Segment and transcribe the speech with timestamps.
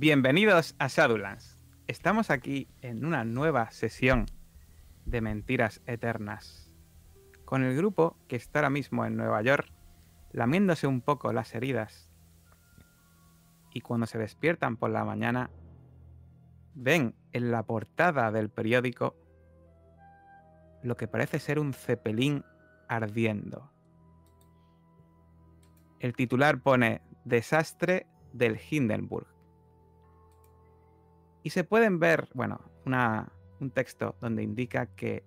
[0.00, 1.58] Bienvenidos a Shadowlands.
[1.86, 4.24] Estamos aquí en una nueva sesión
[5.04, 6.72] de Mentiras Eternas.
[7.44, 9.70] Con el grupo que está ahora mismo en Nueva York,
[10.32, 12.08] lamiéndose un poco las heridas.
[13.74, 15.50] Y cuando se despiertan por la mañana,
[16.74, 19.14] ven en la portada del periódico
[20.82, 22.42] lo que parece ser un cepelín
[22.88, 23.70] ardiendo.
[25.98, 29.39] El titular pone Desastre del Hindenburg.
[31.42, 32.60] Y se pueden ver, bueno,
[33.60, 35.24] un texto donde indica que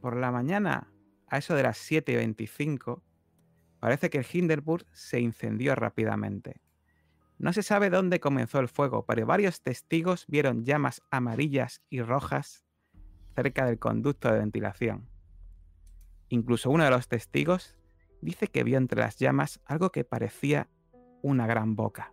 [0.00, 0.92] por la mañana,
[1.26, 3.02] a eso de las 7 y 25,
[3.80, 6.60] parece que el Hindenburg se incendió rápidamente.
[7.38, 12.64] No se sabe dónde comenzó el fuego, pero varios testigos vieron llamas amarillas y rojas
[13.34, 15.08] cerca del conducto de ventilación.
[16.28, 17.78] Incluso uno de los testigos
[18.20, 20.68] dice que vio entre las llamas algo que parecía
[21.22, 22.12] una gran boca.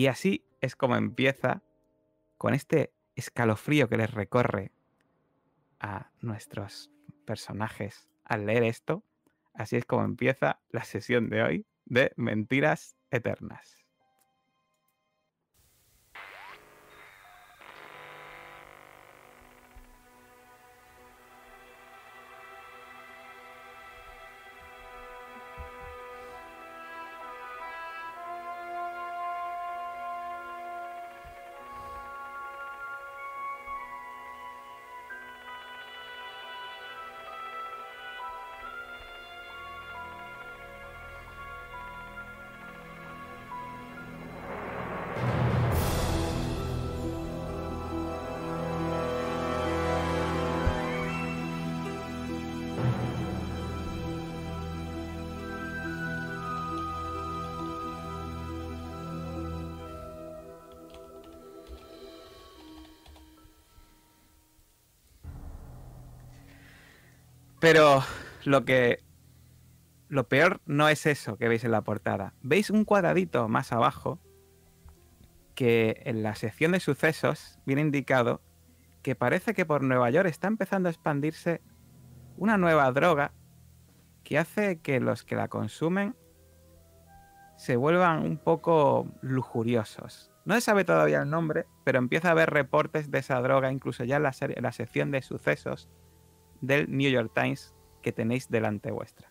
[0.00, 1.62] Y así es como empieza
[2.38, 4.72] con este escalofrío que les recorre
[5.78, 6.90] a nuestros
[7.26, 9.04] personajes al leer esto.
[9.52, 13.79] Así es como empieza la sesión de hoy de Mentiras Eternas.
[67.60, 68.02] Pero
[68.44, 69.04] lo que.
[70.08, 72.34] Lo peor no es eso que veis en la portada.
[72.42, 74.18] Veis un cuadradito más abajo
[75.54, 78.40] que en la sección de sucesos viene indicado
[79.02, 81.60] que parece que por Nueva York está empezando a expandirse
[82.36, 83.32] una nueva droga
[84.24, 86.16] que hace que los que la consumen
[87.56, 90.32] se vuelvan un poco lujuriosos.
[90.44, 94.02] No se sabe todavía el nombre, pero empieza a haber reportes de esa droga, incluso
[94.04, 95.90] ya en la, en la sección de sucesos,
[96.60, 99.30] del New York Times que tenéis delante vuestra.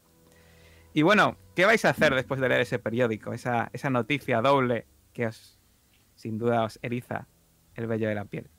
[0.94, 3.34] Y bueno, ¿qué vais a hacer después de leer ese periódico?
[3.34, 5.60] Esa, esa noticia doble que os,
[6.16, 7.28] sin duda, os eriza
[7.76, 8.50] el vello de la piel.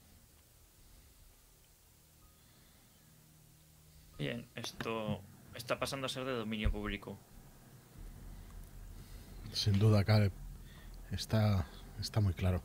[4.19, 5.20] Bien, esto
[5.54, 7.19] está pasando a ser de dominio público.
[9.52, 10.32] Sin duda, Caleb.
[11.10, 11.66] Está,
[12.00, 12.62] está muy claro.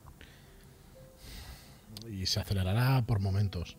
[2.09, 3.77] Y se acelerará por momentos.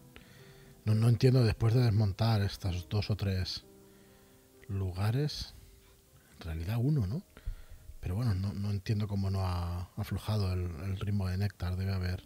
[0.86, 3.64] No, entiendo después de desmontar estos dos o tres
[4.68, 5.52] lugares,
[6.38, 7.24] en realidad uno, ¿no?
[8.00, 11.74] Pero bueno, no, entiendo cómo no ha aflojado el, ritmo de Néctar.
[11.74, 12.22] Debe haber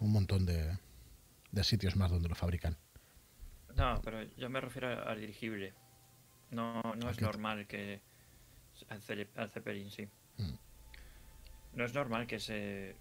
[0.00, 0.76] un montón de,
[1.62, 2.76] sitios más donde lo fabrican.
[3.76, 5.74] No, pero yo me refiero al dirigible.
[6.50, 8.02] No, no es normal que...
[8.88, 10.08] Al, Zeppelin, sí.
[10.38, 10.54] Mm.
[11.74, 12.96] No es normal que se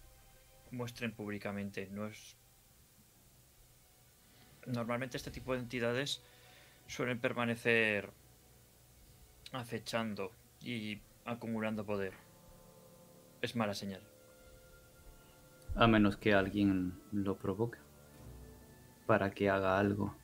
[0.69, 1.89] muestren públicamente.
[1.89, 2.37] No es
[4.65, 6.21] normalmente este tipo de entidades
[6.87, 8.09] suelen permanecer
[9.51, 10.31] acechando
[10.61, 12.13] y acumulando poder.
[13.41, 14.01] Es mala señal.
[15.75, 17.79] A menos que alguien lo provoque.
[19.05, 20.15] Para que haga algo.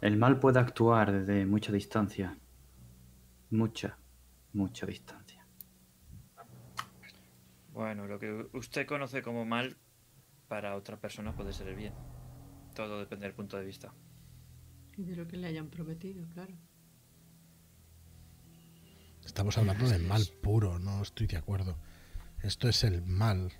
[0.00, 2.36] El mal puede actuar desde mucha distancia.
[3.50, 3.96] Mucha,
[4.52, 5.46] mucha distancia.
[7.72, 9.76] Bueno, lo que usted conoce como mal
[10.52, 11.94] para otra persona puede ser el bien.
[12.74, 13.90] Todo depende del punto de vista.
[14.98, 16.52] Y de lo que le hayan prometido, claro.
[19.24, 21.78] Estamos hablando de mal puro, no estoy de acuerdo.
[22.42, 23.50] Esto es el mal.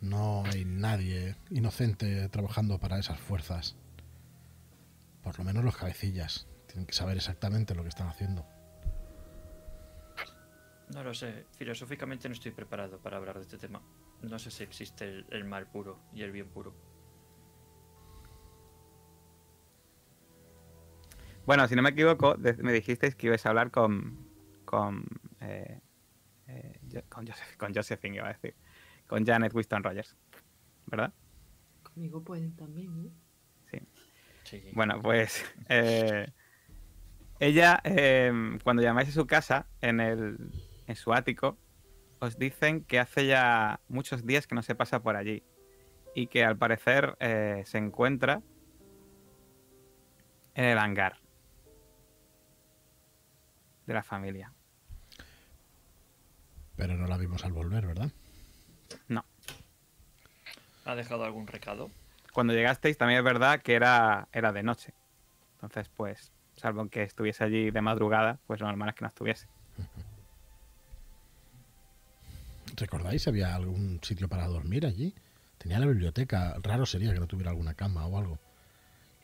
[0.00, 3.74] No hay nadie inocente trabajando para esas fuerzas.
[5.20, 6.46] Por lo menos los cabecillas.
[6.68, 8.46] Tienen que saber exactamente lo que están haciendo.
[10.94, 11.46] No lo sé.
[11.56, 13.82] Filosóficamente no estoy preparado para hablar de este tema.
[14.28, 16.74] No sé si existe el, mal puro y el bien puro.
[21.46, 24.28] Bueno, si no me equivoco, me dijisteis que ibas a hablar con.
[24.64, 25.04] con.
[25.40, 25.80] Eh,
[26.48, 27.26] eh, con,
[27.58, 28.54] con Josephine, iba a decir.
[29.06, 30.16] Con Janet Winston Rogers.
[30.86, 31.12] ¿Verdad?
[31.82, 33.12] Conmigo pueden también,
[33.70, 33.82] ¿eh?
[34.44, 34.70] Sí.
[34.72, 35.44] Bueno, pues.
[35.68, 36.32] Eh,
[37.40, 40.38] Ella, eh, cuando llamáis a su casa, en, el,
[40.86, 41.58] en su ático,
[42.24, 45.42] os dicen que hace ya muchos días que no se pasa por allí.
[46.14, 48.40] Y que al parecer eh, se encuentra
[50.54, 51.18] en el hangar
[53.86, 54.52] de la familia.
[56.76, 58.10] Pero no la vimos al volver, ¿verdad?
[59.08, 59.24] No.
[60.84, 61.90] ¿Ha dejado algún recado?
[62.32, 64.92] Cuando llegasteis también es verdad que era, era de noche.
[65.54, 69.48] Entonces, pues, salvo que estuviese allí de madrugada, pues lo normal es que no estuviese.
[72.76, 75.14] ¿Recordáis si había algún sitio para dormir allí?
[75.58, 76.56] Tenía la biblioteca.
[76.62, 78.38] Raro sería que no tuviera alguna cama o algo.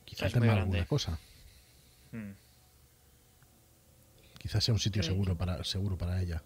[0.04, 0.62] Quizás tenga grande.
[0.62, 1.18] alguna cosa.
[2.12, 2.32] Hmm.
[4.38, 6.42] Quizás sea un sitio seguro para, seguro para ella.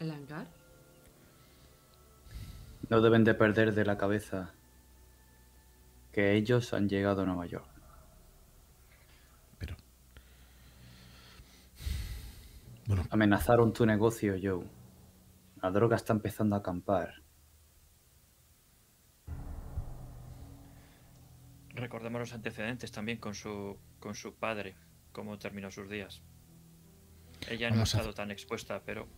[0.00, 0.48] ¿El hangar?
[2.88, 4.52] No deben de perder de la cabeza
[6.12, 7.68] que ellos han llegado a Nueva York.
[9.58, 9.76] Pero.
[12.86, 14.64] Bueno, Amenazaron tu negocio, Joe.
[15.64, 17.22] La droga está empezando a acampar.
[21.70, 24.76] Recordemos los antecedentes también con su, con su padre,
[25.12, 26.20] cómo terminó sus días.
[27.48, 29.08] Ella no ha a- estado tan expuesta, pero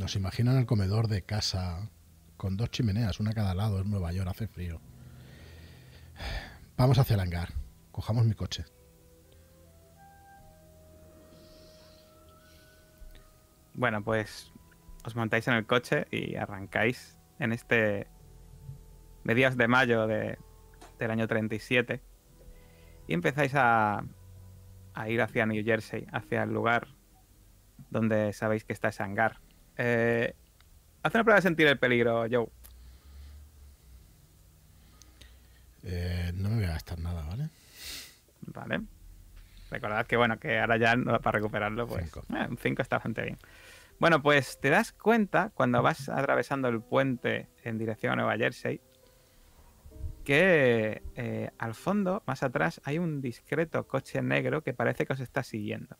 [0.00, 1.88] nos imaginan el comedor de casa
[2.36, 3.78] con dos chimeneas, una a cada lado.
[3.78, 4.80] En Nueva York hace frío.
[6.76, 7.52] Vamos hacia el hangar.
[7.92, 8.64] Cojamos mi coche.
[13.80, 14.52] Bueno, pues
[15.06, 18.06] os montáis en el coche y arrancáis en este
[19.24, 20.36] mediados de mayo de-
[20.98, 22.02] del año 37
[23.08, 24.04] y empezáis a,
[24.92, 26.88] a ir hacia New Jersey, hacia el lugar
[27.88, 29.38] donde sabéis que está ese hangar.
[29.78, 30.34] Eh,
[31.02, 32.48] haz una prueba de sentir el peligro, Joe.
[35.84, 37.48] Eh, no me voy a gastar nada, ¿vale?
[38.42, 38.82] Vale.
[39.70, 42.24] Recordad que bueno, que ahora ya no- para recuperarlo, pues Cinco.
[42.36, 43.38] eh, un 5 está bastante bien.
[44.00, 48.80] Bueno, pues te das cuenta cuando vas atravesando el puente en dirección a Nueva Jersey
[50.24, 55.20] que eh, al fondo, más atrás, hay un discreto coche negro que parece que os
[55.20, 55.96] está siguiendo.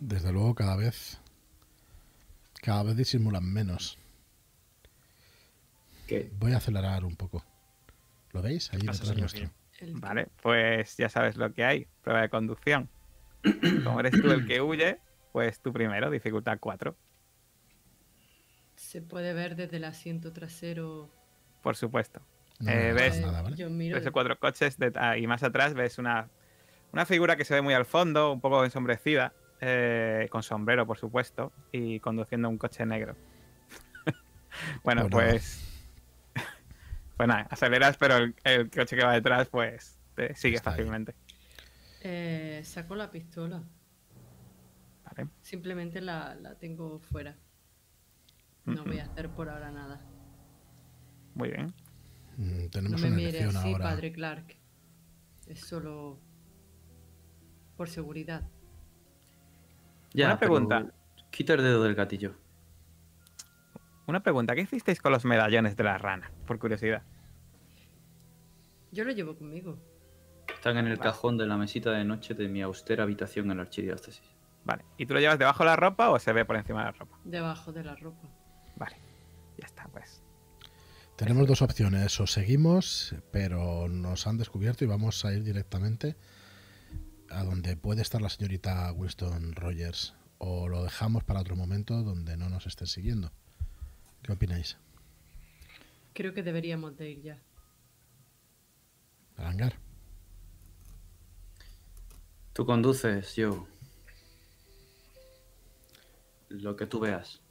[0.00, 1.20] Desde luego cada vez
[2.60, 3.98] cada vez disimulan menos.
[6.08, 6.30] ¿Qué?
[6.38, 7.44] Voy a acelerar un poco.
[8.32, 8.68] ¿Lo veis?
[8.68, 9.50] Pasa, detrás nuestro.
[9.92, 11.86] Vale, pues ya sabes lo que hay.
[12.02, 12.88] Prueba de conducción.
[13.84, 14.98] Como eres tú el que huye,
[15.32, 16.96] pues tú primero, dificultad 4,
[18.76, 21.10] Se puede ver desde el asiento trasero.
[21.62, 22.20] por supuesto.
[22.60, 23.14] No Eh, ¿ves?
[23.14, 23.56] gastar nada, ¿vale?
[23.56, 23.94] Yo miro.
[23.96, 26.28] Tres o de- cuatro coches de- ah, y más atrás ves una,
[26.92, 30.98] una figura que se ve muy al fondo, un poco ensombrecida, eh, con sombrero, por
[30.98, 33.16] supuesto, y conduciendo un coche negro.
[34.84, 35.08] bueno, Bueno.
[35.10, 35.62] pues.
[37.16, 40.76] Pues nada, aceleras, pero el, el coche que va detrás, pues te sigue Está ahí.
[42.08, 43.64] Eh, saco la pistola.
[45.04, 45.28] Vale.
[45.40, 47.36] Simplemente la, la tengo fuera.
[48.64, 50.00] No voy a hacer por ahora nada.
[51.34, 51.74] Muy bien.
[52.36, 53.84] Mm, No tenemos me una mire así, ahora.
[53.84, 54.56] padre Clark.
[55.48, 56.20] Es solo
[57.76, 58.48] por seguridad.
[60.14, 60.94] Ya, Una pero pregunta.
[61.32, 62.36] Quita el dedo del gatillo.
[64.06, 66.30] Una pregunta: ¿qué hicisteis con los medallones de la rana?
[66.46, 67.02] Por curiosidad.
[68.92, 69.76] Yo lo llevo conmigo.
[70.66, 73.62] Están en el cajón de la mesita de noche de mi austera habitación en la
[73.62, 74.20] archidiócesis.
[74.64, 74.84] Vale.
[74.98, 76.90] ¿Y tú lo llevas debajo de la ropa o se ve por encima de la
[76.90, 77.20] ropa?
[77.22, 78.28] Debajo de la ropa.
[78.74, 78.96] Vale.
[79.58, 80.24] Ya está, pues.
[81.14, 82.18] Tenemos dos opciones.
[82.18, 86.16] O seguimos, pero nos han descubierto y vamos a ir directamente
[87.30, 90.16] a donde puede estar la señorita Winston Rogers.
[90.38, 93.30] O lo dejamos para otro momento donde no nos estén siguiendo.
[94.20, 94.78] ¿Qué opináis?
[96.12, 97.38] Creo que deberíamos de ir ya.
[99.36, 99.85] ¿Al hangar?
[102.56, 103.68] Tú conduces, yo.
[106.48, 107.42] Lo que tú veas.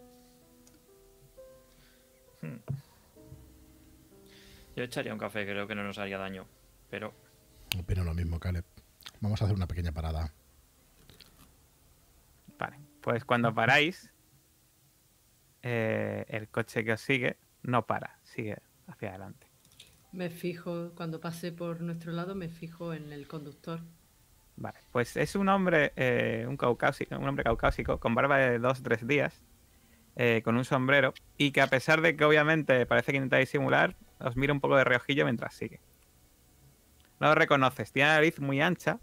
[4.75, 6.47] yo echaría un café, creo que no nos haría daño.
[6.89, 7.13] Pero
[7.79, 8.65] Opino lo mismo, Caleb.
[9.19, 10.33] Vamos a hacer una pequeña parada.
[12.57, 14.11] Vale, pues cuando paráis,
[15.61, 18.57] eh, el coche que os sigue no para, sigue
[18.87, 19.47] hacia adelante.
[20.11, 23.81] Me fijo, cuando pase por nuestro lado, me fijo en el conductor.
[24.57, 28.79] Vale, pues es un hombre, eh, un, caucásico, un hombre caucásico con barba de dos
[28.79, 29.41] o tres días,
[30.15, 33.95] eh, con un sombrero, y que a pesar de que obviamente parece que intenta disimular,
[34.19, 35.81] os mira un poco de reojillo mientras sigue.
[37.19, 38.99] No lo reconoces, tiene la nariz muy ancha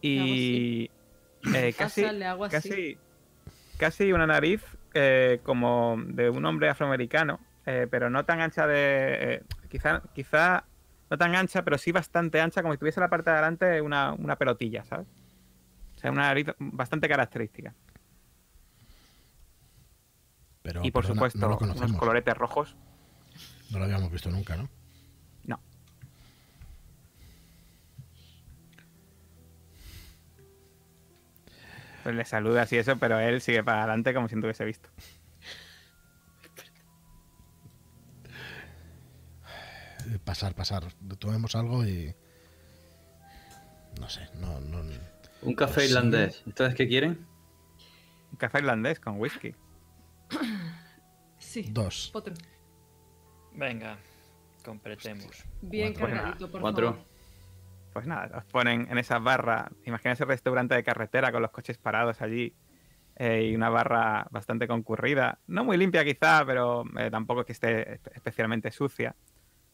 [0.00, 0.90] y
[1.54, 2.04] eh, casi,
[2.50, 2.98] casi,
[3.78, 9.42] casi una nariz eh, como de un hombre afroamericano, eh, pero no tan ancha de...
[9.70, 10.64] quizá, quizá
[11.10, 14.12] no tan ancha, pero sí bastante ancha, como si tuviese la parte de adelante una,
[14.12, 15.06] una pelotilla, ¿sabes?
[15.96, 17.74] O sea, una nariz bastante característica.
[20.62, 22.76] Pero, y por perdona, supuesto, no unos coloretes rojos.
[23.70, 24.68] No lo habíamos visto nunca, ¿no?
[25.44, 25.60] No.
[32.02, 34.88] Pues le saludas y eso, pero él sigue para adelante como si no tuviese visto.
[40.24, 40.84] Pasar, pasar.
[41.18, 42.14] Tomemos algo y.
[44.00, 44.58] No sé, no.
[44.60, 44.80] no
[45.42, 45.92] Un café Pues sí.
[45.92, 46.42] irlandés.
[46.46, 47.26] ¿Ustedes qué quieren?
[48.32, 49.54] Un café irlandés con whisky.
[51.38, 51.68] Sí.
[51.70, 52.10] Dos.
[52.14, 52.34] Otro.
[53.52, 53.98] Venga,
[54.64, 55.44] completemos.
[55.60, 56.16] Bien Cuatro.
[56.16, 56.92] cargadito, por Cuatro.
[56.94, 57.06] favor.
[57.92, 59.70] Pues nada, os ponen en esas barras.
[59.84, 62.54] Imagínense el restaurante de carretera con los coches parados allí.
[63.16, 65.38] eh, y una barra bastante concurrida.
[65.46, 69.14] No muy limpia quizá, pero eh, tampoco es que esté espe- especialmente sucia.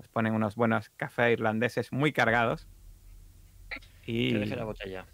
[0.00, 2.66] Os ponen unos buenos cafés irlandeses muy cargados.
[4.07, 5.07] Y, Que deje la botella.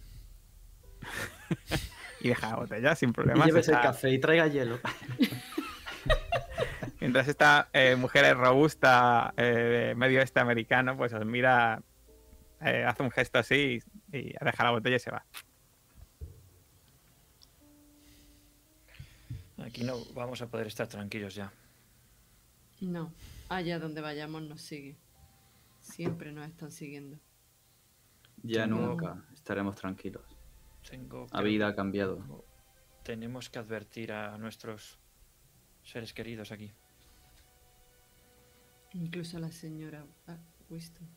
[2.20, 3.46] y deja la botella sin Y problemas.
[3.46, 4.78] llévese el Está- café y traiga hielo.
[7.00, 9.42] Mientras esta eh, mujer robusta, eh,
[9.88, 11.82] de medio este americano, pues os mira,
[12.62, 13.80] eh, hace un gesto así
[14.12, 15.24] y, y deja la botella y se va.
[19.64, 21.52] Aquí no vamos a poder estar tranquilos ya.
[22.80, 23.12] No.
[23.48, 24.96] Allá donde vayamos nos sigue.
[25.80, 27.18] Siempre nos están siguiendo.
[28.42, 30.24] Ya Tengo- nunca estaremos tranquilos.
[30.88, 32.44] Tengo La que- vida ha cambiado.
[33.04, 34.98] Tenemos que advertir a nuestros
[35.84, 36.72] seres queridos aquí.
[38.94, 40.38] Incluso a la señora ah,
[40.68, 41.08] Winston.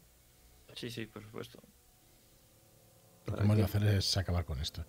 [0.75, 1.59] Sí, sí, por supuesto.
[3.25, 4.85] Lo que ¿Para hemos de hacer es acabar con esto.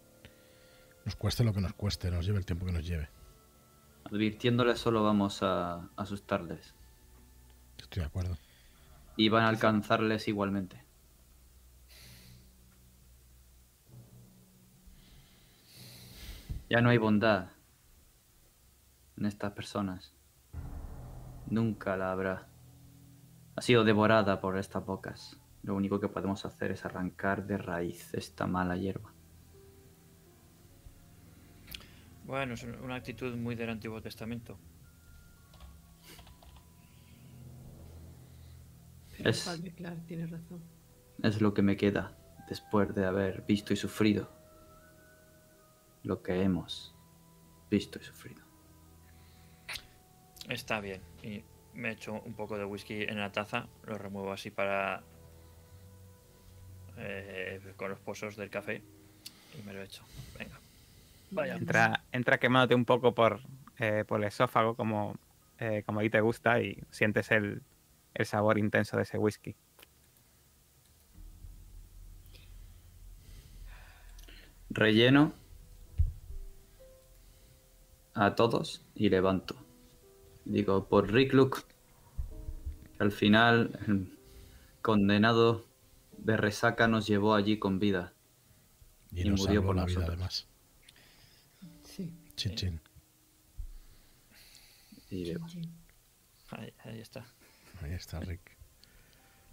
[1.05, 3.09] Nos cueste lo que nos cueste, nos lleve el tiempo que nos lleve.
[4.05, 6.75] Advirtiéndoles solo vamos a asustarles.
[7.91, 8.39] Estoy de acuerdo.
[9.17, 10.85] Y van a alcanzarles igualmente.
[16.69, 17.49] Ya no hay bondad
[19.17, 20.15] en estas personas.
[21.49, 22.47] Nunca la habrá.
[23.57, 25.37] Ha sido devorada por estas bocas.
[25.65, 29.13] Lo único que podemos hacer es arrancar de raíz esta mala hierba.
[32.25, 34.61] Bueno, es una actitud muy del Antiguo Testamento.
[39.25, 40.62] Es- Padre Clark tiene razón.
[41.23, 42.17] Es lo que me queda
[42.49, 44.31] después de haber visto y sufrido
[46.03, 46.95] lo que hemos
[47.71, 48.43] visto y sufrido.
[50.49, 51.00] Está bien.
[51.23, 55.03] Y me echo un poco de whisky en la taza, lo remuevo así para.
[56.97, 58.83] eh, con los pozos del café
[59.59, 60.03] y me lo echo.
[60.39, 60.59] Venga.
[61.31, 61.55] Vaya.
[61.57, 63.41] Entra, entra quemándote un poco por,
[63.79, 65.15] eh, por el esófago, como,
[65.59, 67.62] eh, como ahí te gusta, y sientes el,
[68.14, 69.57] el sabor intenso de ese whisky.
[74.71, 75.33] Relleno
[78.14, 79.57] a todos y levanto.
[80.45, 81.61] Digo, por Rick Luke,
[82.97, 84.19] que al final el
[84.83, 85.64] condenado
[86.19, 88.12] de resaca nos llevó allí con vida.
[89.12, 90.09] Y, Y nos murió por la vida nosotros.
[90.09, 90.47] además.
[91.85, 92.14] Sí.
[92.37, 92.81] Chin, chin.
[95.11, 95.47] Y bebo.
[95.49, 95.69] Chin,
[96.50, 97.26] Ahí, ahí está.
[97.83, 98.57] Ahí está Rick.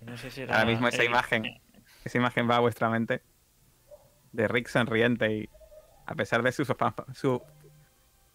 [0.02, 1.60] No sé si era Ahora mismo esa imagen,
[2.04, 3.22] esa imagen va a vuestra mente
[4.32, 5.50] de Rick sonriente y
[6.06, 7.42] a pesar de su, fanfa- su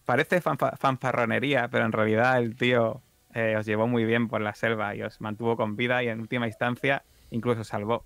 [0.04, 3.02] parece fanfa- fanfarronería, pero en realidad el tío
[3.34, 6.20] eh, os llevó muy bien por la selva y os mantuvo con vida y en
[6.20, 8.04] última instancia incluso salvó.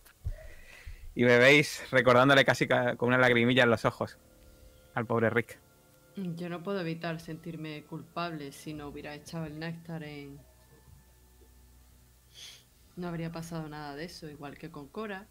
[1.15, 4.19] Y bebéis recordándole casi ca- con una lagrimilla en los ojos
[4.95, 5.59] al pobre Rick.
[6.17, 10.39] Yo no puedo evitar sentirme culpable si no hubiera echado el néctar en...
[12.97, 15.29] No habría pasado nada de eso, igual que con Cora.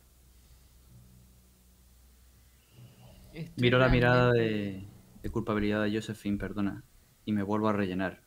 [3.33, 4.87] Estoy Miro la mirada de,
[5.23, 6.83] de culpabilidad de Josephine, perdona,
[7.25, 8.21] y me vuelvo a rellenar.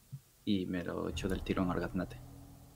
[0.45, 2.21] Y me lo echo del tirón al gaznate.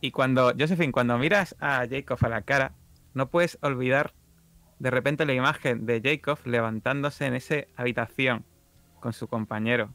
[0.01, 2.75] Y cuando, Josephine, cuando miras a Jacob a la cara,
[3.13, 4.15] no puedes olvidar
[4.79, 8.45] de repente la imagen de Jacob levantándose en esa habitación
[9.01, 9.93] con su compañero.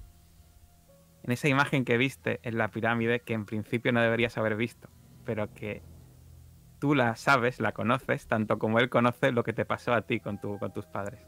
[1.23, 4.89] En esa imagen que viste en la pirámide que en principio no deberías haber visto,
[5.25, 5.81] pero que
[6.79, 10.19] tú la sabes, la conoces, tanto como él conoce lo que te pasó a ti
[10.19, 11.19] con, tu, con tus padres.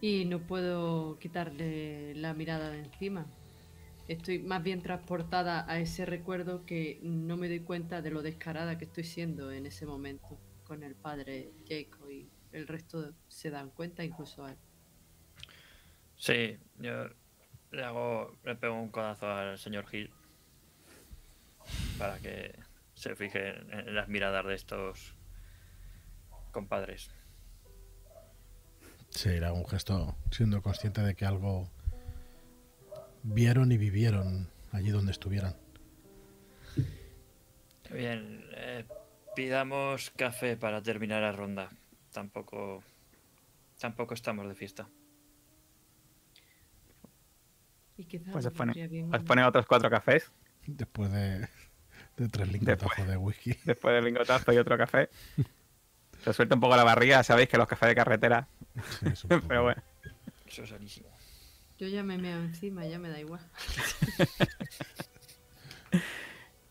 [0.00, 3.26] Y no puedo quitarle la mirada de encima.
[4.06, 8.78] Estoy más bien transportada a ese recuerdo que no me doy cuenta de lo descarada
[8.78, 13.70] que estoy siendo en ese momento con el padre Jacob y el resto se dan
[13.70, 14.58] cuenta, incluso a él.
[16.16, 17.08] Sí, yo
[17.70, 20.10] le hago, le pego un codazo al señor Hill
[21.98, 22.54] para que
[22.94, 25.14] se fije en, las miradas de estos
[26.52, 27.10] compadres.
[29.10, 31.68] Sí, era un gesto siendo consciente de que algo
[33.22, 35.56] vieron y vivieron allí donde estuvieran.
[37.90, 38.84] Bien, eh,
[39.34, 41.70] pidamos café para terminar la ronda.
[42.12, 42.82] Tampoco,
[43.78, 44.88] tampoco estamos de fiesta.
[47.96, 50.30] Y quizás Pues os ponen, vendría bien os un- ponen otros cuatro cafés,
[50.66, 51.48] Después de,
[52.18, 53.54] de tres lingotazos de whisky.
[53.64, 55.08] después del lingotazo y otro café.
[56.24, 58.48] Se suelta un poco la barriga, sabéis que los cafés de carretera,
[59.00, 59.82] Sí, es poco- pero bueno.
[60.46, 61.08] Eso es sanísimo.
[61.78, 63.40] Yo ya me meo encima, ya me da igual.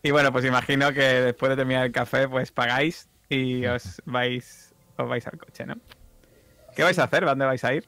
[0.02, 4.72] Y bueno, pues imagino que después de terminar el café, pues pagáis y os vais,
[4.96, 5.74] os vais al coche, ¿no?
[6.76, 7.24] ¿Qué vais a hacer?
[7.24, 7.84] ¿Dónde vais a ir?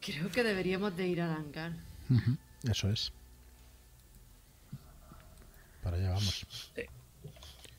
[0.00, 1.72] Creo que deberíamos de ir al hangar.
[2.70, 3.12] Eso es.
[5.84, 6.46] Para allá vamos.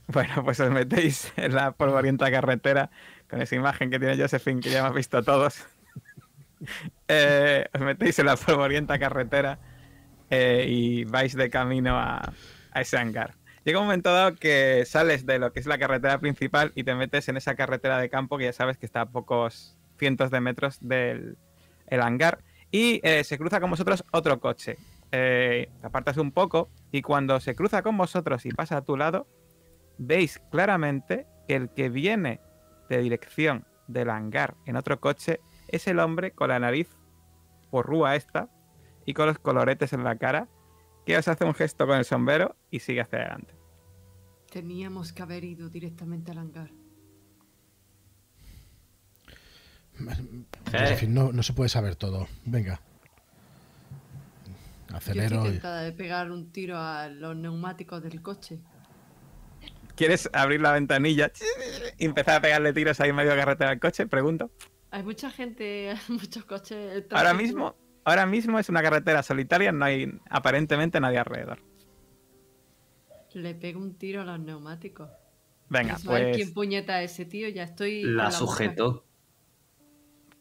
[0.08, 2.92] Bueno, pues os metéis en la polvorienta carretera
[3.28, 5.66] con esa imagen que tiene Josephine, que ya hemos visto todos.
[7.08, 9.60] Eh, os metéis en la polvorienta carretera
[10.30, 12.34] eh, y vais de camino a,
[12.74, 13.36] ese hangar.
[13.66, 16.96] Llega un momento dado que sales de lo que es la carretera principal y te
[16.96, 20.40] metes en esa carretera de campo que ya sabes que está a pocos cientos de
[20.40, 21.38] metros del
[21.88, 22.40] el hangar
[22.72, 24.78] y eh, se cruza con vosotros otro coche.
[25.18, 29.30] Eh, apartas un poco y cuando se cruza con vosotros y pasa a tu lado,
[29.98, 32.42] veis claramente que el que viene
[32.90, 36.90] de dirección del hangar en otro coche es el hombre con la nariz
[37.72, 38.50] porrúa esta
[39.06, 40.50] y con los coloretes en la cara
[41.06, 43.56] que os hace un gesto con el sombrero y sigue hacia adelante.
[44.52, 46.72] Teníamos que haber ido directamente al hangar.
[50.74, 52.28] En fin, no, no se puede saber todo.
[52.44, 52.82] Venga.
[54.90, 55.52] Yo Acelero estoy y...
[55.54, 58.60] tentada de pegar un tiro a los neumáticos del coche.
[59.96, 61.32] ¿Quieres abrir la ventanilla
[61.98, 64.06] y empezar a pegarle tiros ahí en medio de carretera al coche?
[64.08, 64.52] Pregunto.
[64.92, 67.06] Hay mucha gente, muchos coches.
[67.12, 71.60] Ahora mismo, ahora mismo es una carretera solitaria, no hay aparentemente nadie alrededor.
[73.34, 75.10] Le pego un tiro a los neumáticos.
[75.68, 78.04] Venga, pues, quién puñeta a ese tío, ya estoy.
[78.04, 78.32] La boca.
[78.32, 79.06] sujeto.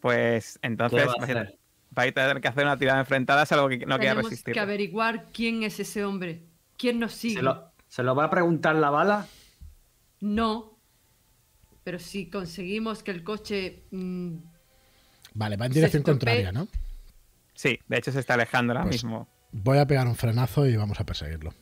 [0.01, 1.59] pues ¿Qué entonces va a vais a- hacer?
[1.95, 4.55] Vais a tener que hacer una tirada enfrentada, salvo que no quiera Tenemos resistir.
[4.55, 6.43] que averiguar quién es ese hombre.
[6.77, 7.37] ¿Quién nos sigue?
[7.37, 9.27] ¿Se lo, ¿Se lo va a preguntar la bala?
[10.21, 10.77] No.
[11.85, 13.85] Pero si conseguimos que el coche.
[13.91, 14.37] mm,
[15.35, 16.69] Vale, va en dirección contraria, ¿no?
[17.55, 19.29] Sí, de hecho se está alejando ahora Pues- mismo.
[19.53, 21.55] Voy a pegar un frenazo y vamos a perseguirlo.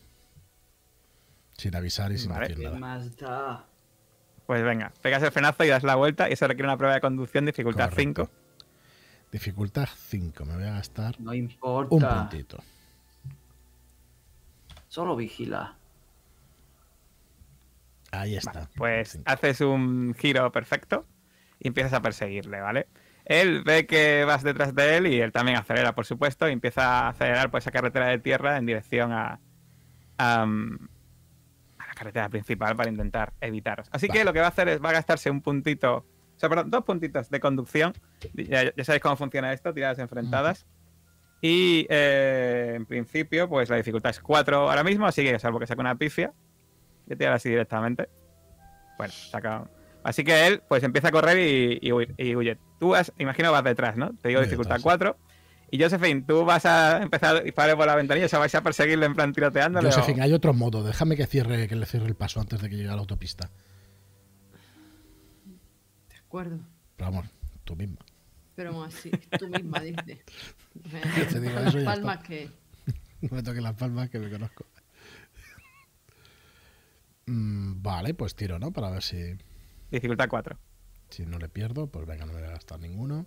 [1.59, 2.49] Sin avisar y sin Vale.
[2.49, 2.79] decir ¿Qué nada.
[2.79, 3.67] más da?
[4.47, 7.01] Pues venga, pegas el frenazo y das la vuelta y eso requiere una prueba de
[7.01, 8.25] conducción, dificultad Correcto.
[8.25, 8.42] 5.
[9.33, 10.45] Dificultad 5.
[10.45, 12.29] Me voy a gastar No un importa.
[12.29, 12.63] puntito.
[14.89, 15.75] Solo vigila.
[18.11, 18.53] Ahí está.
[18.53, 19.25] Vale, pues Cinco.
[19.27, 21.07] haces un giro perfecto
[21.59, 22.87] y empiezas a perseguirle, ¿vale?
[23.25, 27.07] Él ve que vas detrás de él y él también acelera, por supuesto, y empieza
[27.07, 29.41] a acelerar por esa carretera de tierra en dirección a,
[30.19, 30.89] a, mm,
[31.79, 33.89] a la carretera principal para intentar evitaros.
[33.93, 36.05] Así que lo que va a hacer es, va a gastarse un puntito,
[36.43, 37.93] sea, perdón, dos puntitos de conducción.
[38.35, 40.67] Ya, ya sabéis cómo funciona esto, tiradas enfrentadas.
[41.41, 45.67] Y eh, en principio, pues la dificultad es 4 ahora mismo, así que salvo que
[45.67, 46.33] saque una pifia,
[47.11, 48.09] a tirar así directamente.
[48.99, 49.65] Bueno, saca.
[50.05, 52.59] Así que él, pues empieza a correr y, y huir- y huye.
[52.79, 54.11] Tú has, imagino vas detrás, ¿no?
[54.21, 55.17] Te digo dificultad detrás, 4.
[55.71, 58.63] Y Josephine, tú vas a empezar a disparar por la ventanilla, o sea, vais a
[58.63, 59.89] perseguirle en plan tiroteándole.
[59.89, 60.83] o- Josephine, hay otro modo.
[60.85, 63.51] Déjame que cierre, que le cierre el paso antes de que llegue a la autopista.
[66.33, 66.61] Acuerdo.
[66.97, 67.27] Pero vamos,
[67.63, 67.99] tú misma.
[68.55, 70.25] Pero aún así, tú misma dices.
[71.31, 72.27] Te digo eso las palmas está.
[72.27, 72.51] que.
[73.21, 74.65] No me toques las palmas que me conozco.
[77.27, 78.73] Mm, vale, pues tiro, ¿no?
[78.73, 79.37] Para ver si,
[79.91, 80.57] Dificultad 4.
[81.11, 81.89] si no le pierdo.
[81.89, 83.27] Pues venga, no me voy a gastar ninguno.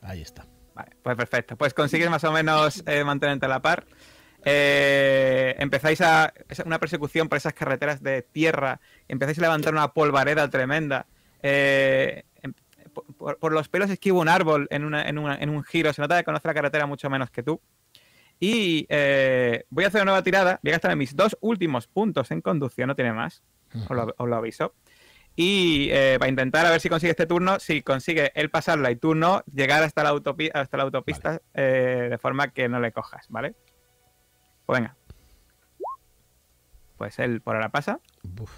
[0.00, 0.48] Ahí está.
[0.74, 1.56] Vale, pues perfecto.
[1.56, 3.86] Pues consigues más o menos eh, mantenerte a la par.
[4.44, 8.80] Eh, empezáis a es una persecución por esas carreteras de tierra.
[9.06, 11.06] Empezáis a levantar una polvareda tremenda.
[11.42, 12.54] Eh, em-
[13.38, 15.92] por, los pelos esquivo un árbol en, una- en una- en un giro.
[15.92, 17.60] Se nota que conoce la carretera mucho menos que tú.
[18.38, 20.58] Y eh, voy a hacer una nueva tirada.
[20.62, 22.88] Voy a gastar mis dos últimos puntos en conducción.
[22.88, 23.42] No tiene más.
[23.88, 24.74] Os lo, os lo aviso.
[25.34, 27.58] Y eh, va a intentar a ver si consigue este turno.
[27.60, 32.08] Si consigue él pasarla y tú no, llegar hasta la, autopi- hasta la autopista eh,
[32.10, 33.54] de forma que no le cojas, ¿vale?
[34.66, 34.96] Pues venga.
[36.98, 38.00] Pues él por ahora pasa.
[38.22, 38.52] Buf.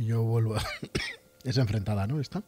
[0.00, 0.56] Y yo vuelvo.
[0.56, 0.62] a-
[1.44, 2.20] es enfrentada, ¿no?
[2.20, 2.42] Esta.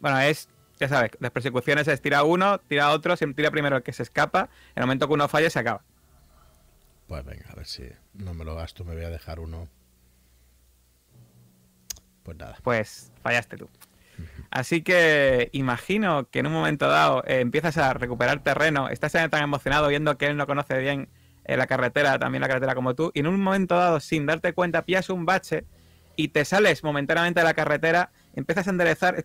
[0.00, 3.82] Bueno, es, ya sabes, las persecuciones es tira uno, tira otro, siempre tira primero el
[3.82, 4.50] que se escapa.
[4.74, 5.82] En el momento que uno falle, se acaba.
[7.08, 7.84] Pues venga, a ver si
[8.14, 9.66] no me lo gasto, me voy a dejar uno.
[12.22, 12.56] Pues nada.
[12.62, 13.68] Pues fallaste tú.
[14.50, 19.42] Así que imagino que en un momento dado eh, empiezas a recuperar terreno, estás tan
[19.42, 21.08] emocionado viendo que él no conoce bien
[21.44, 24.52] eh, la carretera, también la carretera como tú, y en un momento dado, sin darte
[24.52, 25.64] cuenta, pillas un bache
[26.16, 29.24] y te sales momentáneamente de la carretera, empiezas a enderezar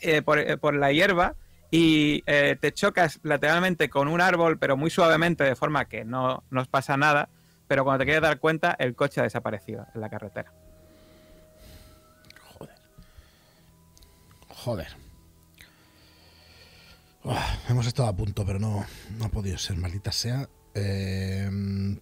[0.00, 1.36] eh, por, por la hierba
[1.70, 6.44] y eh, te chocas lateralmente con un árbol, pero muy suavemente, de forma que no
[6.50, 7.28] nos pasa nada,
[7.66, 10.52] pero cuando te quieres dar cuenta, el coche ha desaparecido en la carretera.
[12.52, 12.74] Joder.
[14.48, 15.04] Joder.
[17.68, 18.84] Hemos estado a punto, pero no,
[19.18, 20.48] no ha podido ser, maldita sea.
[20.74, 21.50] Eh,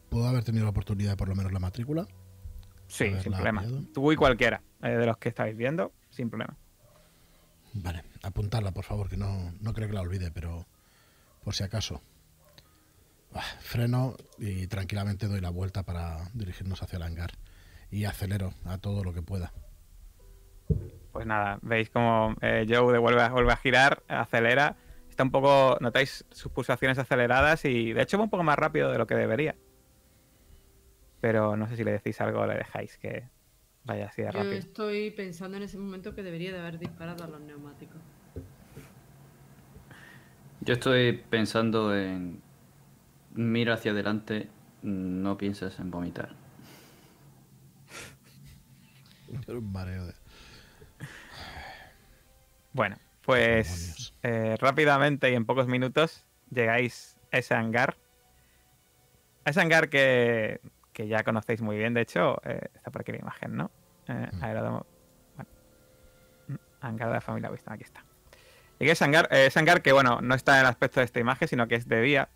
[0.08, 2.06] ¿Puedo haber tenido la oportunidad de por lo menos la matrícula?
[2.92, 3.62] Sí, sin problema.
[3.62, 3.85] pillado.
[3.94, 6.55] Tú y cualquiera eh, de los que estáis viendo, sin problema.
[7.72, 10.66] Vale, apuntarla, por favor, que no, no creo que la olvide, pero
[11.42, 12.02] por si acaso.
[13.61, 17.31] Freno y tranquilamente doy la vuelta para dirigirnos hacia el hangar.
[17.90, 19.55] Y acelero a todo lo que pueda.
[21.12, 24.76] Pues nada, veis como eh, Joe devuelve, vuelve a girar, acelera.
[25.09, 28.92] Está un poco, notáis sus pulsaciones aceleradas y de hecho va un poco más rápido
[28.92, 29.57] de lo que debería.
[31.22, 33.28] Pero no sé si le decís algo o le dejáis que
[33.85, 34.54] vaya así de Yo rápido.
[34.54, 38.02] estoy pensando en ese momento que debería de haber disparado a los neumáticos.
[40.62, 42.42] Yo estoy pensando en.
[43.35, 44.48] Mira hacia adelante,
[44.82, 46.35] no pienses en vomitar.
[49.46, 50.14] Un mareo de...
[52.72, 57.96] Bueno, pues eh, rápidamente y en pocos minutos llegáis a ese hangar.
[59.44, 60.61] A ese hangar que,
[60.92, 63.70] que ya conocéis muy bien, de hecho, eh, está por aquí la imagen, ¿no?
[64.09, 64.44] Eh, Mm.
[64.44, 64.87] aeródromo-
[65.37, 65.50] bueno.
[66.81, 68.05] Hangar de la familia Winston, aquí está.
[68.78, 71.20] Llegué a ese hangar, eh, hangar que, bueno, no está en el aspecto de esta
[71.20, 72.28] imagen, sino que es de día.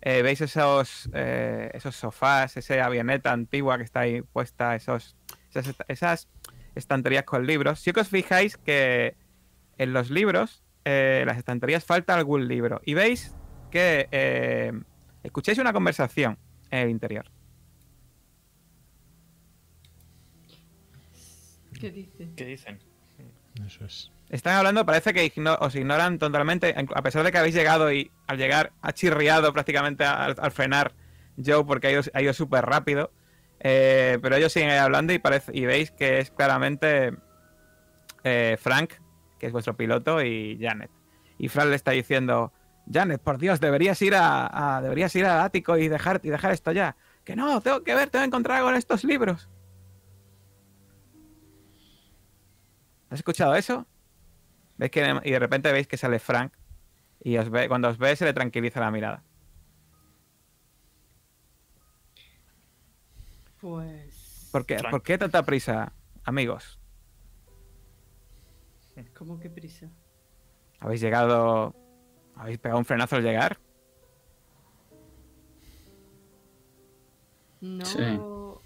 [0.00, 5.14] Eh, Veis esos, eh, esos sofás, esa avioneta antigua que está ahí puesta, esos,
[5.54, 6.28] esas, esas
[6.74, 7.84] estanterías con libros.
[7.84, 9.14] Que os fijáis que
[9.76, 12.80] en los libros, eh, las estanterías, falta algún libro.
[12.86, 13.34] Y veis
[13.70, 14.72] que
[15.22, 16.38] escucháis una conversación
[16.70, 17.26] en el interior.
[21.80, 22.28] ¿Qué dice?
[22.36, 22.78] ¿Qué dicen?
[23.66, 24.10] Eso es.
[24.28, 27.92] Están hablando, parece que igno- os ignoran totalmente, en- a pesar de que habéis llegado
[27.92, 30.92] y al llegar ha chirriado prácticamente al, al frenar
[31.44, 33.10] Joe porque ha ido, ha ido súper rápido.
[33.60, 37.12] Eh, pero ellos siguen ahí hablando y, parece, y veis que es claramente
[38.24, 38.92] eh, Frank,
[39.38, 40.90] que es vuestro piloto, y Janet.
[41.38, 42.52] Y Frank le está diciendo,
[42.90, 46.52] Janet, por Dios, deberías ir a, a- deberías ir al ático y dejar, y dejar
[46.52, 46.96] esto ya.
[47.24, 49.48] Que no, tengo que ver, tengo que encontrar algo en estos libros.
[53.10, 53.86] ¿Has escuchado eso?
[54.78, 56.54] ¿Veis que y de repente veis que sale Frank
[57.22, 59.22] y os ve, cuando os ve se le tranquiliza la mirada.
[63.60, 64.48] Pues.
[64.52, 64.90] ¿Por qué, Frank.
[64.90, 65.92] ¿Por qué tanta prisa,
[66.24, 66.78] amigos?
[69.14, 69.90] ¿Cómo que prisa?
[70.78, 71.74] ¿Habéis llegado...
[72.36, 73.60] ¿Habéis pegado un frenazo al llegar?
[77.60, 78.18] ¿No Sí.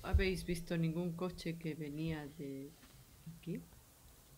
[0.05, 2.71] habéis visto ningún coche que venía de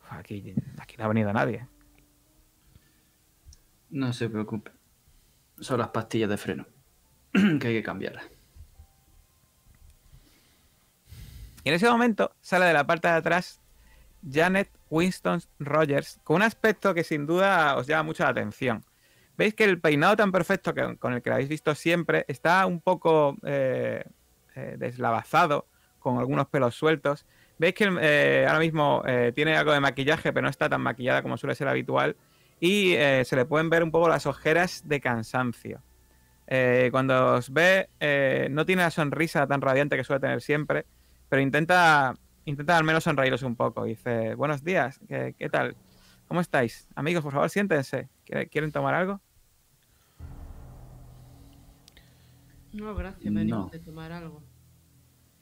[0.08, 1.66] Aquí, aquí no ha venido nadie.
[3.90, 4.72] No se preocupe.
[5.60, 6.66] Son las pastillas de freno.
[7.32, 8.24] que hay que cambiarlas.
[11.64, 13.60] Y en ese momento sale de la parte de atrás
[14.28, 18.84] Janet Winston Rogers con un aspecto que sin duda os llama mucho la atención.
[19.36, 22.64] Veis que el peinado tan perfecto que, con el que lo habéis visto siempre está
[22.66, 24.04] un poco eh,
[24.54, 25.66] eh, deslavazado,
[25.98, 27.26] con algunos pelos sueltos.
[27.58, 31.22] Veis que eh, ahora mismo eh, tiene algo de maquillaje, pero no está tan maquillada
[31.22, 32.16] como suele ser habitual.
[32.60, 35.82] Y eh, se le pueden ver un poco las ojeras de cansancio.
[36.46, 40.84] Eh, cuando os ve, eh, no tiene la sonrisa tan radiante que suele tener siempre,
[41.28, 42.14] pero intenta,
[42.44, 43.84] intenta al menos sonreíros un poco.
[43.84, 45.76] Dice, buenos días, ¿qué, qué tal?
[46.28, 46.88] ¿Cómo estáis?
[46.94, 48.08] Amigos, por favor, siéntense.
[48.24, 49.20] ¿Quiere- ¿Quieren tomar algo?
[52.72, 53.70] No, gracias, venimos No.
[53.70, 54.42] de tomar algo.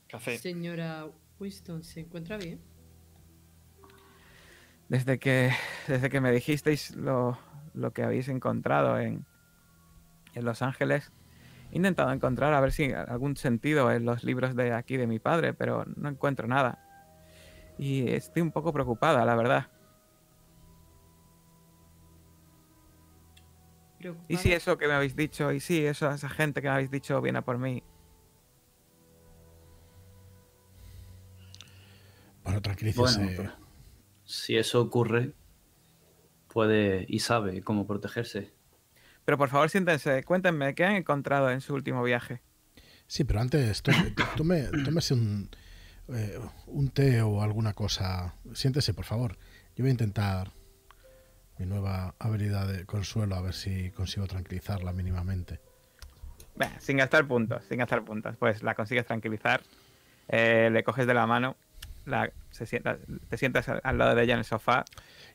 [0.08, 0.38] Café.
[0.38, 1.06] Señora
[1.38, 2.60] Winston, ¿se encuentra bien?
[4.88, 5.50] Desde que,
[5.88, 7.38] desde que me dijisteis lo,
[7.72, 9.26] lo que habéis encontrado en,
[10.34, 11.12] en Los Ángeles,
[11.72, 15.18] he intentado encontrar a ver si algún sentido en los libros de aquí de mi
[15.18, 16.78] padre, pero no encuentro nada.
[17.78, 19.70] Y estoy un poco preocupada, la verdad.
[24.28, 26.90] ¿Y si eso que me habéis dicho, y si eso, esa gente que me habéis
[26.90, 27.82] dicho viene a por mí?
[32.44, 33.00] Bueno, tranquilícese.
[33.18, 33.52] Bueno, pero
[34.24, 35.32] si eso ocurre,
[36.48, 38.52] puede y sabe cómo protegerse.
[39.24, 42.42] Pero por favor, siéntense, cuéntenme, ¿qué han encontrado en su último viaje?
[43.06, 43.82] Sí, pero antes
[44.36, 45.50] tome- tómese un,
[46.08, 48.34] eh, un té o alguna cosa.
[48.52, 49.38] Siéntese, por favor.
[49.76, 50.52] Yo voy a intentar
[51.58, 55.60] mi nueva habilidad de consuelo a ver si consigo tranquilizarla mínimamente.
[56.78, 58.36] Sin gastar puntos, sin gastar puntos.
[58.36, 59.62] Pues la consigues tranquilizar,
[60.28, 61.56] eh, le coges de la mano,
[62.04, 64.84] la, se sienta- te sientas al, lado de ella en el sofá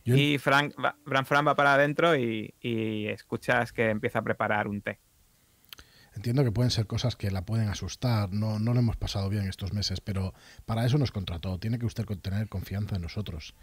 [0.06, 4.68] Yo y Frank va, Fran, va para adentro y, y escuchas que empieza a preparar
[4.68, 5.00] un té.
[6.16, 9.48] Entiendo que pueden ser cosas que la pueden asustar, no, no lo hemos pasado bien
[9.48, 10.34] estos meses, pero
[10.66, 11.60] para eso nos contrató.
[11.60, 13.54] Tiene que usted tener confianza en nosotros.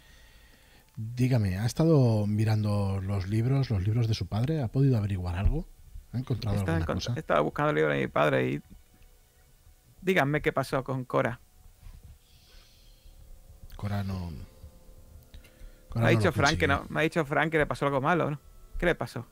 [0.95, 4.63] Dígame, ¿ha estado mirando los libros, los libros de su padre?
[4.63, 5.67] ¿Ha podido averiguar algo?
[6.13, 7.13] ¿Ha encontrado Estaba, alguna cosa?
[7.15, 8.61] estaba buscando el libro de mi padre y...
[10.01, 11.39] Díganme qué pasó con Cora.
[13.77, 14.31] Cora no.
[15.89, 16.67] Cora Me ha no dicho Frank que consiguió.
[16.67, 18.39] no, me ha dicho Frank que le pasó algo malo, ¿no?
[18.77, 19.25] ¿Qué le pasó?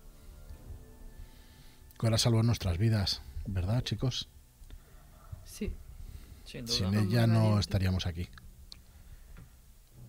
[1.97, 4.29] Cora salvó nuestras vidas, ¿verdad, chicos?
[5.43, 5.75] Sí.
[6.43, 6.75] Sin duda.
[6.75, 7.59] Sin ella no valiente.
[7.61, 8.29] estaríamos aquí.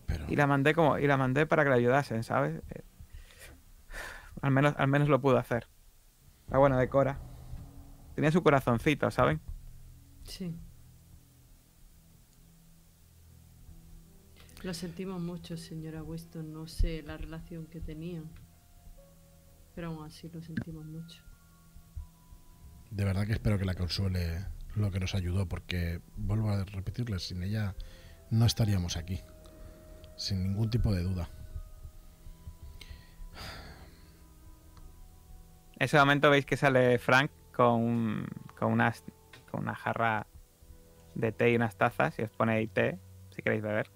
[0.06, 2.62] Pero Y la mandé como, y la mandé para que le ayudasen, ¿sabes?
[2.70, 2.82] Eh,
[4.42, 5.66] Al menos, al menos lo pudo hacer.
[6.48, 7.18] La buena de Cora.
[8.14, 9.40] Tenía su corazoncito, ¿saben?
[10.24, 10.54] Sí.
[14.66, 16.52] Lo sentimos mucho, señora Weston.
[16.52, 18.28] No sé la relación que tenían.
[19.74, 21.22] Pero aún así lo sentimos mucho.
[22.90, 27.24] de verdad que espero que la consuele lo que nos ayudó, porque vuelvo a repetirles,
[27.28, 27.74] sin ella
[28.30, 29.20] no estaríamos aquí.
[30.16, 31.28] Sin ningún tipo de duda.
[35.78, 38.26] En ese momento veis que sale Frank con, un-
[38.58, 39.04] con, unas,
[39.50, 40.26] con una jarra
[41.14, 42.98] de té y unas tazas y os pone ahí té,
[43.30, 43.90] si queréis beber.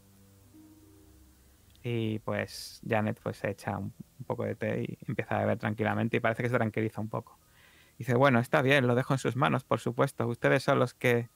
[1.82, 3.92] Y pues Janet pues se echa un,
[4.26, 7.38] poco de té y empieza a beber tranquilamente y parece que se tranquiliza un poco.
[7.98, 10.26] Dice, bueno, está bien, lo dejo en sus manos, por supuesto.
[10.26, 11.28] Ustedes son los que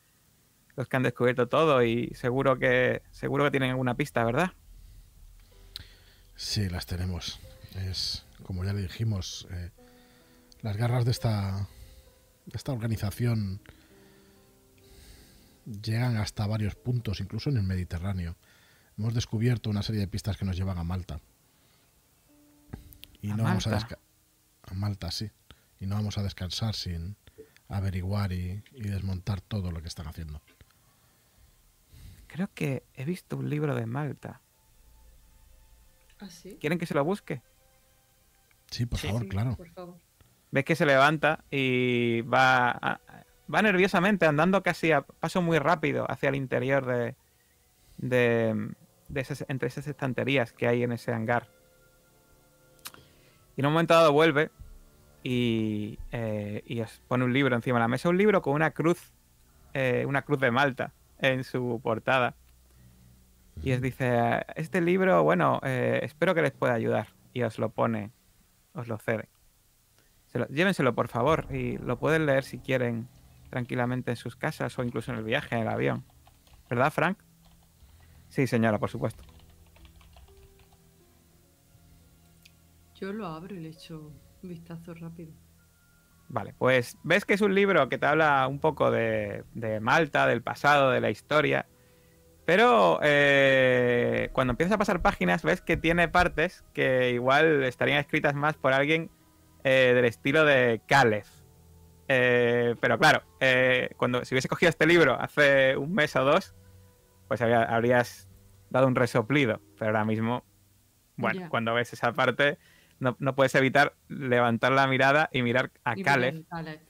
[0.77, 4.53] los que han descubierto todo y seguro que seguro que tienen alguna pista, ¿verdad?
[6.37, 7.41] Sí, las tenemos.
[7.77, 9.71] Es, como ya le dijimos, eh,
[10.63, 11.69] las garras de esta,
[12.47, 13.61] de esta organización
[15.83, 18.37] llegan hasta varios puntos, incluso en el Mediterráneo.
[18.99, 21.21] Hemos descubierto una serie de pistas que nos llevan a Malta.
[23.21, 23.77] Y ¿A no vamos a
[24.67, 25.31] a Malta, sí.
[25.81, 27.17] Y no vamos a descansar sin
[27.69, 30.41] averiguar y, y desmontar todo lo que están haciendo.
[32.29, 34.41] Creo que he visto un libro de Malta.
[36.21, 36.57] ¿Ah, sí?
[36.61, 37.43] ¿Quieren que se lo busque?
[38.71, 39.57] Sí, por Sí, favor, Sí, claro.
[39.57, 39.99] Por favor.
[40.51, 43.01] ves que se levanta y va, a-
[43.53, 47.17] va nerviosamente, andando casi a paso muy rápido hacia el interior de,
[47.99, 48.75] de,
[49.09, 51.49] de esas, entre esas estanterías que hay en ese hangar.
[53.57, 54.51] Y en un momento dado vuelve
[55.23, 58.73] y, eh, y os pone un libro encima de la mesa, un libro con una
[58.73, 59.13] cruz,
[59.73, 62.35] eh, una cruz de Malta en su portada.
[63.63, 67.09] Y os dice, este libro, bueno, eh, espero que les pueda ayudar.
[67.33, 68.11] Y os lo pone,
[68.75, 69.29] os lo cede.
[70.27, 73.09] Se lo- llévenselo, por favor, y lo pueden leer si quieren
[73.51, 76.05] tranquilamente en sus casas o incluso en el viaje, en el avión.
[76.69, 77.19] ¿Verdad, Frank?
[78.35, 79.23] Sí, señora, por supuesto.
[82.97, 85.33] Yo lo abro y le echo un vistazo rápido.
[86.29, 90.27] Vale, pues ves que es un libro que te habla un poco de, de Malta,
[90.27, 91.69] del pasado, de la historia.
[92.45, 98.35] Pero eh, cuando empiezas a pasar páginas, ves que tiene partes que igual estarían escritas
[98.35, 99.13] más por alguien
[99.63, 101.25] eh, del estilo de Caleb.
[102.09, 106.53] Eh, pero claro, eh, cuando si hubiese cogido este libro hace un mes o dos,
[107.29, 108.29] pues habría- habrías
[108.71, 109.61] dado un resoplido.
[109.79, 110.45] Pero ahora mismo,
[111.17, 112.59] bueno, cuando ves esa parte,
[112.99, 116.35] no, no puedes evitar levantar la mirada y mirar a Y Caleb.
[116.35, 116.81] mirar Caleb.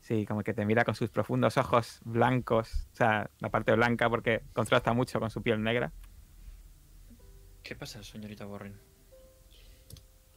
[0.00, 4.10] Sí, como que te mira con sus profundos ojos blancos, o sea, la parte blanca
[4.10, 5.92] porque contrasta mucho con su piel negra.
[7.62, 8.80] ¿Qué pasa, señorita Warren?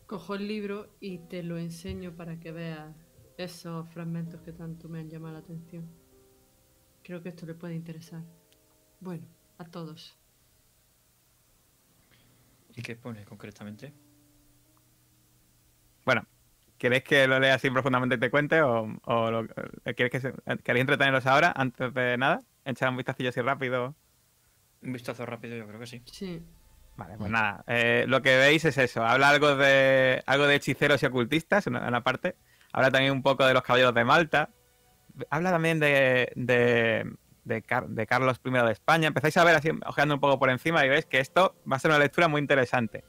[0.05, 2.95] Cojo el libro y te lo enseño para que veas
[3.37, 5.89] esos fragmentos que tanto me han llamado la atención.
[7.05, 8.23] Creo que esto le puede interesar.
[8.99, 9.27] Bueno,
[9.59, 10.17] a todos.
[12.75, 13.93] ¿Y qué pone concretamente?
[16.03, 16.25] Bueno,
[16.79, 19.43] ¿queréis que lo lea así profundamente y te cuente o, o lo-
[19.85, 22.41] eh, queréis que se- queréis entreteneros ahora antes de nada?
[22.65, 23.95] Echar un vistacillo así rápido.
[24.81, 26.01] Un vistazo rápido, yo creo que sí.
[26.05, 26.41] Sí.
[26.97, 29.03] Vale, pues nada, eh, lo que veis es eso.
[29.05, 32.35] Habla algo de algo de hechiceros y ocultistas en una, en una parte.
[32.71, 34.49] Habla también un poco de los caballeros de Malta.
[35.29, 37.11] Habla también de, de,
[37.43, 39.07] de Car- de Carlos I de España.
[39.07, 41.79] Empezáis a ver así, ojeando un poco por encima y veis que esto va a
[41.79, 43.03] ser una lectura muy interesante.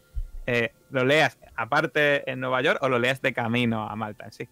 [0.46, 4.32] Eh, lo leas aparte en Nueva York o lo leas de camino a Malta en
[4.32, 4.48] sí.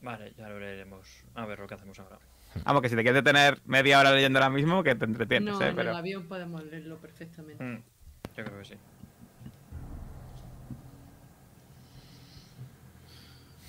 [0.00, 1.24] Vale, ya lo leeremos.
[1.34, 2.18] A ver lo que hacemos ahora.
[2.64, 5.60] Vamos, que si te quieres detener media hora leyendo ahora mismo, que te entretienes, No,
[5.64, 5.68] ¿eh?
[5.68, 5.90] en Pero...
[5.90, 7.62] el avión podemos leerlo perfectamente.
[7.62, 7.82] Mm,
[8.36, 8.74] yo creo que sí.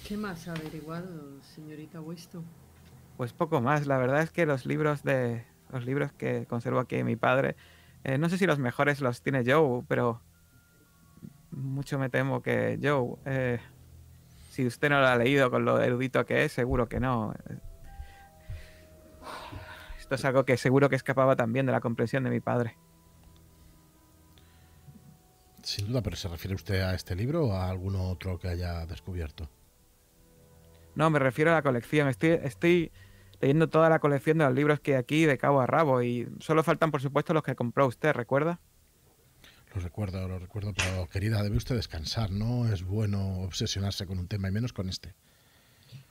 [0.10, 2.43] ¿Qué más ha averiguado, señorita Winston?
[3.15, 3.86] Pues poco más.
[3.86, 7.56] La verdad es que los libros de los libros que conservo aquí mi padre,
[8.04, 10.24] eh, no sé si los mejores los tiene Joe, pero
[11.52, 13.60] mucho me temo que Joe, eh,
[14.50, 17.36] si usted no lo ha leído con lo erudito que es, seguro que no.
[20.00, 22.80] Esto es algo que seguro que escapaba también de la comprensión de mi padre.
[25.62, 28.88] Sin duda, pero ¿se refiere usted a este libro o a algún otro que haya
[28.88, 29.48] descubierto?
[31.00, 32.10] No, me refiero a la colección.
[32.10, 32.92] Estoy, estoy
[33.40, 36.28] leyendo toda la colección de los libros que hay aquí de cabo a rabo y
[36.42, 38.60] solo faltan, por supuesto, los que compró usted, ¿recuerda?
[39.74, 42.32] Lo recuerdo, lo recuerdo, pero querida, debe usted descansar.
[42.32, 45.16] No es bueno obsesionarse con un tema y menos con este.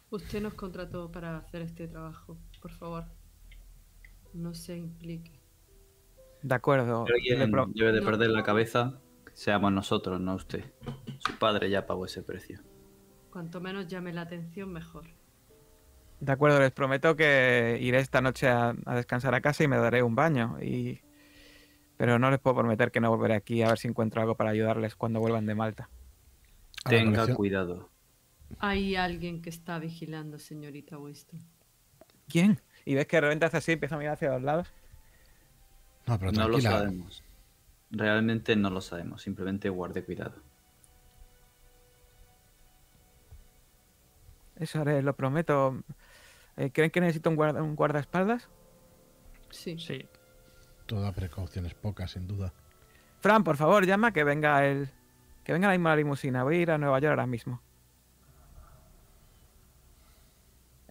[0.09, 2.39] Usted nos contrató para hacer este trabajo.
[2.63, 3.05] Por favor,
[4.33, 5.39] no se implique.
[6.41, 7.05] De acuerdo.
[7.15, 7.41] Alguien
[7.75, 8.07] debe de No.
[8.07, 9.03] perder la cabeza,
[9.35, 10.65] seamos nosotros, no usted.
[11.19, 12.63] Su padre ya pagó ese precio.
[13.39, 15.05] Cuanto menos llame la atención, mejor.
[16.19, 19.77] De acuerdo, les prometo que iré esta noche a, a descansar a casa y me
[19.77, 20.61] daré un baño.
[20.61, 21.01] Y...
[21.97, 24.51] Pero no les puedo prometer que no volveré aquí a ver si encuentro algo para
[24.51, 25.89] ayudarles cuando vuelvan de Malta.
[26.85, 27.89] Tenga cuidado.
[28.59, 31.41] Hay alguien que está vigilando, señorita Winston.
[32.27, 32.61] ¿Quién?
[32.85, 34.67] Y ves que de repente hace así, empieza a mirar hacia los lados.
[36.09, 37.23] No, pero No lo sabemos.
[37.93, 39.23] Realmente no lo sabemos.
[39.23, 40.48] Simplemente guarde cuidado.
[44.59, 45.83] Eso haré, lo prometo.
[46.57, 48.49] Eh, ¿Creen que necesito un, guarda- un guardaespaldas?
[49.51, 49.79] Sí.
[49.79, 50.05] Sí.
[50.87, 52.53] Toda precaución es poca, sin duda.
[53.21, 54.89] Fran, por favor, llama que venga el.
[55.45, 56.43] Que venga la misma limusina.
[56.45, 57.61] Voy a ir a Nueva York ahora mismo.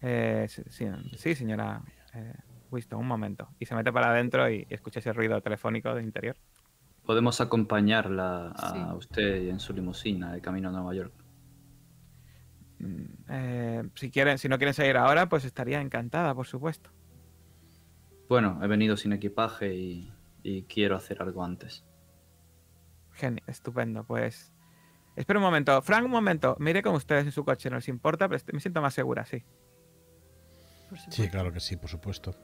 [0.01, 0.85] Eh, sí, sí,
[1.17, 1.81] sí, señora
[2.13, 2.33] eh,
[2.71, 3.49] Winston, un momento.
[3.59, 6.35] Y se mete para adentro y, y escucha ese ruido telefónico del interior.
[7.05, 8.79] Podemos acompañarla a Sí.
[8.97, 11.13] usted en su limusina de camino a Nueva York.
[13.29, 16.91] Eh, si quieren, si no quieren seguir ahora, pues estaría encantada, por supuesto.
[18.29, 20.13] Bueno, he venido sin equipaje y,
[20.43, 21.85] y quiero hacer algo antes.
[23.13, 24.03] Genial, estupendo.
[24.03, 24.53] Pues
[25.15, 25.81] espera un momento.
[25.81, 26.55] Frank, un momento.
[26.59, 29.25] Mire con ustedes en su coche, no les importa, pero estoy- me siento más segura,
[29.25, 29.43] sí.
[31.09, 32.35] Sí, claro que sí, por supuesto.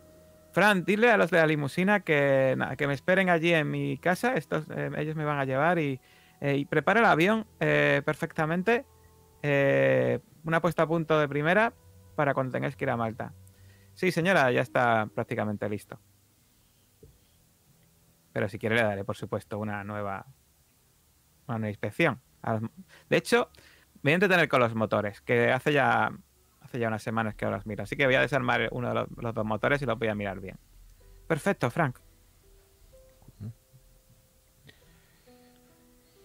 [0.51, 3.97] Fran, dile a los de la limusina que, na- que me esperen allí en mi
[3.97, 4.35] casa.
[4.35, 5.99] Estos, eh, ellos me van a llevar y,
[6.41, 8.85] eh, y prepara el avión eh, perfectamente.
[9.43, 11.73] Eh, una puesta a punto de primera
[12.15, 13.33] para cuando tengáis que ir a Malta.
[13.93, 15.99] Sí, señora, ya está prácticamente listo.
[18.31, 20.25] Pero si quiere le daré, por supuesto, una nueva,
[21.47, 22.19] una nueva inspección.
[23.09, 23.49] De hecho,
[24.01, 26.11] me voy a entretener con los motores, que hace ya,
[26.61, 27.83] hace ya unas semanas que ahora los miro.
[27.83, 30.15] Así que voy a desarmar uno de los, los dos motores y los voy a
[30.15, 30.57] mirar bien.
[31.27, 31.99] Perfecto, Frank.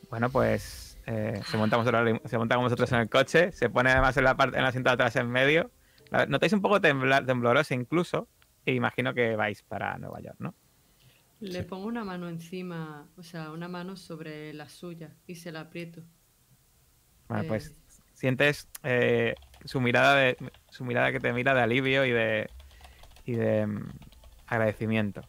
[0.08, 3.90] Bueno, pues eh, se, monta lim- se monta con vosotros en el coche, se pone
[3.90, 5.70] además en la parte en la asiento de atrás en medio.
[6.10, 8.28] La- Notáis un poco tembla- temblorosa incluso,
[8.64, 10.54] e imagino que vais para Nueva York, ¿no?
[11.40, 11.62] Le Sí.
[11.62, 16.02] pongo una mano encima, o sea, una mano sobre la suya y se la aprieto.
[17.28, 17.74] Bueno, Eh, pues
[18.14, 20.36] sientes eh, su mirada de
[20.70, 22.50] su mirada que te mira de alivio y de
[23.24, 23.90] y de mm,
[24.46, 25.22] agradecimiento.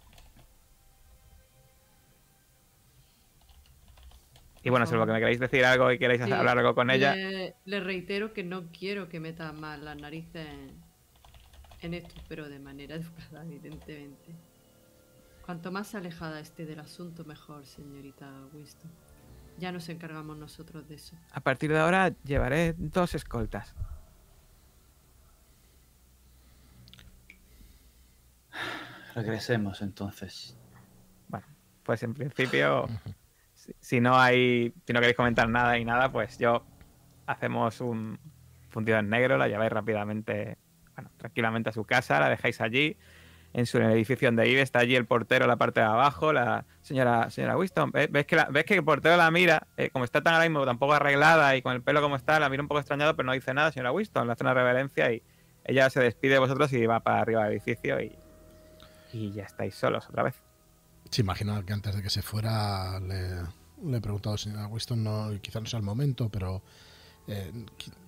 [4.63, 6.89] Y bueno, si lo que me queréis decir algo y queréis Sí, hablar algo con
[6.91, 10.86] ella, Le, le reitero que no quiero que meta más las narices en,
[11.82, 14.36] en esto, pero de manera educada, evidentemente.
[15.45, 18.91] Cuanto más alejada esté del asunto, mejor, señorita Winston.
[19.58, 21.15] Ya nos encargamos nosotros de eso.
[21.32, 23.76] a partir de ahora llevaré dos escoltas.
[29.15, 30.58] Regresemos entonces.
[31.28, 31.48] Bueno,
[31.84, 32.88] pues en principio,
[33.80, 36.63] si, no hay, si no queréis comentar nada y nada, pues yo
[37.26, 38.20] hacemos un
[38.70, 40.58] fundido en negro, la lleváis rápidamente,
[40.96, 42.98] bueno, tranquilamente a su casa, la dejáis allí,
[43.52, 46.65] en su edificio donde vive, está allí el portero en la parte de abajo, la
[46.84, 50.36] señora, señora Winston, ¿ves, que, la- que el portero la mira, eh, como está tan
[50.36, 53.15] ahora mismo, tampoco arreglada y con el pelo como está, la mira un poco extrañado,
[53.15, 55.24] pero no dice nada, señora Winston, le hace una reverencia y
[55.65, 58.15] ella se despide de vosotros y va para arriba del edificio y,
[59.13, 60.36] y ya estáis solos otra vez.
[61.10, 63.32] Sí, imagino que antes de que se fuera le,
[63.84, 66.62] le he preguntado señor Winston, no, quizá no sea el momento, pero
[67.27, 67.52] eh,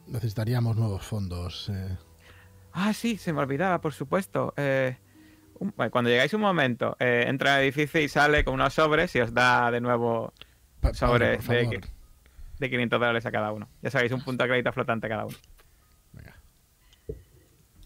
[0.07, 1.69] necesitaríamos nuevos fondos.
[1.69, 1.97] eh.
[2.73, 4.53] Ah, sí, se me olvidaba, por supuesto.
[4.57, 4.97] Eh,
[5.59, 9.15] un- bueno, cuando llegáis un momento, eh, entra al edificio y sale con unos sobres
[9.15, 10.33] y os da de nuevo
[10.79, 11.89] Pa- Sobre padre, por de
[12.59, 13.67] de 500 dólares a cada uno.
[13.81, 15.35] Ya sabéis, un punto de crédito flotante cada uno.
[16.13, 16.35] Venga.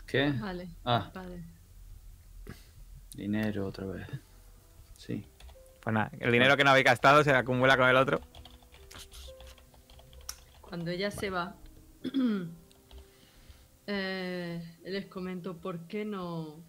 [0.06, 0.32] ¿Qué?
[0.32, 0.70] Vale.
[0.86, 1.12] Ah.
[1.14, 1.44] Vale.
[3.16, 4.08] Dinero otra vez.
[4.98, 5.26] Sí.
[5.86, 8.20] Pues nada, el dinero que no habéis gastado se acumula con el otro.
[10.60, 11.56] Cuando ella se va,
[13.86, 16.64] eh, les comento por qué no,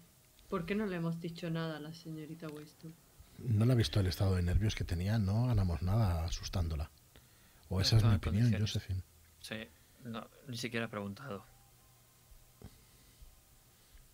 [0.49, 2.93] por qué no le hemos dicho nada a la señorita Weston.
[3.39, 6.91] No le ha visto el estado de nervios que tenía, no ganamos nada asustándola.
[7.69, 8.53] O esa es mi opinión.
[8.53, 9.01] Josephine.
[9.39, 9.67] Sí,
[10.03, 11.43] no, ni siquiera he preguntado.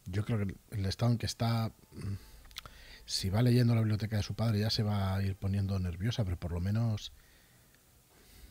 [0.06, 2.14] Yo creo que el estado en que está, mm,
[3.06, 6.24] si va leyendo la biblioteca de su padre ya se va a ir poniendo nerviosa,
[6.24, 7.12] pero por lo menos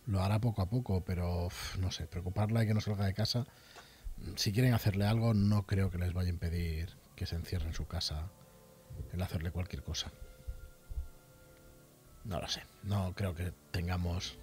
[0.06, 1.48] lo hará poco a poco, pero
[1.78, 3.46] no sé, preocuparla y que no salga de casa.
[4.36, 7.74] Si quieren hacerle algo, no creo que les vaya a impedir que se encierre en
[7.74, 8.30] su casa
[9.12, 10.12] el hacerle cualquier cosa.
[12.24, 14.38] No lo sé, no creo que tengamos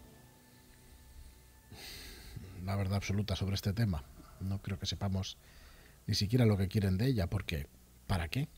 [2.66, 4.04] la verdad absoluta sobre este tema.
[4.42, 5.38] No creo que sepamos
[6.08, 7.68] ni siquiera lo que quieren de ella, porque
[8.08, 8.50] ¿para qué?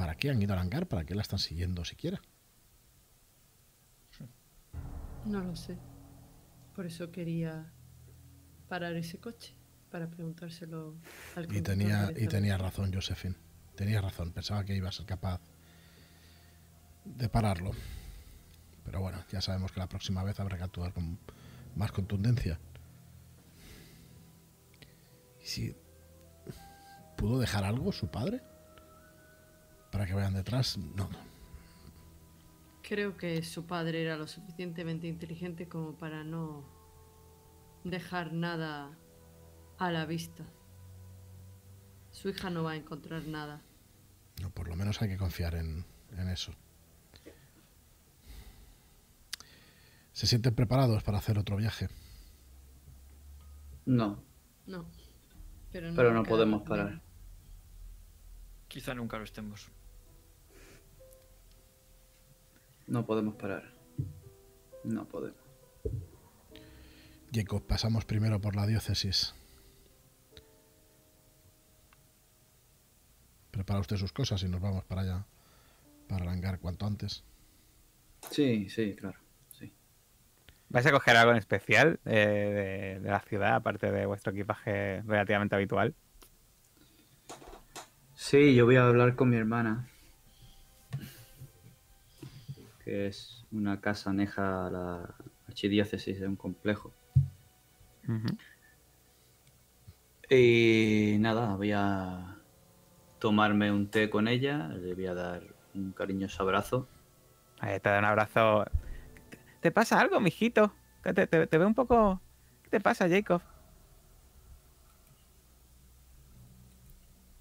[0.00, 0.86] ¿Para qué han ido al hangar?
[0.86, 2.22] ¿Para qué la están siguiendo siquiera?
[5.26, 5.76] No lo sé.
[6.74, 7.70] Por eso quería
[8.66, 9.54] parar ese coche
[9.90, 10.96] para preguntárselo
[11.36, 13.36] al Y tenía, y tenía razón, Josephine.
[13.74, 15.38] Tenía razón, pensaba que iba a ser capaz
[17.04, 17.72] de pararlo.
[18.86, 21.18] Pero bueno, ya sabemos que la próxima vez habrá que actuar con
[21.76, 22.58] más contundencia.
[25.42, 25.76] ¿Y si
[27.18, 28.40] pudo dejar algo su padre?
[29.90, 30.78] Para que vayan detrás.
[30.78, 31.08] No.
[32.82, 36.64] Creo que su padre era lo suficientemente inteligente como para no
[37.84, 38.90] dejar nada
[39.78, 40.44] a la vista.
[42.10, 43.62] Su hija no va a encontrar nada.
[44.42, 45.84] No, por lo menos hay que confiar en,
[46.16, 46.52] en eso.
[50.12, 51.88] ¿Se sienten preparados para hacer otro viaje?
[53.86, 54.22] No,
[54.66, 54.86] No.
[55.72, 57.00] Pero no, pero no podemos parar.
[58.68, 59.70] Quizá nunca lo estemos.
[62.90, 63.72] No podemos parar.
[64.82, 65.40] No podemos.
[67.32, 69.32] Jacob, pasamos primero por la diócesis.
[73.52, 75.26] Prepara usted sus cosas y nos vamos para allá,
[76.08, 77.22] para el hangar cuanto antes.
[78.28, 79.20] Sí, sí, claro.
[79.56, 79.72] Sí.
[80.68, 85.02] ¿Vais a coger algo en especial eh, de, de la ciudad, aparte de vuestro equipaje
[85.02, 85.94] relativamente habitual?
[88.14, 89.89] Sí, yo voy a hablar con mi hermana.
[92.90, 95.14] Que es una casa aneja a la
[95.46, 96.92] archidiócesis de un complejo.
[100.28, 102.36] Y nada, voy a
[103.20, 106.88] tomarme un té con ella, le voy a dar un cariñoso abrazo.
[107.60, 108.64] Ahí te da un abrazo.
[109.60, 110.74] ¿Te, pasa algo, mijito?
[111.04, 112.20] Te, te, te veo un poco...
[112.64, 113.40] ¿Qué te pasa, Jacob?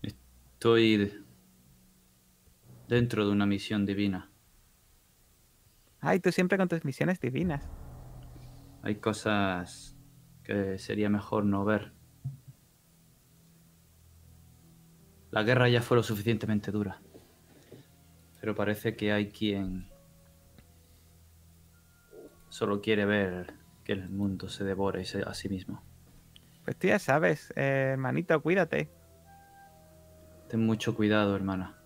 [0.04, 1.24] Estoy de-
[2.88, 4.30] dentro de una misión divina.
[6.02, 7.68] Ay, tú siempre con tus misiones divinas.
[8.84, 9.98] Hay cosas
[10.44, 11.94] que sería mejor no ver.
[15.32, 17.02] La guerra ya fue lo suficientemente dura.
[18.40, 19.90] Pero parece que hay quien
[22.48, 25.84] solo quiere ver que el mundo se devore a sí mismo.
[26.64, 28.90] Pues tú ya sabes, eh, hermanito, cuídate.
[30.48, 31.78] Ten mucho cuidado, hermana.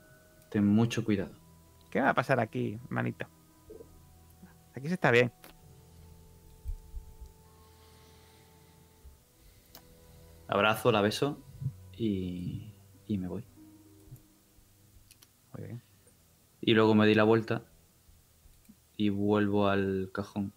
[0.49, 1.31] Ten mucho cuidado.
[1.89, 3.27] ¿Qué va a pasar aquí, hermanito?
[4.75, 5.31] Aquí se está bien.
[10.47, 11.41] Abrazo, la beso
[11.93, 12.73] y,
[13.07, 13.43] y me voy.
[15.53, 15.81] Muy bien.
[16.61, 17.63] Y luego me di la vuelta
[18.97, 20.53] y vuelvo al cajón.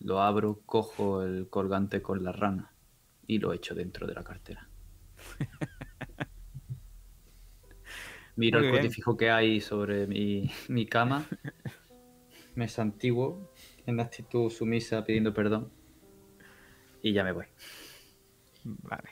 [0.00, 2.72] Lo abro, cojo el colgante con la rana
[3.26, 4.68] y lo echo dentro de la cartera.
[8.36, 8.84] Miro Muy el bien.
[8.84, 11.26] codifijo que hay sobre mi, mi cama.
[12.56, 13.52] Me santiguo
[13.86, 15.70] en actitud sumisa pidiendo perdón.
[17.02, 17.46] Y ya me voy.
[18.64, 19.10] Vale.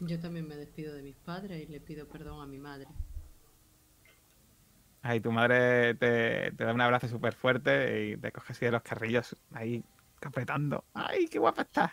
[0.00, 2.88] Yo también me despido de mis padres y le pido perdón a mi madre.
[5.02, 8.72] Ay, tu madre te, te da un abrazo súper fuerte y te coge así de
[8.72, 9.84] los carrillos ahí
[10.22, 10.84] apretando.
[10.94, 11.92] ¡Ay, qué guapa estás!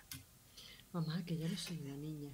[0.94, 2.32] Mamá, que ya no soy una niña.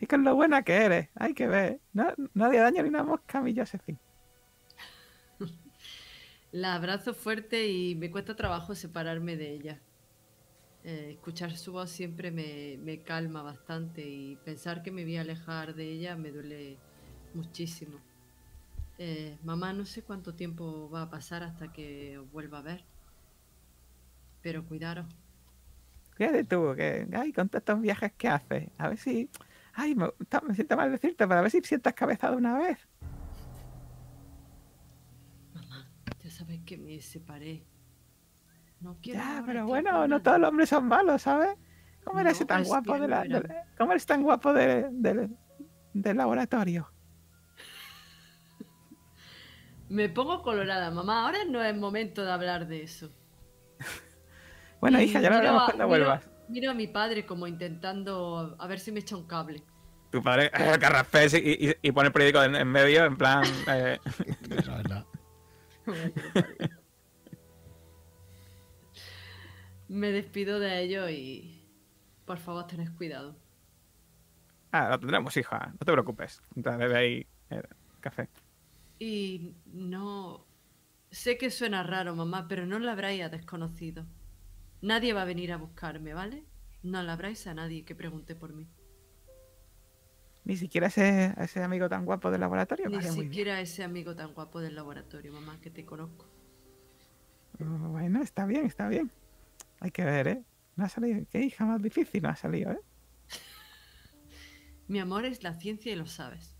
[0.00, 1.80] Y con lo buena que eres, hay que ver.
[1.92, 3.98] No, nadie daña ni una mosca, mi Josephine.
[6.52, 9.82] La abrazo fuerte y me cuesta trabajo separarme de ella.
[10.84, 15.22] Eh, escuchar su voz siempre me, me calma bastante y pensar que me voy a
[15.22, 16.78] alejar de ella me duele
[17.34, 17.98] muchísimo.
[18.98, 22.84] Eh, mamá, no sé cuánto tiempo va a pasar hasta que os vuelva a ver.
[24.42, 25.06] Pero cuidaros.
[26.16, 28.68] Cuídate tú, que ay, con estos viajes que haces.
[28.78, 29.30] A ver si.
[29.80, 30.06] Ay, me,
[30.42, 32.88] me siento mal decirte, pero a ver si sientas cabeza de una vez.
[35.54, 35.88] Mamá,
[36.20, 37.64] ya sabes que me separé.
[38.80, 39.20] No quiero.
[39.20, 41.56] Ya, pero bueno, no todos los hombres son malos, ¿sabes?
[42.04, 45.36] ¿Cómo eres No, tan guapo de la, de ¿Cómo eres tan guapo de- del-
[45.94, 46.90] del laboratorio?
[49.88, 51.24] Me pongo colorada, mamá.
[51.26, 53.12] Ahora no es momento de hablar de eso.
[54.80, 56.28] Bueno, Y hija, ya lo hablamos cuando miro- vuelvas.
[56.48, 59.62] Miro a mi padre como intentando a ver si me echa un cable.
[60.10, 61.38] Tu padre carraspés y,
[61.68, 63.44] y, y pone el periódico en, en medio, en plan.
[63.68, 63.98] eh,
[64.50, 65.06] Esa es la-
[69.88, 71.64] Me despido de ellos y
[72.26, 73.36] por favor tened cuidado.
[74.70, 75.70] Ah, lo tendremos, hija.
[75.72, 76.42] No te preocupes.
[76.54, 77.62] Bebe ahí eh,
[78.00, 78.28] café.
[78.98, 80.44] Y no...
[81.10, 84.04] Sé que suena raro, mamá, pero no labráis a desconocido.
[84.80, 86.44] Nadie va a venir a buscarme, ¿vale?
[86.82, 88.68] No labráis a nadie que pregunte por mí.
[90.44, 92.88] Ni siquiera ese, ese amigo tan guapo del laboratorio.
[92.88, 96.26] Ni Vale, siquiera ese amigo tan guapo del laboratorio, mamá, que te conozco.
[97.58, 99.10] Bueno, está bien, está bien.
[99.80, 100.44] Hay que ver, ¿eh?
[100.76, 101.26] No ha salido.
[101.30, 102.80] Qué hija más difícil no ha salido, ¿eh?
[104.88, 106.56] Mi amor es la ciencia y lo sabes.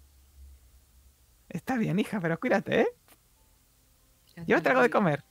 [1.48, 2.88] Está bien, hija, pero cuídate, ¿eh?
[4.44, 5.24] Llévate algo de comer.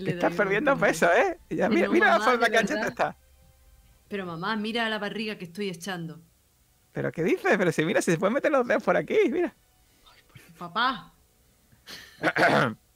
[0.00, 1.38] Le estás perdiendo peso, ¿eh?
[1.50, 2.88] Ya, mira, no, mira la mamá, forma de que verdad.
[2.88, 3.16] está.
[4.08, 6.20] Pero mamá, mira la barriga que estoy echando.
[6.92, 7.56] ¿Pero qué dices?
[7.56, 9.54] Pero si mira, si se pueden meter los dedos por aquí, mira.
[10.58, 11.12] Papá,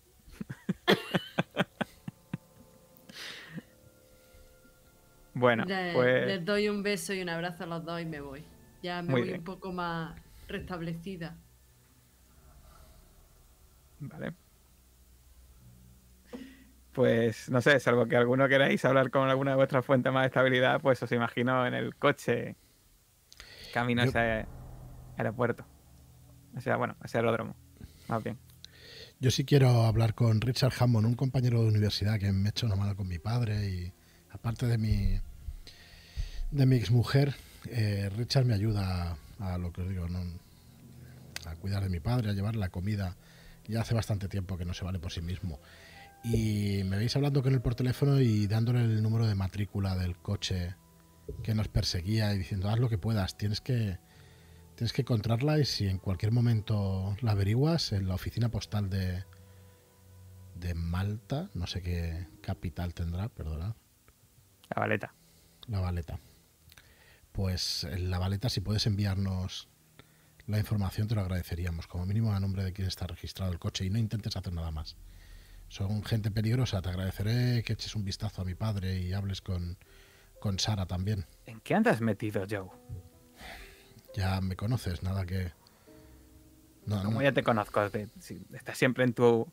[5.35, 6.27] Bueno, le- pues.
[6.27, 8.45] les doy un beso y un abrazo a los dos y me voy.
[8.83, 9.41] Ya me Muy voy bien.
[9.41, 11.43] un poco más restablecida.
[14.01, 14.37] Vale.
[16.97, 20.29] Pues no sé, salvo que alguno queráis hablar con alguna de vuestras fuentes más de
[20.29, 22.57] estabilidad, pues os imagino en el coche
[23.75, 24.47] camino Yo- ese
[25.19, 25.67] aeropuerto.
[26.57, 27.55] O sea, bueno, ese aeródromo,
[28.09, 28.39] más bien.
[29.21, 32.77] Yo sí quiero hablar con Richard Hammond, un compañero de universidad que me echa una
[32.77, 33.93] mano con mi padre y
[34.31, 35.21] aparte de mi
[36.51, 37.35] de mi exmujer,
[37.69, 40.21] eh, Richard me ayuda a, a lo que os digo, ¿no?
[41.45, 43.17] a cuidar de mi padre, a llevar la comida.
[43.69, 45.61] Ya hace bastante tiempo que no se vale por sí mismo.
[46.29, 50.17] Y me veis hablando con él por teléfono y dándole el número de matrícula del
[50.17, 50.75] coche
[51.45, 53.99] que nos perseguía y diciendo haz lo que puedas, tienes que
[54.75, 59.25] tienes que encontrarla y si en cualquier momento la averiguas en la oficina postal de
[60.57, 63.75] de Malta, no sé qué capital tendrá, perdonad,
[64.75, 65.15] La baleta.
[65.69, 66.19] la Valeta.
[67.31, 69.69] Pues en la Valeta si puedes enviarnos
[70.49, 73.85] la información te lo agradeceríamos, como mínimo a nombre de quien está registrado el coche
[73.85, 74.97] y no intentes hacer nada más.
[75.69, 79.77] Son gente peligrosa, te agradeceré que eches un vistazo a mi padre y hables con,
[80.41, 81.27] con Sara también.
[81.45, 82.69] ¿En qué andas metido, Joe?
[84.15, 85.53] Ya me conoces, nada que...
[86.87, 89.53] No, Como no, ya te conozco, te- si estás siempre en tu,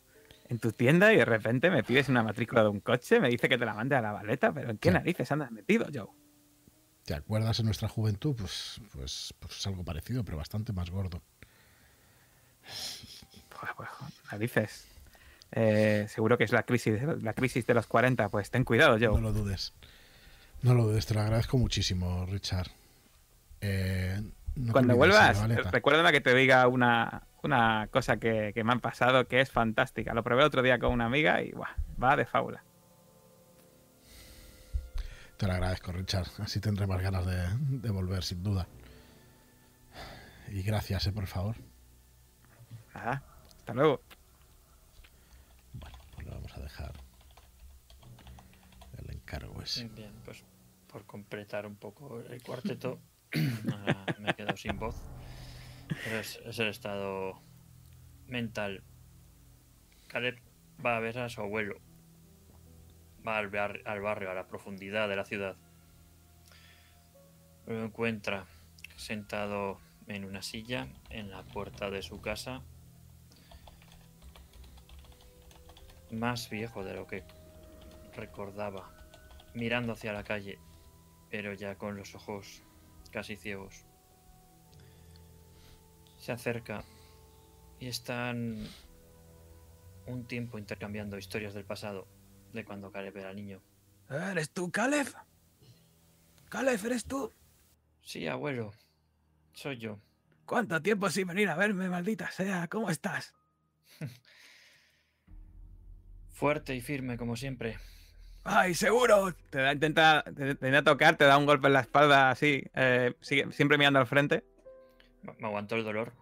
[0.49, 3.49] en tu tienda y de repente me pides una matrícula de un coche, me dice
[3.49, 6.07] que te la mande a la baleta, pero ¿en qué narices andas metido, Joe?
[7.05, 8.35] ¿Te acuerdas en nuestra juventud?
[8.35, 11.21] Pues, pues, pues es algo parecido, pero bastante más gordo.
[13.49, 13.91] Pues, joder,
[14.31, 14.87] narices.
[15.55, 19.07] Eh, seguro que es la crisis, la crisis de los 40, pues ten cuidado, Joe.
[19.09, 19.73] No lo dudes.
[20.63, 22.67] No lo dudes, te lo agradezco muchísimo, Richard.
[23.61, 24.19] Eh,
[24.55, 25.71] no Cuando vuelvas, baleta.
[25.71, 30.13] recuérdame que te diga una, una cosa que, que me han pasado que es fantástica.
[30.13, 32.63] Lo probé otro día con una amiga y buah, va de fábula.
[35.37, 36.27] Te lo agradezco, Richard.
[36.39, 38.67] Así tendré más ganas de, de volver, sin duda.
[40.49, 41.55] Y gracias, eh, por favor.
[42.93, 44.01] Nada, hasta luego.
[45.73, 46.93] Bueno, pues lo vamos a dejar.
[49.95, 50.43] Bien, pues
[50.87, 52.99] por completar un poco el cuarteto,
[54.19, 54.95] me he quedado sin voz.
[56.03, 57.41] Pero es, es el estado
[58.27, 58.83] mental.
[60.07, 60.39] Caleb
[60.85, 61.79] va a ver a su abuelo.
[63.25, 65.55] Va al, bar- al barrio, a la profundidad de la ciudad.
[67.65, 68.45] Lo encuentra
[68.97, 72.61] sentado en una silla en la puerta de su casa.
[76.11, 77.23] Más viejo de lo que
[78.15, 78.91] recordaba,
[79.53, 80.59] mirando hacia la calle,
[81.29, 82.63] pero ya con los ojos
[83.11, 83.85] casi ciegos.
[86.17, 86.83] Se acerca
[87.79, 88.67] y están
[90.07, 92.07] un tiempo intercambiando historias del pasado,
[92.53, 93.61] de cuando Caleb era niño.
[94.09, 95.07] ¿Eres tú, Caleb?
[96.49, 97.31] Caleb, ¿eres tú?
[98.01, 98.73] Sí, abuelo,
[99.53, 99.99] soy yo.
[100.45, 102.67] ¿Cuánto tiempo sin venir a verme, maldita sea?
[102.67, 103.33] ¿Cómo estás?
[106.31, 107.79] Fuerte y firme, como siempre.
[108.45, 109.33] ¡Ay, seguro!
[109.49, 112.61] Te da, intenta, te, te intenta tocar, te da un golpe en la espalda así,
[112.73, 114.43] eh, sigue- siempre mirando al frente.
[115.21, 116.13] Me me aguantó el dolor.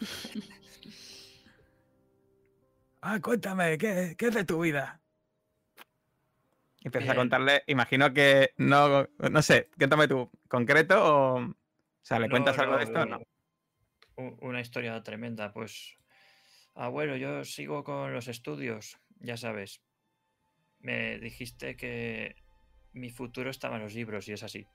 [3.04, 5.00] Ah, cuéntame, ¿qué, qué es de tu vida?
[6.82, 11.34] Y empiezas a contarle, imagino que no, no sé, cuéntame tú, concreto o...
[11.40, 11.54] O
[12.00, 13.04] sea, ¿le No, cuentas algo de esto?
[13.04, 13.20] no.
[14.40, 15.96] Una historia tremenda, pues.
[16.76, 19.82] Abuelo, yo sigo con los estudios, ya sabes.
[20.82, 22.36] Me dijiste que
[22.92, 24.66] mi futuro estaba en los libros y es así.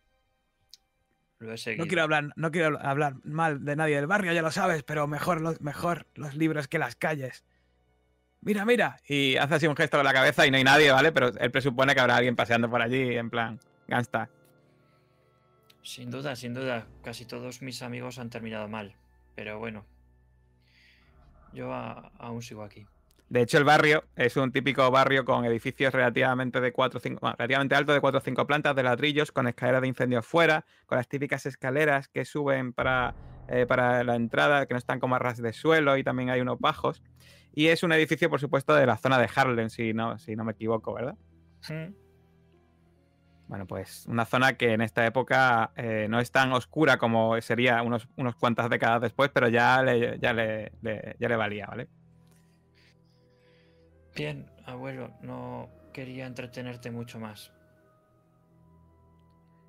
[1.40, 1.86] Lo he seguido.
[1.86, 5.06] No quiero hablar, no quiero hablar mal de nadie del barrio, ya lo sabes, pero
[5.08, 7.46] mejor los, mejor los libros que las calles.
[8.42, 8.98] Mira, mira.
[9.08, 11.12] Y hace así un gesto con la cabeza y no hay nadie, ¿vale?
[11.12, 14.30] Pero él presupone que habrá alguien paseando por allí, en plan, gangsta.
[15.84, 16.88] Sin duda, sin duda.
[17.04, 18.96] Casi todos mis amigos han terminado mal.
[19.36, 19.86] Pero bueno.
[21.54, 22.86] Yo a- aún sigo aquí.
[23.30, 27.36] De hecho, el barrio es un típico barrio con edificios relativamente de 4 5, bueno,
[27.38, 30.98] relativamente altos de 4 o 5 plantas de ladrillos, con escaleras de incendios fuera, con
[30.98, 33.16] las típicas escaleras que suben para,
[33.50, 36.40] eh, para la entrada, que no están como a ras de suelo, y también hay
[36.40, 37.04] unos bajos.
[37.54, 40.46] Y es un edificio, por supuesto, de la zona de Harlem, si no, si no
[40.46, 41.16] me equivoco, ¿verdad?
[41.70, 41.94] Mm,
[43.48, 47.82] Bueno, pues una zona que en esta época eh, no es tan oscura como sería
[47.82, 51.88] unos, unos cuantas décadas después, pero ya le, ya le, le- ya le valía, ¿vale?
[54.18, 57.52] Bien, abuelo, no quería entretenerte mucho más.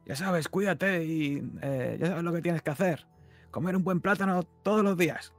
[0.07, 3.07] Ya sabes, cuídate y eh, ya sabes lo que tienes que hacer.
[3.51, 5.33] Comer un buen plátano todos los días.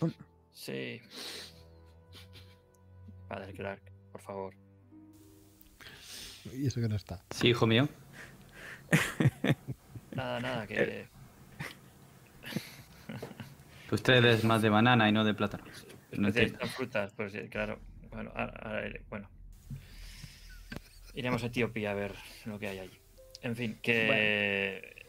[0.52, 1.00] Sí.
[3.28, 4.54] Padre Clark, por favor.
[6.52, 7.24] Y eso que no está.
[7.30, 7.88] Sí, hijo mío.
[10.10, 11.06] Nada, nada, que.
[13.92, 15.64] Usted es más de banana y no de plátano.
[16.12, 17.78] No en frutas, pues sí, claro.
[18.10, 19.28] Bueno, iré- bueno.
[21.14, 23.00] Iremos a Etiopía a ver lo que hay allí.
[23.42, 25.06] En fin, que.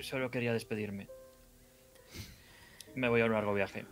[0.00, 1.08] Solo quería despedirme.
[2.94, 3.84] Me voy a un largo viaje.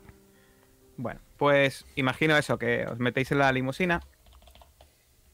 [0.96, 4.00] Bueno, pues imagino eso, que os metéis en la limusina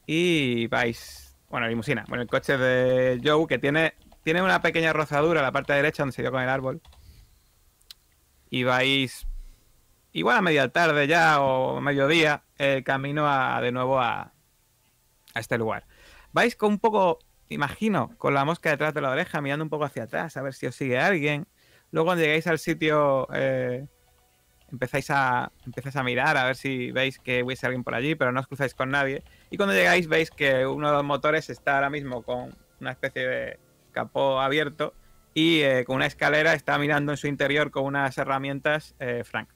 [0.06, 1.36] y vais.
[1.50, 2.04] Bueno, limusina.
[2.08, 6.02] Bueno, el coche de Joe que tiene, tiene una pequeña rozadura en la parte derecha
[6.02, 6.80] donde se dio con el árbol.
[8.48, 9.26] Y vais.
[10.12, 14.32] Igual a media tarde ya o mediodía, el camino a, de nuevo a,
[15.34, 15.86] a este lugar.
[16.32, 19.84] Vais con un poco, imagino, con la mosca detrás de la oreja, mirando un poco
[19.84, 21.46] hacia atrás, a ver si os sigue alguien.
[21.90, 23.86] Luego cuando llegáis al sitio, eh,
[24.70, 28.30] empezáis a, empezáis a mirar a ver si veis que hubiese alguien por allí, pero
[28.30, 29.24] no os cruzáis con nadie.
[29.50, 33.26] Y cuando llegáis veis que uno de los motores está ahora mismo con una especie
[33.26, 33.60] de
[33.92, 34.94] capó abierto
[35.34, 39.48] y eh, con una escalera está mirando en su interior con unas herramientas eh, Frank.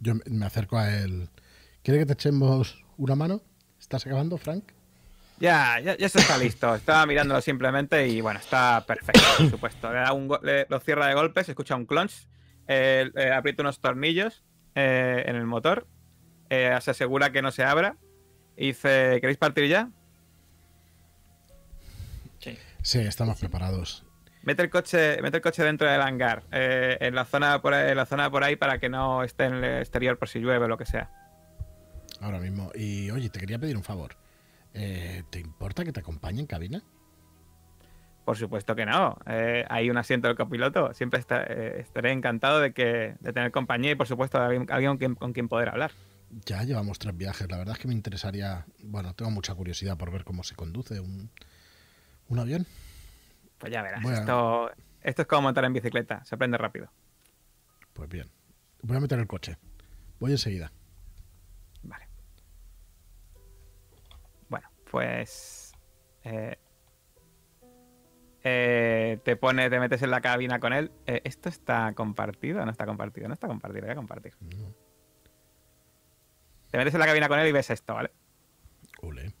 [0.00, 1.28] Yo me- acerco a él.
[1.82, 3.40] ¿Quiere que te echemos una mano?
[3.80, 4.64] ¿Estás acabando, Frank?
[5.40, 6.74] Ya, ya, ya eso está listo.
[6.74, 9.92] Estaba mirándolo simplemente y bueno, está perfecto, por supuesto.
[9.92, 12.26] Le da un le- lo cierra de golpe, se escucha un clonch,
[12.66, 14.42] eh, eh, aprieta unos tornillos
[14.74, 15.86] eh, en el motor,
[16.50, 17.96] eh, se asegura que no se abra
[18.56, 19.90] y dice, ¿queréis partir ya?
[22.40, 22.58] Sí.
[22.82, 24.04] Sí, estamos preparados.
[24.48, 27.90] Mete el coche, mete el coche dentro del hangar, eh, en la zona por ahí,
[27.90, 30.64] en la zona por ahí para que no esté en el exterior por si llueve
[30.64, 31.10] o lo que sea.
[32.22, 32.70] Ahora mismo.
[32.74, 34.16] Y oye, te quería pedir un favor.
[34.72, 36.82] Eh, ¿Te importa que te acompañe en cabina?
[38.24, 39.18] Por supuesto que no.
[39.26, 40.94] Eh, hay un asiento del copiloto.
[40.94, 44.66] Siempre está- eh, estaré encantado de que de tener compañía y por supuesto de alguien,
[44.70, 45.90] alguien con, quien, con quien poder hablar.
[46.46, 47.50] Ya llevamos tres viajes.
[47.50, 48.64] La verdad es que me interesaría.
[48.82, 51.30] Bueno, tengo mucha curiosidad por ver cómo se conduce un,
[52.28, 52.66] un avión.
[53.58, 54.02] Pues ya verás.
[54.02, 54.18] Bueno.
[54.18, 54.70] Esto,
[55.02, 56.24] esto es como montar en bicicleta.
[56.24, 56.90] Se aprende rápido.
[57.92, 58.30] Pues bien.
[58.82, 59.58] Voy a meter el coche.
[60.20, 60.72] Voy enseguida.
[61.82, 62.08] Vale.
[64.48, 65.72] Bueno, pues.
[66.24, 66.58] eh,
[68.44, 70.92] eh, te pone, te metes en la cabina con él.
[71.06, 72.64] Eh, ¿Esto está compartido?
[72.64, 74.34] No está compartido, no está compartido, voy a compartir.
[74.40, 74.74] No.
[76.70, 78.12] Te metes en la cabina con él y ves esto, ¿vale?
[79.02, 79.34] Ole.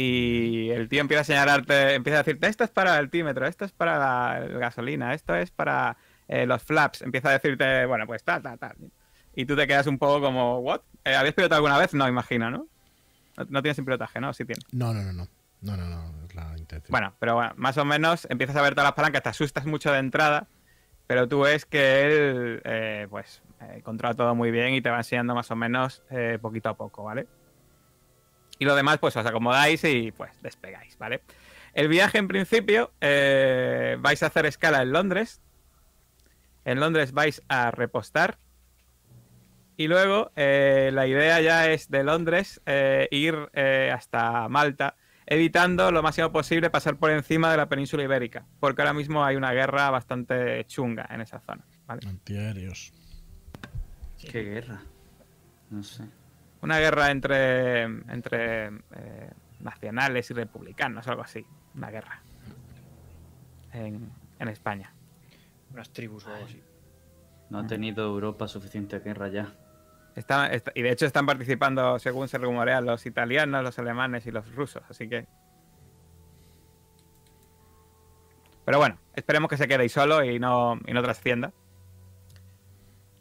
[0.00, 3.64] Y el tío empieza a señalarte, empieza a decirte, esto es para el altímetro, esto
[3.64, 5.96] es para la gasolina, esto es para
[6.28, 7.02] eh, los flaps.
[7.02, 8.76] Empieza a decirte, bueno, pues tal, tal, tal.
[9.34, 10.82] Y tú te quedas un poco como, ¿what?
[11.04, 11.94] Eh, ¿Habías pilotado alguna vez?
[11.94, 12.68] No, imagino, ¿no?
[13.36, 14.32] No, no tienes sin pilotaje, ¿no?
[14.32, 14.62] Sí tienes.
[14.72, 15.26] No, no, no, no.
[15.62, 16.24] No, no, no.
[16.24, 16.92] Es la intención.
[16.92, 19.90] Bueno, pero bueno, más o menos empiezas a ver todas las palancas, te asustas mucho
[19.90, 20.46] de entrada,
[21.08, 24.98] pero tú ves que él, eh, pues, eh, controla todo muy bien y te va
[24.98, 26.04] enseñando más o menos
[26.40, 27.26] poquito a poco, ¿vale?
[28.58, 31.22] Y lo demás, pues os acomodáis y pues despegáis, ¿vale?
[31.74, 35.40] El viaje, en principio, eh, vais a hacer escala en Londres.
[36.64, 38.38] En Londres vais a repostar.
[39.76, 45.92] Y luego eh, la idea ya es de Londres eh, ir eh, hasta Malta, evitando
[45.92, 49.52] lo máximo posible pasar por encima de la península ibérica, porque ahora mismo hay una
[49.52, 51.64] guerra bastante chunga en esa zona.
[51.86, 52.00] ¿vale?
[52.08, 52.92] Antiaéreos.
[54.18, 54.82] ¿Qué guerra?
[55.70, 56.02] No sé.
[56.60, 59.30] Una guerra entre, entre eh,
[59.60, 61.46] nacionales y republicanos, algo así.
[61.74, 62.20] Una guerra.
[63.72, 64.92] En, en España.
[65.72, 66.62] Unas tribus o algo así.
[67.50, 69.54] No ha tenido Europa suficiente guerra ya.
[70.16, 74.32] Está- está- y de hecho están participando, según se rumorea, los italianos, los alemanes y
[74.32, 74.82] los rusos.
[74.88, 75.26] Así que.
[78.64, 81.52] Pero bueno, esperemos que se quede ahí solo y no, y no trascienda.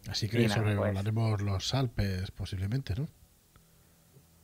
[0.10, 3.08] Así que nada, sobrevolaremos los Alpes posiblemente, ¿no?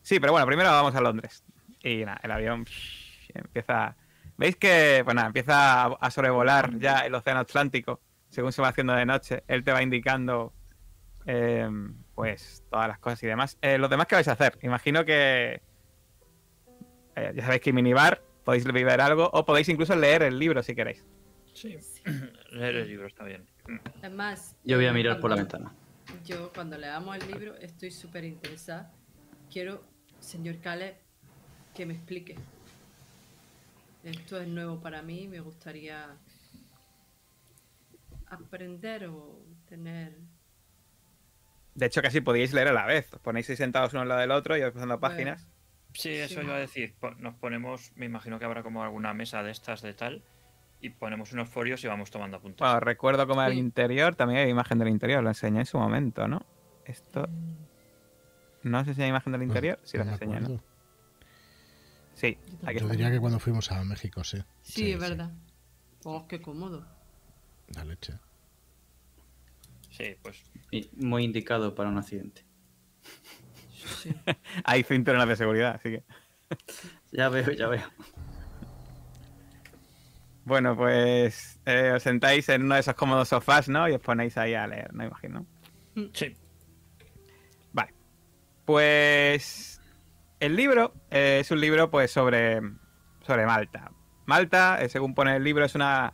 [0.04, 1.44] Sí, pero bueno, primero vamos a Londres.
[1.82, 3.96] Y nada, el avión psh, empieza.
[4.38, 8.00] ¿Veis que bueno, empieza a, sobrevolar ya el océano Atlántico?
[8.30, 10.54] Según se va haciendo de noche, él te va indicando
[11.26, 11.68] eh,
[12.16, 13.58] pues todas las cosas y demás.
[13.62, 14.58] Eh, los demás, ¿qué vais a hacer?
[14.62, 15.62] Imagino que
[17.16, 20.76] eh, ya sabéis que minibar, podéis beber algo o podéis incluso leer el libro si
[20.76, 21.06] queréis.
[21.54, 21.78] Sí.
[22.52, 23.46] Leer el libro está bien.
[24.00, 25.74] Además, Yo voy a mirar por la ventana.
[26.26, 28.92] Yo cuando leamos el libro estoy súper interesada.
[29.52, 29.84] Quiero,
[30.24, 30.96] señor Caleb,
[31.76, 32.36] que me explique.
[34.04, 36.18] Esto es nuevo para mí, me gustaría
[38.28, 40.18] aprender o tener...
[41.76, 43.12] De hecho, casi podíais leer a la vez.
[43.14, 45.16] Os ponéis ahí sentados uno al lado del otro y vais pasando Bueno.
[45.16, 45.48] páginas.
[45.94, 46.46] Sí, eso Sí.
[46.46, 46.96] iba a decir.
[47.20, 50.24] Nos ponemos, me imagino que habrá como alguna mesa de estas de tal,
[50.82, 52.60] y ponemos unos folios y vamos tomando apuntes.
[52.60, 53.60] Bueno, recuerdo como el Sí.
[53.60, 56.46] interior, también hay imagen del interior, lo enseñé en su momento, ¿no?
[56.86, 57.28] Esto.
[58.64, 59.80] ¿No os enseña imagen del interior?
[59.84, 60.64] Sí, No lo me enseñé, ¿no?
[62.16, 62.92] Sí, aquí Yo está.
[62.92, 64.38] diría que cuando fuimos a México, sí.
[64.62, 65.32] Sí, es verdad.
[66.04, 66.86] Oh, qué cómodo.
[67.76, 68.14] La leche.
[69.90, 70.44] Sí, pues
[70.98, 72.46] muy indicado para un accidente.
[74.02, 74.14] Sí.
[74.64, 76.04] Hay cinturones de seguridad, así que.
[77.12, 77.84] Ya veo, ya veo.
[80.46, 83.88] Bueno, pues eh, os sentáis en uno de esos cómodos sofás, ¿no?
[83.88, 85.06] Y os ponéis ahí a leer, ¿no?
[85.06, 85.46] Imagino.
[86.14, 86.36] sí.
[88.66, 89.82] Pues
[90.40, 92.62] el libro eh, es un libro pues sobre,
[93.22, 93.92] sobre Malta.
[94.26, 96.14] Malta, eh, según pone el libro, es una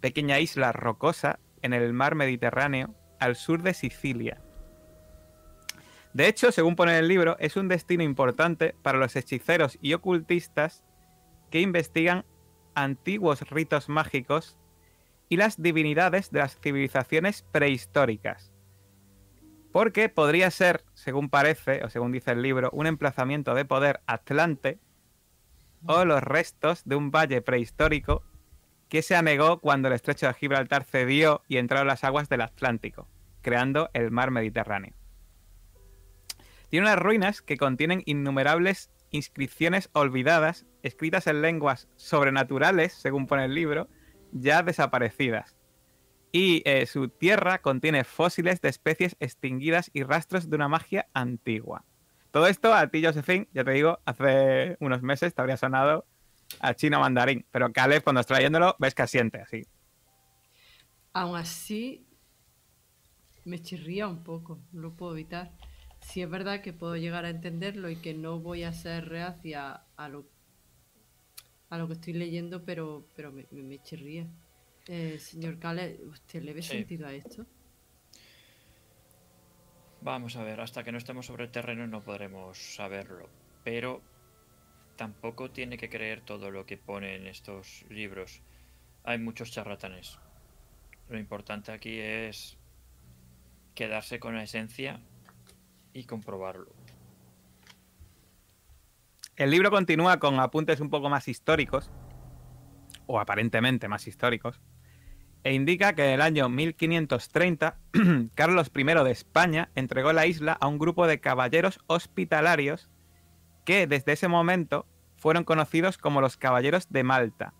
[0.00, 4.40] pequeña isla rocosa en el mar Mediterráneo al sur de Sicilia.
[6.12, 10.84] De hecho, según pone el libro, es un destino importante para los hechiceros y ocultistas
[11.50, 12.24] que investigan
[12.74, 14.56] antiguos ritos mágicos
[15.28, 18.47] y las divinidades de las civilizaciones prehistóricas.
[19.72, 24.78] Porque podría ser, según parece, o según dice el libro, un emplazamiento de poder atlante
[25.86, 28.22] o los restos de un valle prehistórico
[28.88, 33.08] que se anegó cuando el estrecho de Gibraltar cedió y entraron las aguas del Atlántico,
[33.42, 34.94] creando el mar Mediterráneo.
[36.70, 43.54] Tiene unas ruinas que contienen innumerables inscripciones olvidadas, escritas en lenguas sobrenaturales, según pone el
[43.54, 43.88] libro,
[44.32, 45.57] ya desaparecidas.
[46.32, 51.84] Y eh, su tierra contiene fósiles de especies extinguidas y rastros de una magia antigua.
[52.30, 56.04] Todo esto a ti, Josephine, ya te digo, hace unos meses te habría sonado
[56.60, 59.66] a chino mandarín, pero Caleb, cuando está leyéndolo, ves que asiente así.
[61.14, 62.06] Aún así,
[63.44, 65.52] me chirría un poco, no lo puedo evitar.
[66.00, 69.82] Si es verdad que puedo llegar a entenderlo y que no voy a ser reacia
[69.96, 70.26] a lo,
[71.70, 74.26] que estoy leyendo, pero, pero me chirría.
[74.88, 76.70] Eh, señor Cale, ¿usted le ve Sí.
[76.70, 77.44] sentido a esto?
[80.00, 83.28] Vamos a ver, hasta que no estemos sobre el terreno no podremos saberlo.
[83.64, 84.00] Pero
[84.96, 88.42] tampoco tiene que creer todo lo que pone en estos libros.
[89.04, 90.18] Hay muchos charlatanes.
[91.08, 92.56] Lo importante aquí es
[93.74, 95.00] quedarse con la esencia
[95.92, 96.72] y comprobarlo.
[99.36, 101.90] El libro continúa con apuntes un poco más históricos,
[103.06, 104.60] o aparentemente más históricos,
[105.44, 107.78] e indica que en el año 1530
[108.34, 112.90] Carlos I de España entregó la isla a un grupo de caballeros hospitalarios
[113.64, 114.86] que desde ese momento
[115.16, 117.54] fueron conocidos como los Caballeros de Malta.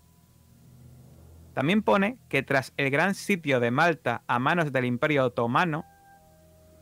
[1.53, 5.85] También pone que tras el gran sitio de Malta a manos del Imperio Otomano,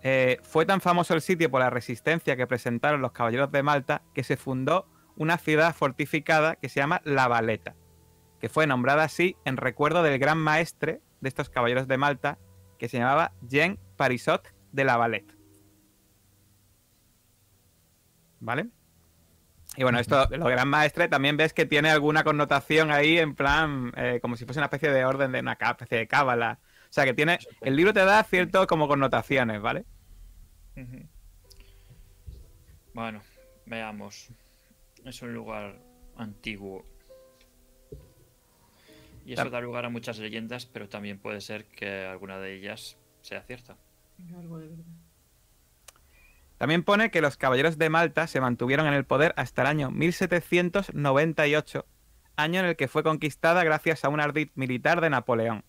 [0.04, 4.04] eh, fue tan famoso el sitio por la resistencia que presentaron los caballeros de Malta
[4.14, 7.76] que se fundó una ciudad fortificada que se llama La Valeta,
[8.39, 12.38] que fue nombrada así en recuerdo del gran maestre de estos caballeros de Malta
[12.77, 15.35] que se llamaba Jean Parisot de La Valette.
[18.39, 18.69] ¿Vale?
[19.75, 23.91] Y bueno, esto, lo gran maestre, también ves que tiene alguna connotación ahí en plan,
[23.95, 26.59] eh, como si fuese una especie de orden de una especie de cábala
[26.89, 27.38] O sea que tiene.
[27.61, 29.85] El libro te da cierto como connotaciones, ¿vale?
[32.93, 33.21] Bueno,
[33.65, 34.29] veamos.
[35.05, 35.79] Es un lugar
[36.15, 36.83] antiguo.
[39.28, 42.97] Y eso da lugar a muchas leyendas, pero también puede ser que alguna de ellas
[43.21, 43.75] sea cierta.
[44.38, 44.86] Algo de verdad.
[46.57, 49.91] También pone que los caballeros de Malta se mantuvieron en el poder hasta el año
[49.91, 51.86] 1798,
[52.36, 55.63] año en el que fue conquistada gracias a un ardid militar de Napoleón,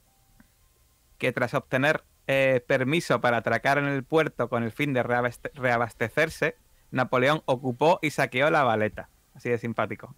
[1.19, 5.51] que tras obtener eh, permiso para atracar en el puerto con el fin de reabaste-
[5.55, 6.57] reabastecerse,
[6.91, 9.09] Napoleón ocupó y saqueó la Valeta.
[9.35, 10.15] Así de simpático.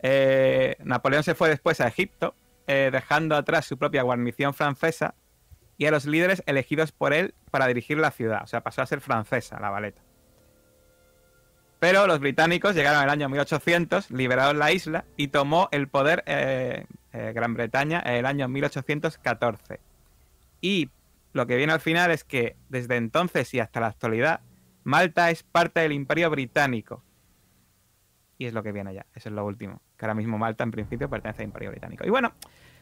[0.00, 2.34] Eh, Napoleón se fue después a Egipto,
[2.66, 5.14] eh, dejando atrás su propia guarnición francesa
[5.78, 8.42] y a los líderes elegidos por él para dirigir la ciudad.
[8.42, 10.02] O sea, pasó a ser francesa la Valeta.
[11.78, 16.86] Pero los británicos llegaron el año 1800, liberaron la isla y tomó el poder eh,
[17.12, 19.80] eh, Gran Bretaña en el año 1814.
[20.60, 20.90] Y
[21.32, 24.40] lo que viene al final es que desde entonces y hasta la actualidad,
[24.84, 27.02] Malta es parte del Imperio Británico.
[28.38, 29.82] Y es lo que viene ya, eso es lo último.
[29.96, 32.06] Que ahora mismo Malta en principio pertenece al Imperio Británico.
[32.06, 32.32] Y bueno,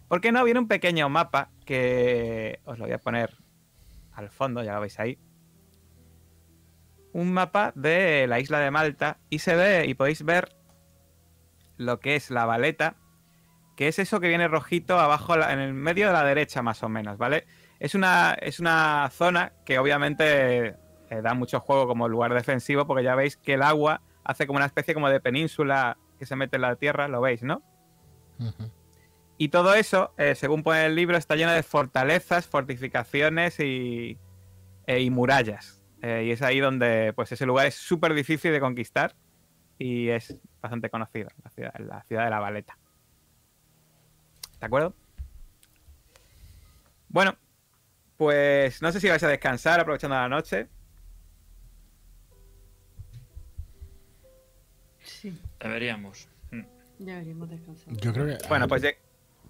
[0.09, 0.45] ¿por qué no?
[0.45, 3.37] Viene un pequeño mapa que os lo voy a poner
[4.13, 5.19] al fondo, ya lo veis ahí.
[7.13, 10.57] Un mapa de la isla de Malta y se ve y podéis ver
[11.77, 12.97] lo que es la valeta,
[13.77, 16.89] que es eso que viene rojito abajo en el medio de la derecha más o
[16.89, 17.47] menos, ¿vale?
[17.81, 20.69] Es una, es una zona que obviamente
[21.11, 24.57] eh, da mucho juego como lugar defensivo porque ya veis que el agua hace como
[24.57, 27.63] una especie como de península que se mete en la tierra, lo veis, ¿no?
[29.37, 34.19] Y todo eso, eh, según pone el libro, está lleno de fortalezas, fortificaciones y,
[34.87, 35.83] eh, y murallas.
[36.03, 39.17] Eh, y es ahí donde, pues ese lugar es súper difícil de conquistar
[39.79, 42.79] y es bastante conocido, la ciudad, la ciudad de la Valeta.
[44.61, 44.95] ¿De acuerdo?
[47.09, 47.37] Bueno,
[48.17, 50.69] pues no sé si vais a descansar aprovechando la noche.
[55.69, 56.29] Deberíamos.
[57.01, 57.93] Ya veríamos descansar.
[57.97, 58.49] Yo creo que.
[58.49, 58.97] Bueno, pues lle-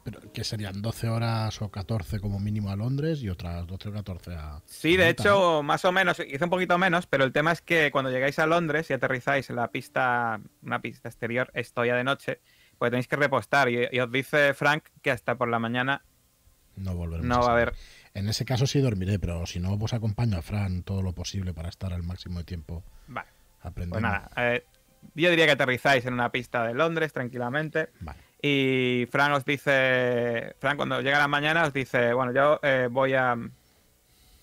[0.02, 3.92] Pero que serían 12 horas o 14 como mínimo a Londres y otras 12 o
[3.92, 4.62] 14 a.
[4.64, 7.90] Sí, de hecho, más o menos, hice un poquito menos, pero el tema es que
[7.90, 12.04] cuando llegáis a Londres y aterrizáis en la pista, una pista exterior, esto ya de
[12.04, 12.40] noche,
[12.78, 13.68] pues tenéis que repostar.
[13.68, 16.02] Y, y os dice Frank que hasta por la mañana
[16.76, 16.94] ¿no?
[16.96, 17.28] Volveremos.
[17.28, 17.74] no va a haber.
[18.14, 21.52] En ese caso sí dormiré, pero si no, pues acompaño a Fran todo lo posible
[21.52, 23.28] para estar al máximo de tiempo Vale,
[23.60, 23.94] aprendiendo.
[23.94, 24.30] pues nada.
[24.54, 24.64] eh,
[25.14, 27.90] yo diría que aterrizáis en una pista de Londres tranquilamente.
[28.00, 28.18] Vale.
[28.42, 30.54] Y Frank os dice.
[30.58, 33.36] Frank, cuando llega la mañana, os dice: Bueno, yo eh, voy a.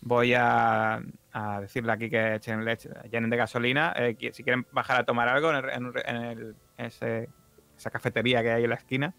[0.03, 0.99] Voy a,
[1.31, 3.93] a decirle aquí que echen leche, llenen de gasolina.
[3.95, 7.29] eh, si quieren bajar a tomar algo en, el- en un re- en el- ese-
[7.77, 9.13] esa cafetería que hay en la esquina.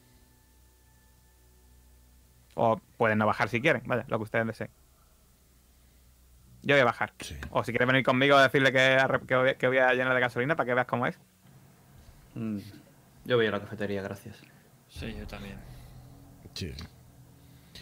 [2.55, 4.71] O pueden no bajar si quieren, vaya, lo que ustedes deseen.
[6.63, 7.13] Yo voy a bajar.
[7.21, 7.37] Sí.
[7.51, 8.99] O si quieres venir conmigo a decirle que
[9.37, 11.19] voy, que voy a llenar de gasolina para que veas cómo es.
[12.35, 12.59] Mm,
[13.25, 14.37] Yo voy a la cafetería, gracias.
[14.89, 15.57] Sí, yo también.
[16.55, 16.73] Sí.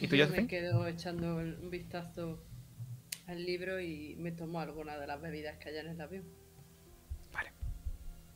[0.00, 2.42] ¿Y tú, Yo me quedo echando un vistazo
[3.26, 6.24] al libro y me tomo alguna de las bebidas que haya en el avión.
[7.32, 7.52] Vale.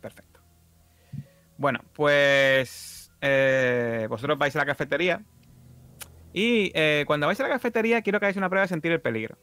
[0.01, 0.41] Perfecto.
[1.57, 5.23] Bueno, pues eh, vosotros vais a la cafetería.
[6.33, 9.01] Y eh, cuando vais a la cafetería, quiero que hagáis una prueba de sentir el
[9.01, 9.39] peligro.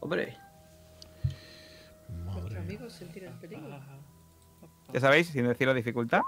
[0.00, 0.36] Hombre,
[4.92, 6.22] Ya sabéis, sin decir la dificultad.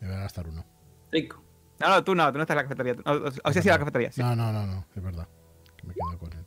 [0.00, 0.64] Me voy a gastar uno.
[1.10, 1.42] cinco.
[1.80, 2.94] No, no, tú no, tú no estás en la cafetería.
[2.94, 4.20] tú- O, o sí has ido a la cafetería, sí.
[4.20, 5.28] No, no, no, no, es verdad.
[5.82, 6.44] Me quedo con él.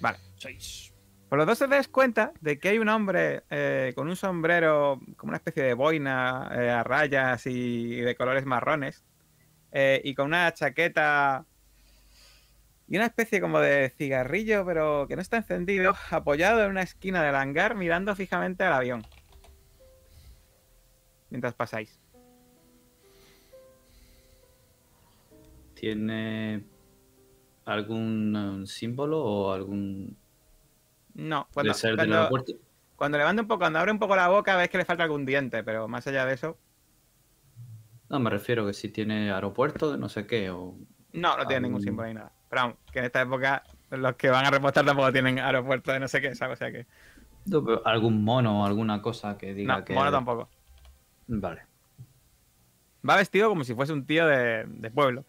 [0.00, 0.18] Vale.
[0.36, 0.92] Seis.
[1.28, 5.00] Pues los dos os dais cuenta de que hay un hombre eh, con un sombrero,
[5.16, 9.04] como una especie de boina eh, a rayas y de colores marrones,
[9.72, 11.46] eh, y con una chaqueta
[12.88, 17.22] y una especie como de cigarrillo, pero que no está encendido, apoyado en una esquina
[17.22, 19.06] del hangar mirando fijamente al avión.
[21.30, 21.98] Mientras pasáis.
[25.74, 26.64] ¿Tiene
[27.64, 30.16] algún um, símbolo o algún.
[31.14, 32.28] No, cuando, cuando,
[32.96, 35.24] cuando levanta un poco, cuando abre un poco la boca, ves que le falta algún
[35.24, 36.58] diente, pero más allá de eso,
[38.08, 40.76] No, me refiero que si tiene aeropuerto de no sé qué o.
[41.12, 42.32] No, no tiene ningún símbolo ni nada.
[42.48, 46.00] Pero vamos, que en esta época los que van a repostar tampoco tienen aeropuerto de
[46.00, 46.54] no sé qué, ¿sabes?
[46.54, 46.86] O sea que.
[47.46, 49.94] No, pero algún mono o alguna cosa que diga No, que.
[49.94, 50.48] mono tampoco.
[51.32, 51.64] Vale.
[53.08, 55.24] Va vestido como si fuese un tío de, de pueblo.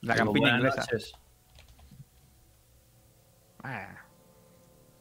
[0.00, 0.80] La Digo, campiña buenas inglesa.
[0.80, 1.12] noches.
[3.62, 4.02] Ah.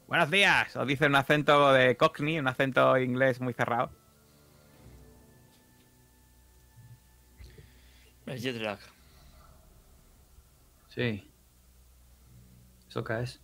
[0.07, 3.91] Buenos días, os dice un acento de cockney, un acento inglés muy cerrado.
[8.27, 8.79] El jet lag.
[10.89, 11.31] Sí.
[12.87, 13.41] Eso caes.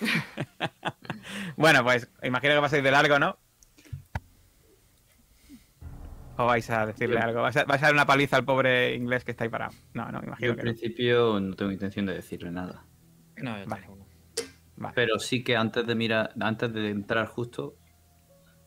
[1.56, 3.38] Bueno, pues imagino que vas a ir de largo, ¿no?
[6.36, 7.42] ¿O vais a decirle Yo- algo?
[7.42, 9.72] ¿Vais a, vais a dar una paliza al pobre inglés que está ahí parado?
[9.92, 10.70] No, no, Yo imagino en que no.
[10.70, 12.84] principio no tengo intención de decirle nada.
[13.38, 13.64] No, yo
[14.76, 14.94] Vale.
[14.94, 17.74] Pero sí que antes de mirar, antes de entrar justo,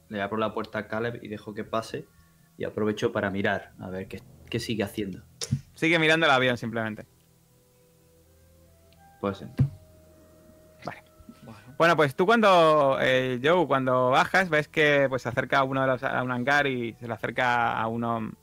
[0.09, 2.05] le abro la puerta a Caleb y dejo que pase.
[2.57, 5.23] Y aprovecho para mirar, a ver qué, qué sigue haciendo.
[5.73, 7.07] Sigue mirando el avión simplemente.
[9.21, 9.69] Pues entro.
[11.81, 15.87] Bueno, pues tú cuando, eh, cuando bajas, ves que pues se acerca a uno de
[15.87, 18.33] los, a un hangar y se le acerca a uno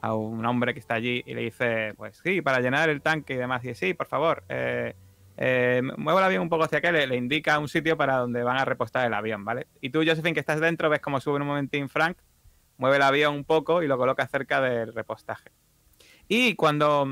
[0.00, 3.34] a un hombre que está allí y le dice, pues sí, para llenar el tanque
[3.34, 3.64] y demás.
[3.64, 4.94] Y dice, sí, por favor, eh,
[5.36, 8.44] eh, muevo el avión un poco hacia acá, le, le indica un sitio para donde
[8.44, 9.66] van a repostar el avión, ¿vale?
[9.80, 12.16] Y tú, Josephine, que estás dentro, ves cómo sube un momentín Frank,
[12.76, 15.50] mueve el avión un poco y lo coloca cerca del repostaje.
[16.28, 17.08] Y cuando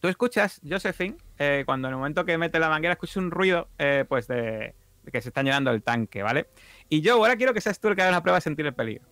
[0.00, 3.70] tú escuchas, Josephine, eh, cuando en el momento que mete la manguera escuchas un ruido,
[3.78, 6.48] eh, pues de, de que se está llenando el tanque, ¿vale?
[6.90, 8.74] Y yo ahora quiero que seas tú el que haga una prueba de sentir el
[8.74, 9.08] peligro,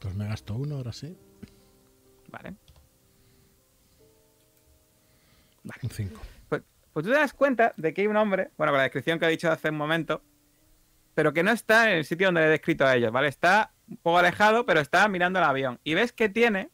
[0.00, 1.16] Pues me gasto uno, ahora sí.
[2.28, 2.56] ¿vale?
[5.82, 6.20] Un 5.
[6.48, 6.62] Pues,
[6.92, 9.26] pues tú te das cuenta de que hay un hombre, bueno, con la descripción que
[9.26, 10.24] he dicho hace un momento,
[11.14, 13.28] pero que no está en el sitio donde le he descrito a ellos, ¿vale?
[13.28, 15.78] Está un poco alejado, pero está mirando el avión.
[15.84, 16.70] Y ves que tiene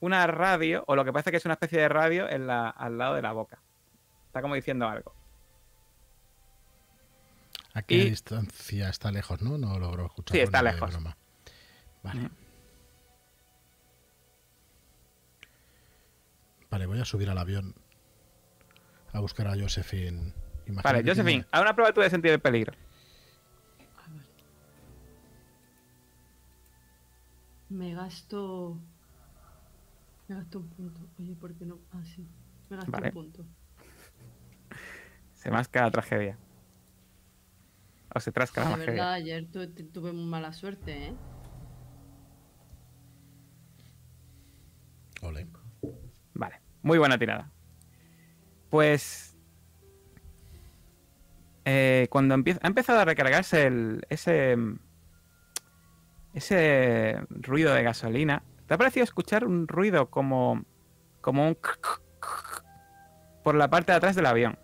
[0.00, 2.98] una radio, o lo que parece que es una especie de radio, en la, al
[2.98, 3.60] lado de la boca.
[4.26, 5.14] Está como diciendo algo.
[7.74, 9.58] ¿A qué Y- distancia está lejos, no?
[9.58, 10.36] No logro escuchar.
[10.36, 10.96] Sí, está lejos.
[12.02, 12.30] Vale.
[16.70, 17.74] Vale, voy a subir al avión
[19.12, 20.34] a buscar a Josephine.
[20.66, 22.74] Vale, Josephine, tiene- haz una prueba tú de sentir el peligro.
[23.96, 24.22] A ver.
[27.70, 28.78] Me gasto.
[30.28, 31.08] Me gasto un punto.
[31.18, 31.80] Oye, ¿por qué no?
[31.90, 32.28] Ah, sí.
[32.68, 33.08] Me gasto Vale.
[33.08, 33.46] un punto.
[35.34, 36.36] Se masca la tragedia.
[38.14, 38.92] O se trasca la tragedia.
[38.92, 41.14] verdad, ayer tu- tu- tuve muy mala suerte, ¿eh?
[45.22, 45.46] Ole.
[46.34, 47.50] Vale, muy buena tirada.
[48.70, 49.36] Pues.
[51.64, 54.56] eh, cuando empieza, ha empezado a recargarse el, ese.
[56.34, 58.42] Ese ruido de gasolina.
[58.68, 60.62] ¿Te ha parecido escuchar un ruido como.
[61.20, 61.58] como un.
[63.42, 64.58] por la parte de atrás del avión?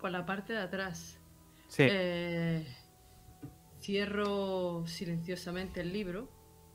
[0.00, 1.20] Por la parte de atrás.
[1.68, 1.84] Sí.
[1.88, 2.66] Eh,
[3.80, 6.30] cierro silenciosamente el libro,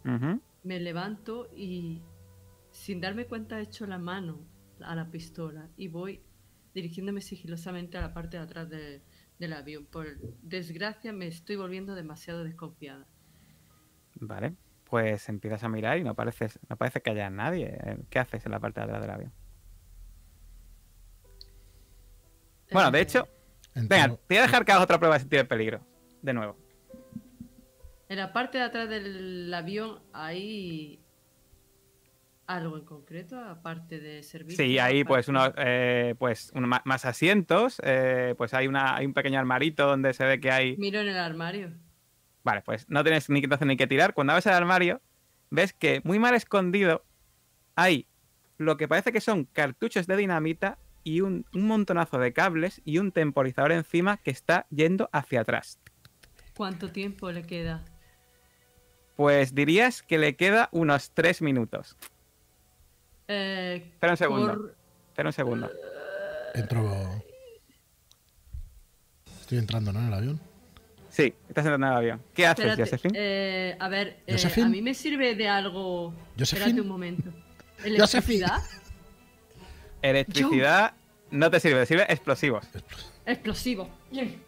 [0.05, 0.41] Ujú.
[0.63, 2.03] me levanto y
[2.71, 4.39] sin darme cuenta echo la mano
[4.81, 6.21] a la pistola y voy
[6.73, 9.01] dirigiéndome sigilosamente a la parte de atrás de-
[9.39, 9.85] del avión.
[9.87, 13.07] Por desgracia me estoy volviendo demasiado desconfiada.
[14.19, 14.55] Vale.
[14.89, 17.77] Pues empiezas a mirar y no parece, no parece que haya nadie.
[17.83, 19.33] Eh, ¿Qué haces en la parte de atrás del avión?
[22.71, 23.27] Bueno, de hecho,
[23.75, 25.81] Entro- venga, te voy a dejar que hagas otra prueba de sentir el peligro.
[26.21, 26.57] De nuevo.
[28.09, 31.01] En la parte de atrás del avión hay
[32.47, 34.63] algo en concreto, aparte de servicio.
[34.63, 39.13] Sí, hay pues unos eh, pues ma- más asientos, eh, pues hay una hay un
[39.13, 40.77] pequeño armarito donde se ve que hay.
[40.77, 41.71] Miro en el armario.
[42.47, 44.13] Vale, pues no tienes ni que entonces ni que tirar.
[44.13, 45.01] Cuando abres el armario,
[45.49, 47.03] ves que muy mal escondido
[47.75, 48.07] hay
[48.57, 52.99] lo que parece que son cartuchos de dinamita y un, un montonazo de cables y
[52.99, 55.77] un temporizador encima que está yendo hacia atrás.
[56.55, 57.83] ¿Cuánto tiempo le queda?
[59.17, 61.97] Pues dirías que le queda unos tres minutos.
[63.27, 64.71] Eh, Espera un segundo.
[65.09, 65.69] Espera un segundo.
[66.53, 67.25] Entro.
[69.41, 69.99] Estoy entrando, ¿no?
[69.99, 70.56] En el avión.
[71.17, 72.21] Sí, estás entrando en el avión.
[72.31, 73.13] ¿Qué haces, Espérate, Josephine?
[73.19, 74.67] eh, a ver, eh, ¿Josephine?
[74.67, 76.13] a mí me sirve de algo.
[76.37, 76.59] ¿Josephine?
[76.67, 77.31] Espérate un momento.
[77.83, 78.61] ¿Electricidad?
[80.01, 80.93] Electricidad
[81.31, 82.65] no te sirve, te sirve explosivos.
[83.25, 83.89] Explosivo.
[84.11, 84.41] Bien.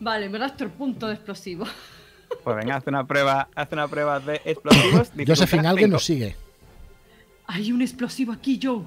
[0.00, 1.66] Vale, me gasto el punto de explosivo.
[2.42, 5.12] Pues venga, haz una prueba, haz una prueba de explosivos.
[5.26, 5.92] Josephine, alguien cinco.
[5.94, 6.36] nos sigue.
[7.46, 8.82] Hay un explosivo aquí, Joe.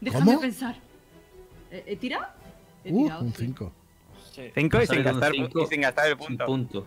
[0.00, 0.40] Déjame ¿Cómo?
[0.40, 0.76] pensar.
[1.72, 2.26] ¿He, he tirado?
[2.84, 3.46] He Uh, tirado, un sí.
[3.46, 3.72] 5.
[3.74, 3.83] Sí.
[4.54, 5.62] Cinco y sin, gastar, cinco.
[5.62, 6.46] y sin gastar el Un punto.
[6.46, 6.86] punto.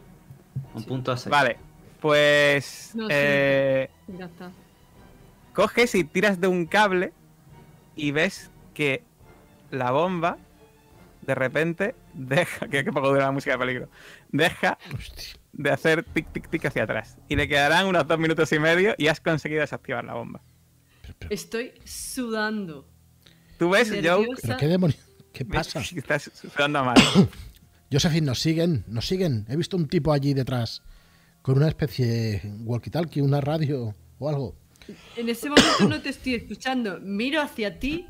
[0.74, 1.32] Un punto a seis.
[1.32, 1.58] Vale,
[2.02, 3.14] pues No, sí.
[3.16, 3.90] eh,
[5.54, 7.14] coges y tiras de un cable
[7.96, 9.04] y ves que
[9.72, 10.38] la bomba
[11.22, 13.90] de repente deja, que, que poco dura la música de peligro,
[14.30, 15.36] deja Hostia.
[15.54, 17.18] de hacer tic tic tic hacia atrás.
[17.28, 20.42] Y le quedarán unos dos minutos y medio y has conseguido desactivar la bomba.
[21.30, 22.88] Estoy sudando.
[23.58, 24.28] Tú ves, Joe,
[24.60, 25.07] qué demonios.
[25.38, 25.80] ¿Qué pasa?
[25.96, 26.98] estás sudando mal.
[27.92, 29.46] Josephine, nos siguen, nos siguen.
[29.48, 30.82] He visto un tipo allí detrás
[31.42, 34.56] con una especie de walkie-talkie, una radio o algo.
[35.16, 37.00] En ese momento no te estoy escuchando.
[37.02, 38.08] Miro hacia ti,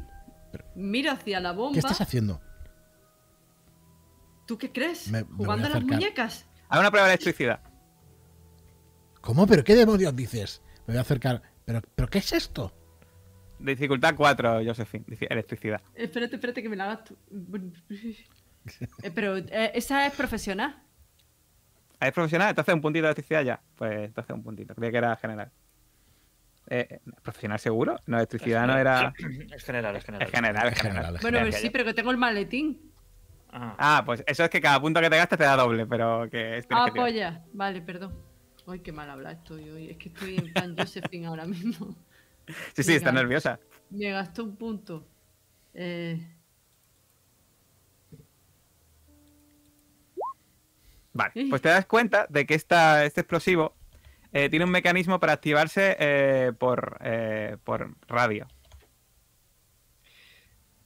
[0.76, 1.74] miro hacia la bomba.
[1.74, 2.42] ¿Qué estás haciendo?
[4.48, 5.08] ¿Tú qué crees?
[5.10, 6.46] Me- me voy a ¿Jugando a las muñecas?
[6.70, 7.60] Haz una prueba de electricidad.
[9.22, 9.46] ¿Cómo?
[9.46, 10.62] ¿Pero qué demonios dices?
[10.88, 11.42] Me voy a acercar.
[11.66, 12.74] ¿Pero, ¿pero qué es esto?
[13.60, 15.06] Dificultad 4, Josephine.
[15.30, 15.82] Electricidad.
[15.96, 17.18] Espérate, espérate que me la hagas tú.
[19.02, 20.76] Eh, pero eh, esa es profesional.
[22.02, 22.50] ¿Es profesional?
[22.50, 23.62] Entonces un puntito de electricidad ya.
[23.78, 24.76] Pues entonces un puntito.
[24.76, 25.52] Creía que era general.
[26.70, 27.96] Eh, ¿Profesional seguro?
[28.08, 29.14] No, electricidad no era.
[29.56, 30.28] Es general, es general.
[30.28, 30.92] Es general, es Es general.
[30.92, 31.18] general.
[31.22, 32.92] Bueno, pues ya, sí, pero que tengo el maletín.
[33.54, 36.30] Ah, Ah, pues eso es que cada punto que te gastas te da doble, pero
[36.30, 37.46] que Ah, polla.
[37.54, 38.20] Vale, perdón.
[38.68, 39.90] Ay, qué mal habla estoy hoy.
[39.92, 41.96] Es que estoy en plan Josephine ahora mismo.
[42.74, 43.60] Sí, sí, está nerviosa.
[43.90, 45.06] Me gastó un punto.
[45.74, 46.20] Eh,
[51.14, 53.74] Vale, pues te das cuenta de que esta, este explosivo
[54.32, 58.48] eh, tiene un mecanismo para activarse eh, por, eh, por radio.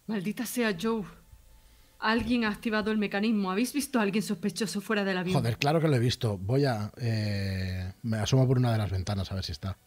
[0.08, 1.04] maldita sea Joe.
[2.00, 3.52] Alguien ha activado el mecanismo.
[3.52, 5.36] ¿Habéis visto a alguien sospechoso fuera del avión?
[5.36, 6.38] Joder, claro que lo he visto.
[6.38, 6.92] Voy a.
[6.98, 9.78] eh, me asomo por una de las ventanas a ver si está.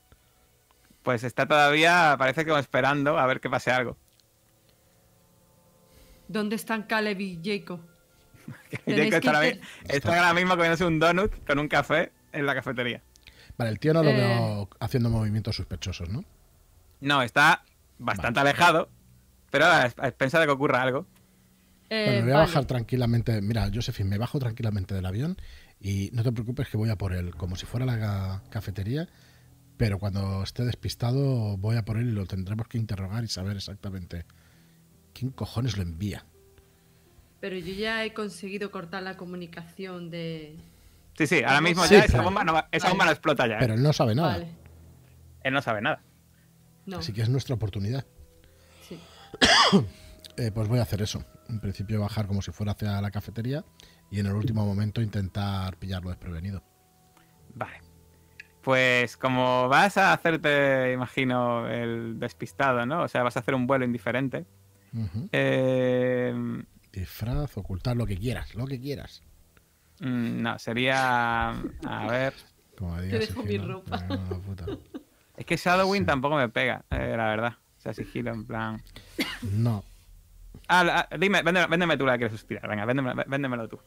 [1.04, 3.96] Pues está todavía, parece como esperando a ver que pase algo.
[6.28, 7.80] ¿Dónde están Caleb y Jacob?
[8.86, 9.48] Jacob está, que ahora,
[9.88, 13.02] está ahora mismo comiéndose un donut con un café en la cafetería.
[13.56, 14.14] Vale, el tío no lo Eh.
[14.16, 16.24] veo haciendo movimientos sospechosos, ¿no?
[17.00, 17.62] No, está
[17.98, 18.88] bastante alejado,
[19.50, 21.06] pero a expensas de que ocurra algo.
[21.90, 22.46] Eh, Bueno, me voy a vale.
[22.46, 23.42] bajar tranquilamente.
[23.42, 25.36] Mira, Josephine, me bajo tranquilamente del avión
[25.80, 29.06] y no te preocupes que voy a por él, como si fuera la ca- cafetería.
[29.76, 33.56] Pero cuando esté despistado, voy a por él y lo tendremos que interrogar y saber
[33.56, 34.24] exactamente
[35.12, 36.24] quién cojones lo envía.
[37.40, 40.56] Pero yo ya he conseguido cortar la comunicación de...
[41.18, 42.92] Sí, sí, ahora mismo Sí, ya pero- esa bomba no, va- esa Vale.
[42.92, 43.54] bomba no explota ya.
[43.54, 43.58] ¿eh?
[43.60, 44.28] Pero él no sabe nada.
[44.28, 44.48] Vale.
[45.42, 46.00] Él no sabe nada.
[46.86, 48.04] No, Así que es nuestra oportunidad.
[48.88, 48.98] sí.
[50.36, 51.24] Eh, pues voy a hacer eso.
[51.48, 53.64] En principio bajar como si fuera hacia la cafetería
[54.10, 56.64] y en el último momento intentar pillarlo desprevenido.
[57.54, 57.80] Vale.
[58.64, 63.02] Pues como vas a hacerte, imagino, el despistado, ¿no?
[63.02, 64.46] O sea, vas a hacer un vuelo indiferente.
[65.32, 66.34] Eh,
[66.92, 69.22] Disfraz, ocultar lo que quieras, lo que quieras.
[70.00, 71.50] mm, no, sería...
[71.50, 72.32] A ver...
[72.78, 73.98] Como digas, dejo mi ropa.
[74.46, 74.66] puta.
[75.36, 77.54] Es que Shadowing tampoco me pega, eh, la verdad.
[77.78, 78.80] O sea, sigilo en plan...
[79.42, 79.84] No,
[80.68, 82.68] Ah, la- ah, dime, véndeme, véndeme tú la que quieres suspirar.
[82.68, 83.78] Venga, véndemelo, véndemelo tú.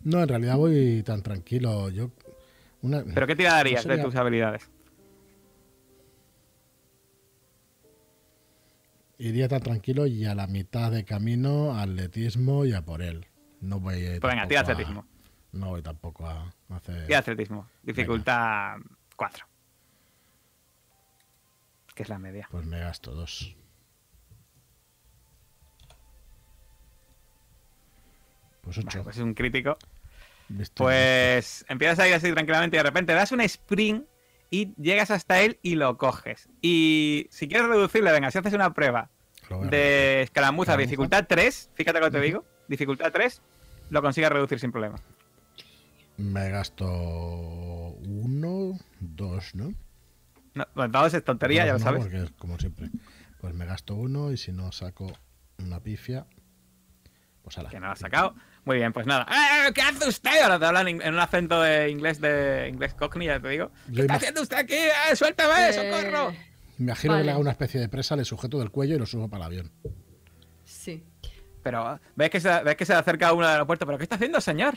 [0.00, 1.88] no, en realidad voy tan tranquilo.
[1.90, 2.10] Yo.
[2.82, 4.70] Una, ¿Pero qué harías no de sería- tus habilidades?
[9.18, 13.26] Iría tan tranquilo y a la mitad de camino atletismo y a por él.
[13.60, 14.20] No voy a.
[14.20, 15.06] Pues venga, tira a- atletismo.
[15.52, 17.06] No voy tampoco a hacer.
[17.06, 17.66] Tira atletismo.
[17.82, 18.76] Dificultad
[19.16, 19.46] 4.
[21.94, 22.46] Que es la media.
[22.50, 23.56] Pues me gasto dos.
[28.60, 29.04] Pues Vale, ocho.
[29.04, 29.78] pues es un crítico.
[30.74, 34.06] Pues empiezas a ir así tranquilamente y de repente das un sprint
[34.50, 36.48] y llegas hasta él y lo coges.
[36.60, 39.10] Y si quieres reducirle, venga, si haces una prueba
[39.70, 40.76] de escaramuza, Escaramuza.
[40.76, 43.42] dificultad 3, fíjate lo que te digo, dificultad 3,
[43.90, 44.96] lo consigues reducir sin problema.
[46.16, 49.74] Me gasto uno, dos, ¿no?
[50.54, 52.02] No, todo es tontería, ya lo no, sabes.
[52.04, 52.88] Porque es como siempre.
[53.40, 55.12] Pues me gasto uno y si no saco
[55.58, 56.26] una pifia,
[57.42, 57.68] pues a la.
[57.68, 58.34] Que no lo has sacado.
[58.66, 59.24] Muy bien, pues nada.
[59.30, 60.42] ¡Eh, ¿Qué hace usted?
[60.42, 63.70] Ahora te hablan en un acento de inglés de inglés cockney, ya te digo.
[63.94, 64.74] ¿Qué está haciendo usted aquí?
[64.74, 65.68] ¡Eh, suéltame!
[65.68, 66.32] Eh, ¡Socorro!
[66.76, 69.06] Me imagino que le hago una especie de presa, le sujeto del cuello y lo
[69.06, 69.72] subo para el avión.
[70.64, 71.06] Sí.
[71.62, 73.86] Pero ves que, se, ves que se acerca uno del aeropuerto.
[73.86, 74.74] ¿Pero qué está haciendo, señor?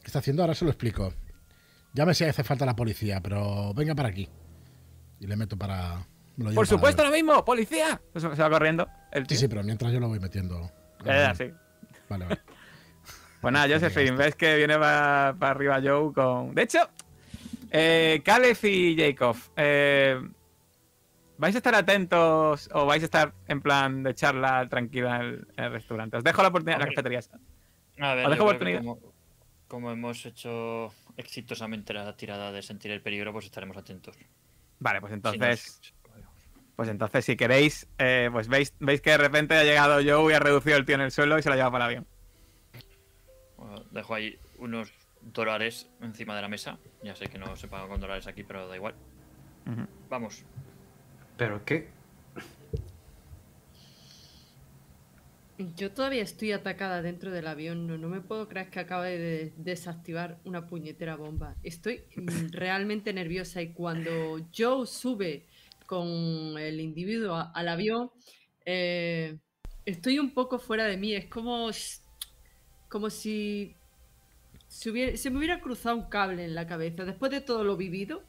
[0.00, 0.42] ¿Qué está haciendo?
[0.42, 1.14] Ahora se lo explico.
[1.94, 4.28] Llámese si hace falta la policía, pero venga para aquí.
[5.20, 6.06] Y le meto para.
[6.36, 7.98] me lo llevo Por supuesto, lo mismo, policía.
[8.14, 8.82] Se va corriendo.
[9.10, 9.26] El avión.
[9.26, 9.36] tío.
[9.38, 10.70] Sí, sí, pero mientras yo lo voy metiendo.
[11.06, 11.50] Ya, ya, sí.
[12.10, 12.40] Vale, vale.
[13.42, 16.54] Pues nada, Hostia, Josephine, ves que viene para arriba Joe con.
[16.54, 16.78] De hecho,
[17.70, 20.20] eh, Caleb y Jacob, eh,
[21.38, 25.46] ¿vais a estar atentos o vais a estar en plan de charla tranquila en el,
[25.56, 26.16] en el restaurante?
[26.18, 26.94] Os dejo la oportunidad en la Hombre.
[27.18, 27.20] cafetería.
[28.00, 28.78] A ver, Os dejo oportunidad.
[28.78, 28.98] Como,
[29.66, 34.16] como hemos hecho exitosamente la tirada de sentir el peligro, pues estaremos atentos.
[34.78, 35.94] Vale, pues Si entonces, nos-
[36.76, 40.36] pues entonces si queréis, eh, pues veis, veis que de repente ha llegado Joe y
[40.36, 42.06] ha reducido el tío en el suelo y se lo ha llevado para el avión.
[43.62, 46.78] Bueno, dejo ahí unos dólares encima de la mesa.
[47.04, 48.94] Ya sé que no se paga con dólares aquí, pero da igual.
[50.10, 50.42] Vamos.
[51.36, 51.88] ¿Pero qué?
[55.76, 57.86] Yo todavía estoy atacada dentro del avión.
[57.86, 61.54] No, no me puedo creer que acabe de desactivar una puñetera bomba.
[61.62, 65.46] Estoy mm, realmente nerviosa y cuando Joe sube
[65.86, 66.08] con
[66.58, 68.10] el individuo al avión,
[68.64, 69.38] eh,
[69.84, 71.14] estoy un poco fuera de mí.
[71.14, 71.70] Es como,
[72.92, 73.74] como si
[74.68, 77.04] se, hubiera- se me hubiera cruzado un cable en la cabeza.
[77.06, 78.22] Después de todo lo vivido,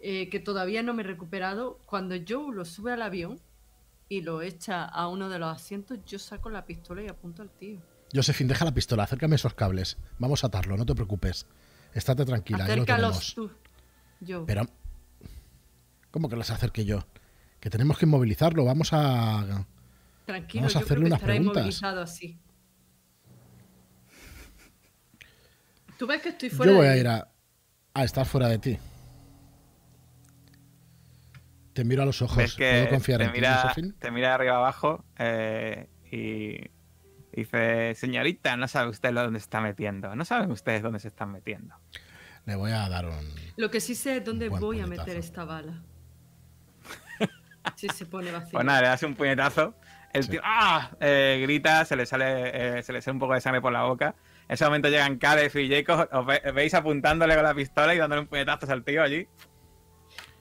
[0.00, 3.38] eh, que todavía no me he recuperado, cuando Joe lo sube al avión
[4.08, 7.50] y lo echa a uno de los asientos, yo saco la pistola y apunto al
[7.50, 7.78] tío.
[8.14, 9.98] Josephine, deja la pistola, acércame esos cables.
[10.18, 11.46] Vamos a atarlo, no te preocupes.
[11.92, 13.34] Estate tranquila, ya lo Acércalos tenemos.
[13.34, 13.50] tú.
[14.26, 14.44] Joe.
[14.46, 14.66] Pero.
[16.10, 17.04] ¿Cómo que las acerque yo?
[17.60, 19.66] Que tenemos que inmovilizarlo, vamos a.
[20.26, 21.56] Tranquilo, vamos a yo hacerle creo que unas estará preguntas.
[21.56, 22.38] inmovilizado así.
[25.98, 27.28] Tú ves que estoy fuera Yo voy de a ir a.
[27.94, 28.78] a estar fuera de ti.
[31.72, 32.54] Te miro a los ojos.
[32.56, 33.92] Que ¿Puedo confiar te en ti, mira, Josephine?
[33.98, 36.70] te mira de arriba abajo eh, y
[37.36, 40.14] dice, señorita, no sabe usted dónde se está metiendo.
[40.14, 41.74] No saben ustedes dónde se están metiendo.
[42.46, 43.28] Le voy a dar un.
[43.56, 45.82] Lo que sí sé es dónde voy a meter esta bala.
[47.76, 48.50] Si se pone vacío.
[48.52, 49.74] Pues nada, le das un puñetazo.
[50.12, 50.32] El Sí.
[50.32, 50.90] tío ¡ah!
[51.00, 53.84] Eh, grita, se le sale eh, se le sale un poco de sangre por la
[53.84, 54.14] boca.
[54.48, 57.98] En ese momento llegan Caleb y Jacob, os ve- veis apuntándole con la pistola y
[57.98, 59.26] dándole un puñetazo al tío allí.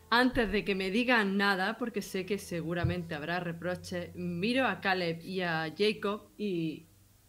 [0.10, 5.22] Antes de que me digan nada, porque sé que seguramente habrá reproches, miro a Caleb
[5.22, 6.86] y a Jacob y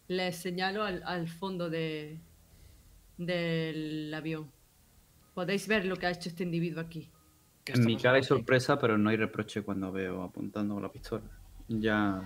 [0.07, 2.19] les señalo al, al fondo de,
[3.17, 4.51] del avión.
[5.33, 7.09] Podéis ver lo que ha hecho este individuo aquí.
[7.63, 10.89] ¿Qué En mi cara hay sorpresa, pero no hay reproche cuando veo apuntando con la
[10.91, 11.23] pistola.
[11.67, 12.21] Ya.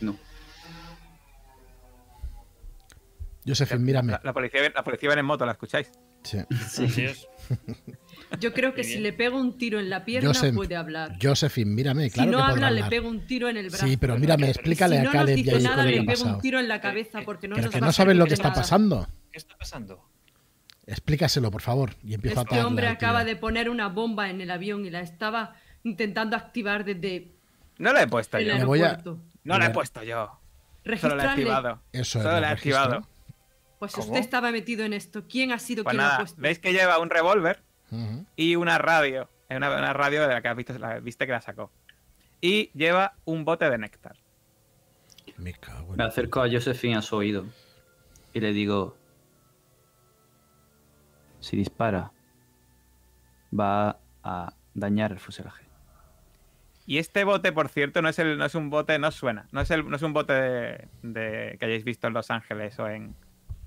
[0.00, 0.16] No.
[3.46, 4.12] Josephine, mírame.
[4.12, 5.90] La, la policía, la policía viene en moto, ¿la escucháis?
[6.22, 6.38] Sí.
[6.50, 7.28] Así es.
[8.40, 11.16] Yo creo que si le pego un tiro en la pierna Joseph, puede hablar.
[11.22, 12.10] Josephine, mírame.
[12.10, 12.90] Claro si no que habla, le hablar.
[12.90, 13.86] pego un tiro en el brazo.
[13.86, 16.24] Sí, pero mírame, explícale si a no Caleb nos y a dice nada, le pego
[16.24, 18.26] un tiro en la cabeza porque no Pero nos que va no a saben lo
[18.26, 18.60] que está nada.
[18.62, 19.08] pasando.
[19.30, 20.08] ¿Qué está pasando?
[20.86, 21.94] Explícaselo, por favor.
[22.02, 24.90] Y empiezo a Este atarle hombre acaba de poner una bomba en el avión y
[24.90, 27.32] la estaba intentando activar desde
[27.78, 28.54] No la he puesto yo.
[28.56, 28.98] Me voy a-.
[29.44, 30.40] No la he puesto yo.
[30.98, 31.82] Solo la he activado.
[31.92, 33.08] Eso es, Solo lo la he activado.
[33.84, 34.06] Pues ¿Cómo?
[34.06, 35.24] usted estaba metido en esto.
[35.28, 36.40] ¿Quién ha sido Pues quien ha puesto?
[36.40, 37.62] veis que lleva un revólver
[38.36, 39.28] y una radio.
[39.48, 41.70] Es Una, una radio de la que has visto, la, viste que la sacó.
[42.40, 44.16] Y lleva un bote de néctar.
[45.36, 47.46] Me cago en- Me acerco a Josephine a su oído
[48.32, 48.96] y le digo:
[51.40, 52.10] Si dispara,
[53.58, 55.64] va a dañar el fuselaje.
[56.86, 59.46] Y este bote, por cierto, no es, el, no es un bote, no suena.
[59.52, 62.78] No es, el, no es un bote de, de- que hayáis visto en Los Ángeles
[62.78, 63.14] o en,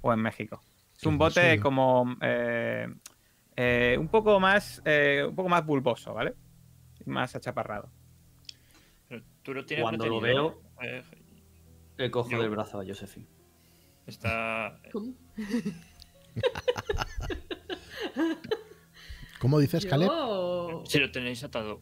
[0.01, 0.61] o en México.
[0.95, 2.87] Es un bote como eh,
[3.55, 6.33] eh, un poco más eh, un poco más bulboso, ¿vale?
[7.05, 7.91] Más achaparrado.
[9.07, 10.83] Pero tú lo tienes Cuando lo retenido, ¿no?
[10.83, 11.03] Eh,
[11.97, 13.27] Le cojo Yo- del brazo a Josephine.
[14.07, 14.79] está.
[14.91, 15.13] ¿Cómo?
[19.39, 20.09] ¿Cómo dices, Caleb?
[20.09, 21.81] Yo- Si lo tenéis atado.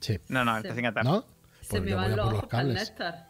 [0.00, 0.18] Sí.
[0.28, 1.04] No, no, está sin atar.
[1.04, 1.24] ¿No?
[1.60, 3.28] Se Pues me van los ojos para el néctar.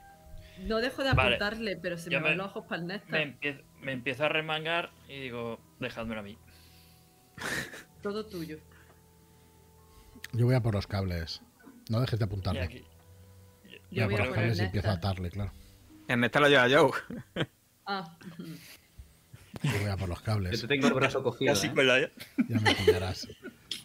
[0.61, 1.37] No dejo de Vale.
[1.37, 3.11] apuntarle, pero se me van me- los ojos para el néctar.
[3.13, 6.37] Me, empie- me empiezo a remangar y digo, dejádmelo a mí.
[8.03, 8.59] Todo tuyo.
[10.33, 11.43] Yo voy a por los cables.
[11.89, 12.63] No dejes de apuntarle.
[12.63, 12.85] aquí.
[13.65, 15.53] Voy Yo a voy por a los cables y empiezo a atarle, claro.
[16.09, 16.91] En esta lo lleva Joe.
[17.87, 18.17] Ah,
[19.63, 20.61] Yo voy a por los Yo cables.
[20.61, 21.53] te tengo el brazo cogido.
[21.53, 21.73] Casi ¿eh?
[21.75, 22.01] con la.
[22.01, 23.29] Ya me pillarás.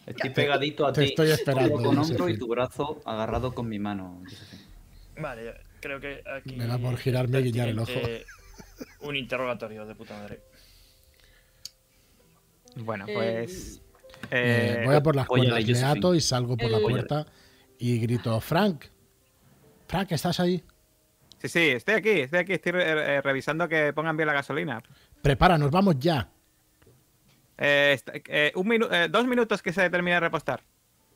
[0.05, 1.07] Estoy pegadito a te ti.
[1.09, 4.22] estoy esperando, con hombro y tu brazo agarrado con mi mano.
[5.19, 6.55] Vale, creo que aquí.
[6.55, 7.91] Me da por girarme y guiñar el ojo.
[9.02, 10.41] Un interrogatorio de puta madre.
[12.76, 13.82] Bueno, Eh, pues.
[14.32, 15.86] Eh, eh, voy a por las cuerdas, me Josephine.
[15.86, 17.26] ato y salgo por la puerta
[17.77, 18.86] y grito, Frank,
[19.88, 20.64] Frank, ¿estás ahí?
[21.40, 24.82] Sí, sí, estoy aquí, estoy aquí, estoy re- eh, revisando que pongan bien la gasolina.
[25.22, 26.30] Prepara, nos vamos ya.
[27.57, 30.64] Eh, eh, un minu- eh, dos minutos que se termine de repostar.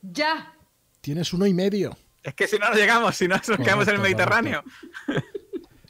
[0.02, 0.53] ¡Ya!
[1.02, 1.98] Tienes uno y medio.
[2.22, 4.64] Es que si no, no llegamos, si no, nos quedamos en el Correcto, Mediterráneo.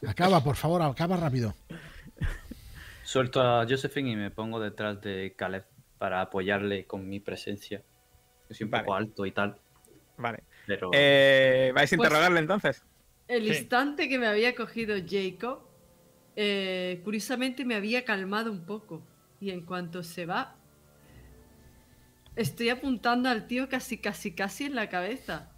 [0.07, 1.53] Acaba, por favor, acaba rápido.
[3.03, 5.65] Suelto a Josephine y me pongo detrás de Caleb
[5.97, 7.83] para apoyarle con mi presencia.
[8.49, 8.83] Yo soy un Vale.
[8.83, 9.57] poco alto y tal,
[10.17, 10.43] Vale.
[10.65, 12.83] pero Eh, ¿Vais a Pues- interrogarle entonces?
[13.27, 13.49] El Sí.
[13.59, 15.61] instante que me había cogido Jacob,
[16.35, 19.05] eh, curiosamente me había calmado un poco.
[19.41, 20.55] Y en cuanto se va,
[22.35, 25.51] estoy apuntando al tío casi, casi, casi en la cabeza.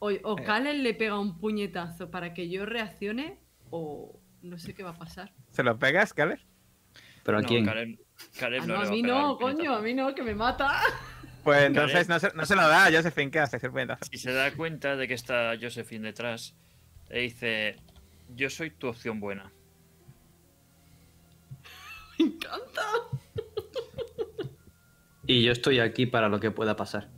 [0.00, 0.44] O, o Eh.
[0.44, 4.98] Kalen le pega un puñetazo para que yo reaccione, o no sé qué va a
[4.98, 5.32] pasar.
[5.50, 6.38] ¿Se lo pegas, Caleb?
[7.24, 7.64] ¿pero a No, quién?
[7.64, 7.98] Caleb,
[8.38, 10.80] Caleb Ah, no no, a mí no, coño, a mí no, que me mata.
[11.44, 13.30] Pues entonces no se, no se lo da a Josephine.
[13.30, 13.58] ¿Qué hace?
[13.62, 14.04] El puñetazo.
[14.10, 16.54] Si se da cuenta de que está Josephine detrás,
[17.08, 17.76] le dice:
[18.34, 19.48] Yo soy tu opción buena.
[22.18, 22.82] Me encanta.
[25.26, 27.08] Y yo estoy aquí para lo que pueda pasar.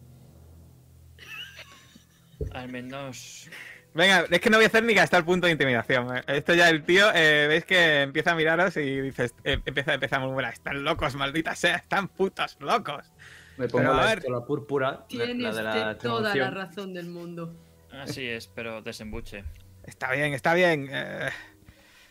[2.53, 3.49] Al menos.
[3.93, 6.17] Venga, es que no voy a hacer ni gastar punto de intimidación.
[6.17, 6.23] eh.
[6.29, 10.17] Esto ya el tío, eh, veis que empieza a miraros y dices, eh, empieza, empieza
[10.17, 13.13] a murmurar, están locos, maldita sea, están putos locos.
[13.57, 14.19] Me pongo Pero a la ver.
[14.19, 17.53] estola púrpura, la- Tiene la de la usted toda la razón del mundo.
[17.93, 19.45] Así es, pero desembuche.
[19.85, 20.89] Está bien, está bien.
[20.93, 21.29] eh,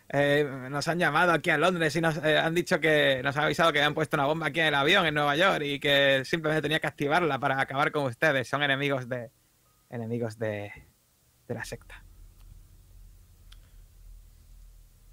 [0.10, 3.46] eh, nos han llamado aquí a Londres y nos eh, han dicho que nos han
[3.46, 6.24] avisado que habían puesto una bomba aquí en el avión en Nueva York y que
[6.26, 8.48] simplemente tenía que activarla para acabar con ustedes.
[8.50, 9.30] Son enemigos de
[9.90, 10.72] enemigos de,
[11.48, 12.04] de la secta,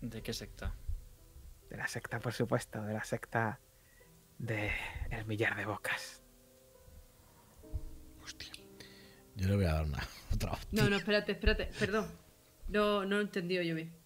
[0.01, 0.75] ¿De qué secta?
[1.71, 3.59] de la secta por supuesto, de la secta
[4.39, 4.71] de
[5.11, 6.23] el millar de bocas.
[8.23, 8.53] Hostia.
[9.35, 9.99] Yo le voy a dar una
[10.35, 10.83] otra hostia.
[10.83, 12.07] No, no, espérate, espérate, perdón.
[12.69, 13.97] No, no lo he entendido yo bien.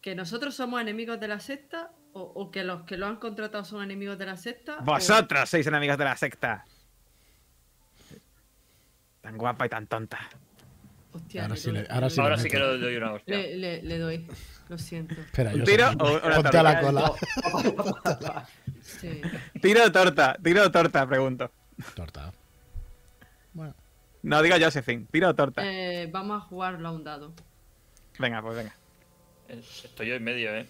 [0.00, 1.92] ¿Que nosotros somos enemigos de la secta?
[2.12, 4.78] ¿O, o que los que lo han contratado son enemigos de la secta?
[4.78, 6.64] o- Vosotros sois enemigos de la secta.
[9.26, 10.18] Tan guapa y tan tonta.
[11.10, 13.36] Hostia, Ahora sí le- ahora sí Ahora le sí que le doy una hostia.
[13.36, 14.26] le, le- le doy.
[14.68, 15.14] Lo siento.
[15.20, 17.12] Espera, ¿Un yo tiro o una Ponte a la cola.
[18.82, 19.20] Sí.
[19.60, 21.50] Tiro o torta, tiro o torta, pregunto.
[21.96, 22.32] Torta.
[23.52, 23.74] Bueno,
[24.22, 25.62] No digo Josephine, tiro o torta.
[25.64, 27.32] Eh, vamos a jugarlo a un dado.
[28.20, 28.76] Venga, pues venga.
[29.48, 30.66] Estoy yo en medio, ¿eh?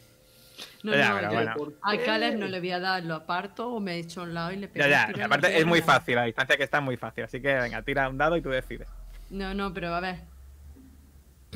[0.82, 1.72] No, Ya, no, pero yo bueno.
[1.82, 4.52] a Cales no le voy a dar, lo aparto o me echo a un lado
[4.52, 6.96] y le pego Ya, ya, aparte es muy fácil, la distancia que está es muy
[6.96, 7.24] fácil.
[7.24, 8.88] Así que venga, tira un dado y tú decides.
[9.30, 10.20] No, no, pero a ver.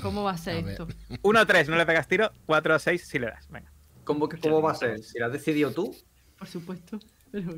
[0.02, 0.88] ¿Cómo va a ser A esto?
[1.22, 2.30] 1 3, no le pegas tiro.
[2.46, 3.48] 4 6, sí le das.
[3.50, 3.70] Venga.
[4.04, 4.98] ¿Cómo, que- ¿Cómo va a ser?
[5.00, 5.94] Si lo has decidido tú,
[6.38, 6.98] Por supuesto.
[7.30, 7.52] Pero.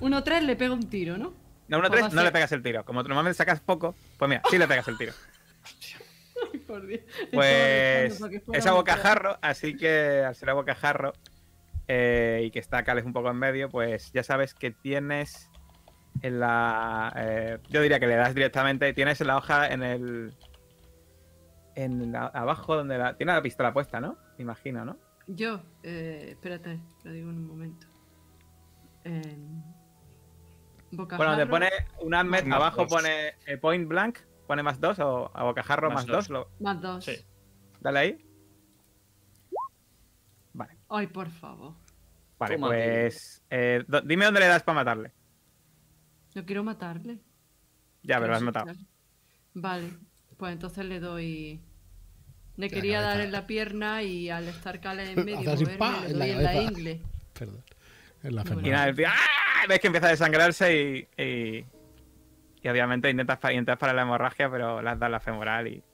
[0.00, 1.34] Uno tres le pego un tiro, ¿no?
[1.68, 2.84] No, 1 Pues 3, va a no le pegas el tiro.
[2.84, 5.12] Como normalmente sacas poco, pues mira, sí le pegas el tiro.
[5.64, 6.02] Ay, por Dios.
[6.28, 6.35] Estaba
[7.32, 8.20] Pues
[8.52, 11.12] es a bocajarro, así que al ser a bocajarro
[11.88, 15.50] eh, y que está Cales un poco en medio, pues ya sabes que tienes
[16.22, 17.12] en la.
[17.16, 18.92] eh, yo diría que le das directamente.
[18.92, 20.34] Tienes la hoja en el.
[21.74, 23.16] En la- abajo donde la.
[23.16, 24.16] Tiene la pistola puesta, ¿no?
[24.38, 24.96] Me imagino, ¿no?
[25.28, 27.86] Yo, eh, espérate, lo digo en un momento.
[29.04, 29.36] Eh,
[30.92, 31.28] bocajarro.
[31.30, 31.68] Bueno, te pone
[32.00, 36.06] un admet, abajo pone eh, point blank, pone más 2 o a bocajarro Más más
[36.06, 36.28] 2.
[36.28, 36.46] dos.
[36.60, 37.04] Más dos.
[37.04, 37.16] Sí.
[37.80, 38.26] Dale ahí.
[40.52, 41.74] Vale, Ay, por favor.
[42.38, 43.42] vale, Toma, pues.
[43.50, 45.12] eh, do- dime dónde le das para matarle.
[46.34, 47.18] No quiero matarle.
[48.02, 48.72] Ya, pero lo has matado.
[49.54, 49.90] Vale,
[50.36, 51.60] pues entonces le doy.
[52.56, 56.00] Le quería dar en la pierna y al estar Cale en medio, moverme, ¡pa!
[56.06, 56.72] le en la doy en la cabeza.
[56.72, 57.02] ingle.
[57.38, 57.64] perdón.
[58.22, 59.66] En la No, Y nada, el tío, ¡ah!
[59.68, 61.64] ves que empieza a desangrarse y, y,
[62.66, 65.84] y obviamente intentas, intentas parar la hemorragia, pero le has dado la femoral y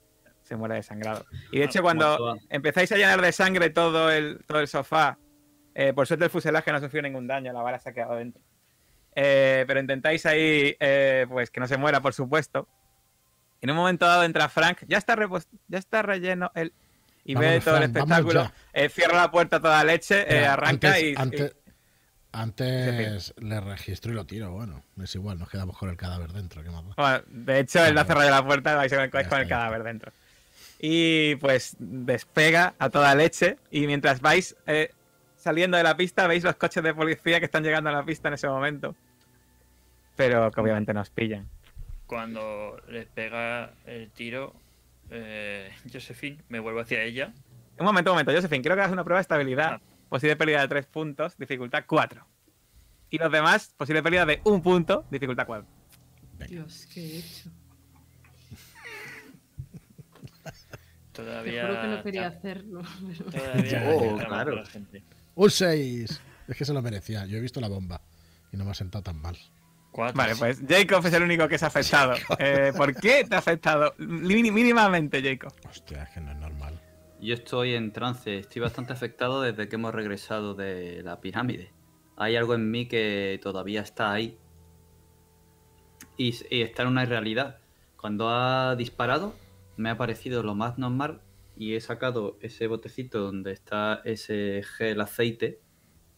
[0.41, 1.23] se muere desangrado.
[1.51, 4.67] Y de Ah, hecho, como cuando empezáis a llenar de sangre todo el, todo el
[4.67, 5.19] sofá,
[5.75, 8.41] eh, por suerte el fuselaje no sufrió ningún daño, la bala se ha quedado dentro.
[9.15, 12.67] Eh, pero intentáis ahí, eh, pues que no se muera, por supuesto.
[13.61, 16.73] En un momento dado entra Frank, ya está, repos- ya está relleno el...
[17.23, 20.87] Y ve todo el Frank, espectáculo, eh, cierra la puerta a toda leche, eh, arranca
[20.89, 21.55] antes, y, Antes,
[22.33, 24.51] antes le registro y lo tiro.
[24.51, 26.63] Bueno, es igual, nos quedamos con el cadáver dentro.
[26.63, 26.83] ¿qué más?
[26.97, 30.11] Bueno, de hecho, él no ha cerrado la puerta, vais con, con el cadáver dentro.
[30.79, 33.57] Y pues despega a toda leche.
[33.71, 34.91] Y mientras vais eh,
[35.37, 38.27] saliendo de la pista, veis los coches de policía que están llegando a la pista
[38.27, 38.95] en ese momento.
[40.15, 41.47] Pero que obviamente nos pillan.
[42.07, 44.53] Cuando le pega el tiro,
[45.11, 47.31] eh, Josephine me vuelvo hacia ella.
[47.77, 49.73] Un momento, un momento, Josephine, quiero que hagas una prueba de estabilidad.
[49.73, 49.92] Ah.
[50.13, 52.23] Posible pérdida de 3 puntos, dificultad 4.
[53.09, 55.67] Y los demás, posible pérdida de 1 punto, dificultad 4.
[56.47, 57.49] Dios, ¿qué he hecho?
[60.43, 60.51] Te
[61.23, 61.65] Todavía.
[61.67, 62.81] juro que no quería ta- hacerlo.
[63.31, 64.55] pero- Todavía Oh, claro.
[64.55, 65.03] mal la gente.
[65.33, 66.21] Un 6.
[66.47, 67.25] Es que se lo merecía.
[67.25, 67.99] Yo he visto la bomba
[68.51, 69.35] y no me ha sentado tan mal.
[69.91, 70.15] Cuatro.
[70.15, 72.13] Vale, pues Jacob es el único que se ha afectado.
[72.37, 73.95] Eh, ¿Por qué te ha afectado?
[73.97, 75.53] Mínimamente, Jacob.
[75.67, 76.52] Hostia, es que no es normal.
[77.23, 78.37] Yo estoy en trance.
[78.37, 81.71] Estoy bastante afectado desde que hemos regresado de la pirámide.
[82.15, 84.37] Hay algo en mí que todavía está ahí.
[86.17, 87.59] Y, y está en una realidad.
[87.97, 89.33] Cuando ha disparado,
[89.77, 91.21] me ha parecido lo más normal
[91.55, 95.61] y he sacado ese botecito donde está ese gel aceite.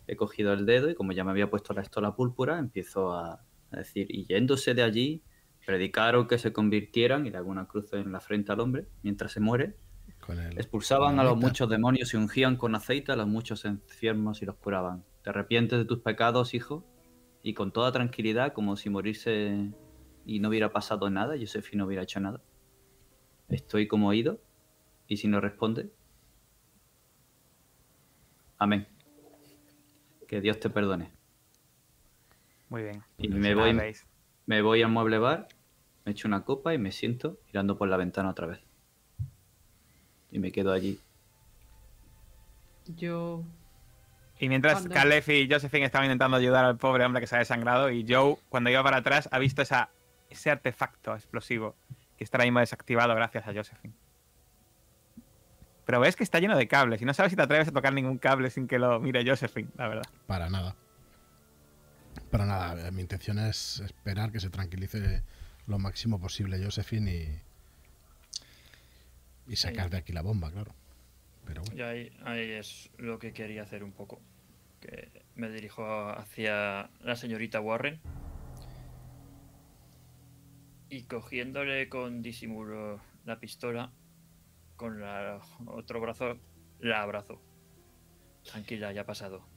[0.07, 3.43] He cogido el dedo y como ya me había puesto la estola púrpura, empiezo a,
[3.71, 5.23] a decir, y yéndose de allí,
[5.65, 9.31] predicaron que se convirtieran y le hago una cruz en la frente al hombre mientras
[9.31, 9.75] se muere.
[10.25, 13.65] Con el, Expulsaban con a los muchos demonios y ungían con aceite a los muchos
[13.65, 15.03] enfermos y los curaban.
[15.23, 16.85] Te arrepientes de tus pecados, hijo,
[17.43, 19.71] y con toda tranquilidad, como si morirse
[20.25, 22.41] y no hubiera pasado nada, Josefi no hubiera hecho nada.
[23.49, 24.41] Estoy como oído,
[25.07, 25.91] y si no responde,
[28.57, 28.87] amén.
[30.27, 31.11] Que Dios te perdone.
[32.69, 33.03] Muy bien.
[33.19, 33.79] Y me voy,
[34.47, 35.47] me voy al mueble bar
[36.05, 38.59] me echo una copa y me siento mirando por la ventana otra vez.
[40.31, 40.99] Y me quedo allí.
[42.87, 43.43] Yo
[44.37, 47.39] Y mientras Cuando- Caleb y Josephine estaban intentando ayudar al pobre hombre que se ha
[47.39, 49.89] desangrado, y Joe, cuando iba para atrás, ha visto esa,
[50.29, 51.75] ese artefacto explosivo
[52.17, 53.93] que está ahora mismo desactivado gracias a Josephine.
[55.85, 57.93] Pero ves que está lleno de cables y no sabes si te atreves a tocar
[57.93, 60.03] ningún cable sin que lo mire Josephine, la verdad.
[60.27, 60.75] Para nada.
[62.31, 62.91] Para nada.
[62.91, 65.23] Mi intención es esperar que se tranquilice
[65.67, 67.41] lo máximo posible Josephine
[69.47, 70.73] y, sacar de aquí la bomba, claro.
[71.45, 71.77] Pero bueno.
[71.77, 74.21] Y ahí, ahí es lo que quería hacer un poco.
[74.79, 77.99] Que me dirijo hacia la señorita Warren.
[80.89, 83.91] Y cogiéndole con disimulo la pistola,
[84.75, 86.37] con la otro brazo,
[86.79, 87.41] la abrazo.
[88.43, 89.47] Tranquila, ya ha pasado.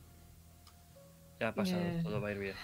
[1.41, 2.01] Ya ha pasado, Eh.
[2.03, 2.55] todo va a ir bien.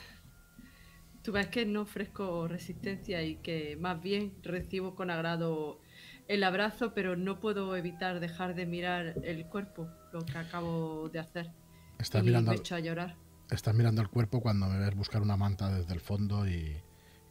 [1.23, 5.81] Tú ves que no ofrezco resistencia y que más bien recibo con agrado
[6.29, 11.19] el abrazo, pero no puedo evitar dejar de mirar el cuerpo, lo que acabo de
[11.19, 11.51] hacer.
[11.99, 13.17] Estás y mirando, me al- echo a llorar.
[13.51, 16.77] estás mirando el cuerpo cuando me ves buscar una manta desde el fondo y,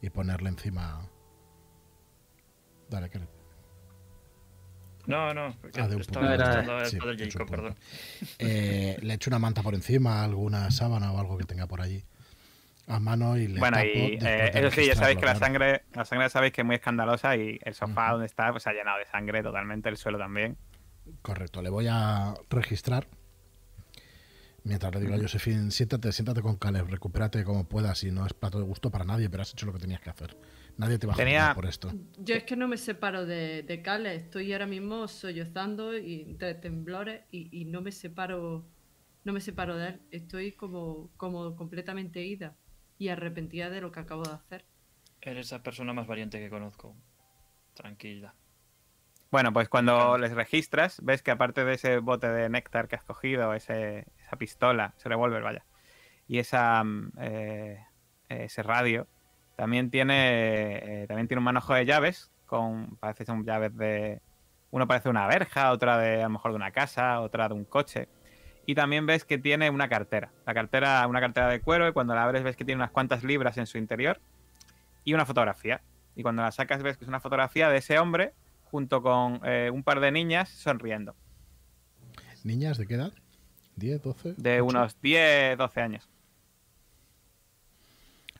[0.00, 1.08] y ponerle encima.
[2.88, 3.20] Dale, que
[5.06, 6.26] No, no, porque Ah, de un estaba
[6.86, 7.74] Sí, un Jacob, perdón.
[8.38, 12.04] Eh, le echo una manta por encima, alguna sábana o algo que tenga por allí
[12.86, 15.82] a mano y le bueno, tapo y eh, eso sí, ya sabéis que la sangre,
[15.94, 18.72] la sangre sabéis que es muy escandalosa y el sofá donde está pues, se ha
[18.74, 20.56] llenado de sangre totalmente, el suelo también.
[21.22, 23.06] Correcto, le voy a registrar.
[24.64, 28.32] Mientras le digo a Josephine, siéntate, siéntate con Caleb, recupérate como puedas y no es
[28.32, 30.36] plato de gusto para nadie, pero has hecho lo que tenías que hacer.
[30.78, 31.92] Nadie te va a Tenía- juzgar por esto.
[32.18, 36.54] Yo es que no me separo de, de Cale, estoy ahora mismo sollozando y entre
[36.54, 38.66] temblores y, y no me separo
[39.24, 40.00] no me separo de él.
[40.10, 42.54] Estoy como, como completamente ida
[42.98, 44.64] y arrepentida de lo que acabo de hacer.
[45.20, 46.96] Eres la persona más valiente que conozco.
[47.74, 48.34] Tranquila.
[49.30, 53.02] Bueno, pues cuando les registras, ves que aparte de ese bote de néctar que has
[53.02, 55.64] cogido, ese, esa pistola, ese revólver, vaya,
[56.28, 57.84] y esa, mm, eh,
[58.28, 59.08] ese radio,
[59.56, 64.20] también tiene, eh, también tiene un manojo de llaves, con, parece que son llaves de,
[64.70, 67.64] uno parece una verja, otra de a lo mejor de una casa, otra de un
[67.64, 68.08] coche,
[68.66, 72.14] y también ves que tiene una cartera, la cartera, una cartera de cuero, y cuando
[72.14, 74.20] la abres ves que tiene unas cuantas libras en su interior,
[75.04, 75.82] y una fotografía,
[76.16, 78.32] y cuando la sacas ves que es una fotografía de ese hombre
[78.64, 81.14] junto con eh, un par de niñas sonriendo,
[82.44, 83.12] ¿Niñas de qué edad?
[83.78, 84.34] ¿10, 12?
[84.36, 86.08] de unos 10, 12 años.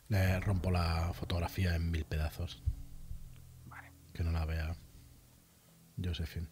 [0.08, 2.62] Le rompo la fotografía en mil pedazos.
[3.64, 3.90] Vale.
[4.12, 4.76] Que no la vea
[6.02, 6.48] Josephine.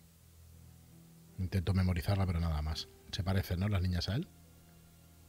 [1.39, 2.89] Intento memorizarla, pero nada más.
[3.13, 3.69] Se parecen, ¿no?
[3.69, 4.27] Las niñas a él.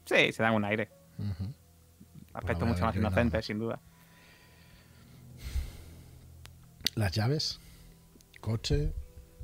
[0.05, 0.89] Sí, se dan un aire.
[2.33, 3.79] Aspecto mucho más inocente, sin duda.
[6.95, 7.59] Las llaves.
[8.41, 8.93] Coche.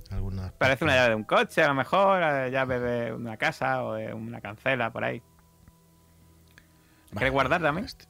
[0.10, 0.52] Alguna.
[0.58, 3.94] Parece una llave de un coche, a lo mejor, la llave de una casa o
[3.94, 5.22] de una cancela, por ahí.
[7.12, 7.86] ¿Quieres guardar también?
[7.86, 8.06] este.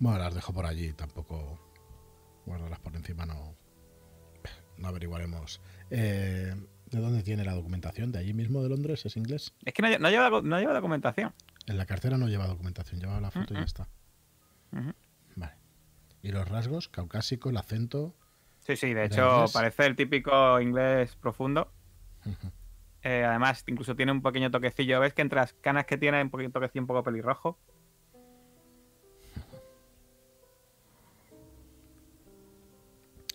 [0.00, 1.60] Bueno, las dejo por allí, tampoco.
[2.46, 3.54] Guardarlas por encima no.
[4.78, 5.60] No averiguaremos.
[5.90, 6.54] Eh,
[6.90, 8.12] ¿De dónde tiene la documentación?
[8.12, 9.04] ¿De allí mismo de Londres?
[9.06, 9.52] ¿Es inglés?
[9.64, 11.32] Es que no, no lleva, no lleva documentación.
[11.66, 13.88] En la cartera no lleva documentación, lleva la foto y ya está.
[14.72, 14.92] Ujú.
[15.36, 15.54] Vale.
[16.22, 16.88] ¿Y los rasgos?
[16.88, 18.14] Caucásico, el acento.
[18.60, 19.52] Sí, sí, de ¿Era hecho inglés?
[19.52, 21.72] parece el típico inglés profundo.
[23.02, 25.00] Eh, además, incluso tiene un pequeño toquecillo.
[25.00, 27.58] ¿Ves que entre las canas que tiene hay un poquito toquecillo un poco pelirrojo?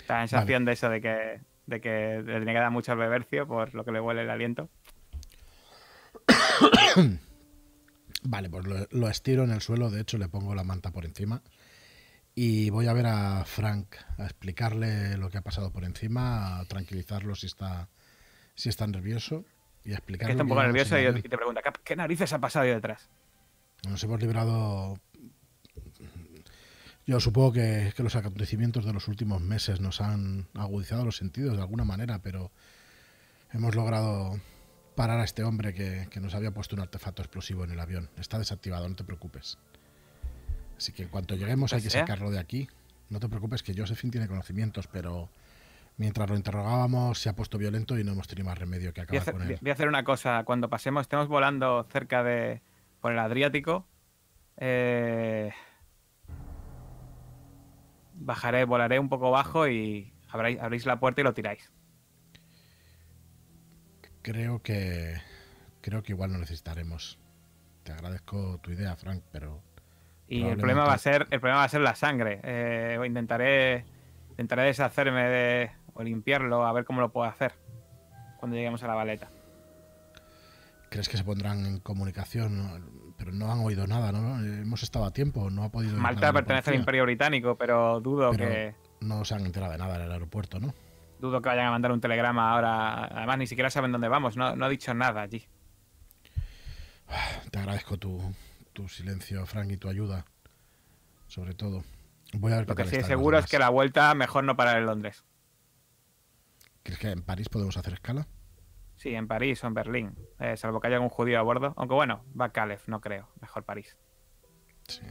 [0.07, 3.47] La sensación de eso, de que, de que le tiene que dar mucho al bebercio
[3.47, 4.69] por lo que le huele el aliento.
[8.23, 11.05] Vale, pues lo, lo estiro en el suelo, de hecho le pongo la manta por
[11.05, 11.41] encima.
[12.35, 16.65] Y voy a ver a Frank, a explicarle lo que ha pasado por encima, a
[16.65, 17.89] tranquilizarlo si está,
[18.55, 19.45] si está nervioso.
[19.83, 20.31] Y a Que explicarle.
[20.33, 23.09] está un poco nervioso y, y te pregunta, ¿qué, qué narices ha pasado ahí detrás?
[23.87, 24.99] Nos hemos librado.
[27.09, 31.55] Yo supongo que, que los acontecimientos de los últimos meses nos han agudizado los sentidos
[31.55, 32.51] de alguna manera, pero
[33.51, 34.39] hemos logrado
[34.93, 38.11] parar a este hombre que, que nos había puesto un artefacto explosivo en el avión.
[38.19, 39.57] Está desactivado, no te preocupes.
[40.77, 42.01] Así que en cuanto lleguemos hay que sea.
[42.01, 42.69] sacarlo de aquí.
[43.09, 45.31] No te preocupes que Josephine tiene conocimientos, pero
[45.97, 49.23] mientras lo interrogábamos se ha puesto violento y no hemos tenido más remedio que acabar
[49.23, 49.57] hacer, con él.
[49.59, 50.43] voy a hacer una cosa.
[50.43, 52.61] Cuando pasemos, estemos volando cerca de.
[53.01, 53.87] por el Adriático.
[54.57, 55.51] eh,
[58.19, 61.71] bajaré, volaré un poco bajo y abráis, abrís la puerta y lo tiráis.
[64.21, 65.15] Creo que
[65.81, 67.19] creo que igual no necesitaremos.
[67.83, 69.63] Te agradezco tu idea, Frank, pero
[70.27, 72.39] Y el problema va a ser, el problema va a ser la sangre.
[72.43, 73.85] Eh, intentaré
[74.39, 77.51] Intentaré deshacerme de, o limpiarlo, a ver cómo lo puedo hacer
[78.39, 79.29] cuando lleguemos a la baleta.
[80.89, 82.98] ¿Crees que se pondrán en comunicación?
[83.19, 84.39] Pero no han oído nada, ¿no?
[84.43, 85.93] Hemos estado a tiempo, no ha podido...
[85.93, 86.77] ir Malta pertenece al.
[86.77, 90.59] Imperio Británico, pero dudo Pero- que No se han enterado de nada en el aeropuerto,
[90.59, 90.73] ¿no?
[91.19, 93.03] dudo que vayan a mandar un telegrama ahora.
[93.07, 94.37] Además, ni siquiera saben dónde vamos.
[94.37, 95.45] No, no ha dicho nada allí.
[97.51, 98.33] Te agradezco tu,
[98.71, 100.25] tu silencio, Frank, y tu ayuda.
[101.27, 101.83] Sobre todo.
[102.33, 104.77] Voy a ver Lo que sí es seguro es que la vuelta mejor no parar
[104.77, 105.25] en Londres.
[106.83, 108.25] ¿Crees que en París podemos hacer escala?
[108.99, 110.13] Sí, en París o en Berlín.
[110.39, 111.73] Eh, salvo que haya algún judío a bordo.
[111.77, 113.29] Aunque bueno, va Caleb, no creo.
[113.39, 113.97] Mejor París.
[114.89, 115.03] Sí.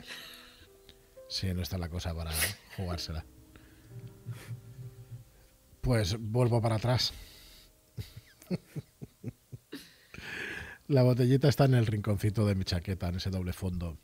[1.27, 2.31] Sí, no está la cosa para
[2.77, 3.25] jugársela.
[5.81, 7.15] Pues vuelvo para atrás.
[10.87, 13.97] La botellita está en el rinconcito de mi chaqueta, en ese doble fondo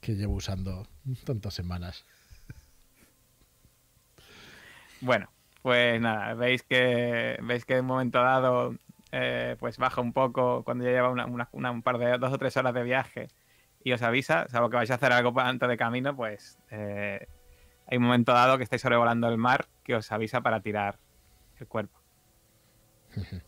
[0.00, 0.88] que llevo usando
[1.24, 2.04] tantas semanas.
[5.00, 5.30] Bueno,
[5.66, 8.76] pues nada, veis que veis que en un momento dado
[9.10, 12.32] eh, pues baja un poco cuando ya lleva una, una- una- un par de dos
[12.32, 13.26] o tres horas de viaje
[13.82, 17.26] y os avisa, salvo que vais a hacer algo antes de camino, pues eh,
[17.88, 21.00] hay un momento dado que estáis sobrevolando el mar que os avisa para tirar
[21.58, 21.98] el cuerpo.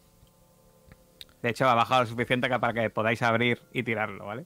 [1.40, 4.44] De hecho, ha bajado lo suficiente para que podáis abrir y tirarlo, ¿vale?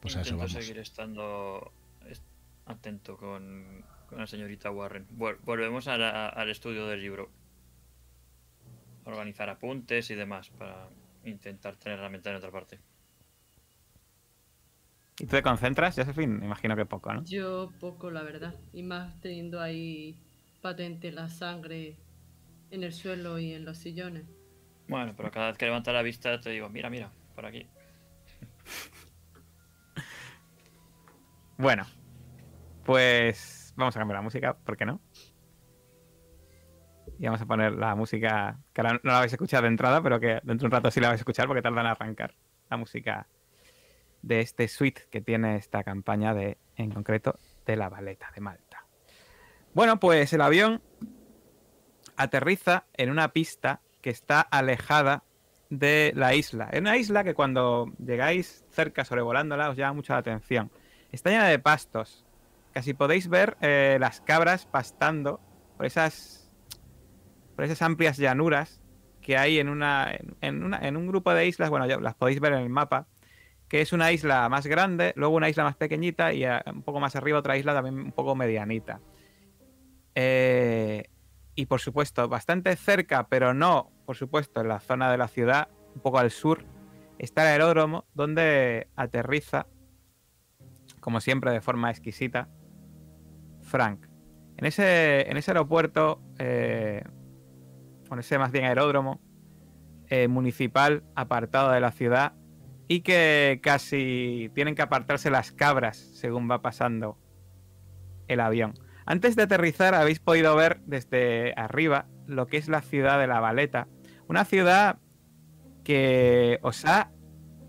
[0.00, 0.64] Pues a eso Intento vamos.
[0.64, 1.70] seguir estando
[2.06, 2.24] est-
[2.64, 5.06] atento con, con la señorita Warren.
[5.16, 7.30] Vol- volvemos a la- al estudio del libro.
[9.04, 10.88] Organizar apuntes y demás para
[11.24, 12.78] intentar tener la mente en otra parte.
[15.20, 16.44] ¿Y tú te concentras, Josephine?
[16.44, 17.24] Imagino que poco, ¿no?
[17.24, 18.54] Yo poco, la verdad.
[18.72, 20.16] Y más teniendo ahí
[20.62, 21.96] patente la sangre
[22.70, 24.24] en el suelo y en los sillones.
[24.88, 27.66] Bueno, pero cada vez que levanta la vista te digo, mira, mira, por aquí.
[31.60, 31.84] Bueno,
[32.84, 35.00] pues vamos a cambiar la música, ¿por qué no?
[37.18, 40.02] Y vamos a poner la música, que ahora no la vais a escuchar de entrada,
[40.02, 42.34] pero que dentro de un rato sí la vais a escuchar porque tardan en arrancar.
[42.70, 43.26] La música
[44.22, 48.84] de este suite que tiene esta campaña de, en concreto, de la Valeta de Malta.
[49.74, 50.82] Bueno, pues el avión
[52.16, 55.24] aterriza en una pista que está alejada
[55.70, 56.68] de la isla.
[56.72, 60.70] Es una isla que cuando llegáis cerca sobrevolándola os llama mucho la atención.
[61.12, 62.24] Está llena de pastos.
[62.78, 65.40] Casi podéis ver eh, las cabras pastando
[65.76, 66.48] por esas,
[67.56, 68.80] por esas amplias llanuras
[69.20, 71.70] que hay en, una, en, una- en un grupo de islas.
[71.70, 73.08] Bueno, ya las podéis ver en el mapa.
[73.66, 77.00] Que es una isla más grande, luego una isla más pequeñita y eh, un poco
[77.00, 79.00] más arriba otra isla también un poco medianita.
[80.14, 81.02] Eh,
[81.56, 85.66] y por supuesto, bastante cerca, pero no, por supuesto, en la zona de la ciudad,
[85.96, 86.64] un poco al sur,
[87.18, 89.66] está el aeródromo donde aterriza,
[91.00, 92.48] como siempre, de forma exquisita,
[93.68, 94.06] Frank.
[94.56, 97.04] En ese, en ese aeropuerto, eh,
[98.08, 99.20] con ese más bien aeródromo
[100.08, 102.32] eh, municipal apartado de la ciudad
[102.88, 107.18] y que casi tienen que apartarse las cabras según va pasando
[108.26, 108.74] el avión.
[109.04, 113.40] Antes de aterrizar habéis podido ver desde arriba lo que es la ciudad de La
[113.40, 113.88] Valeta.
[114.26, 114.98] Una ciudad
[115.84, 117.10] que os ha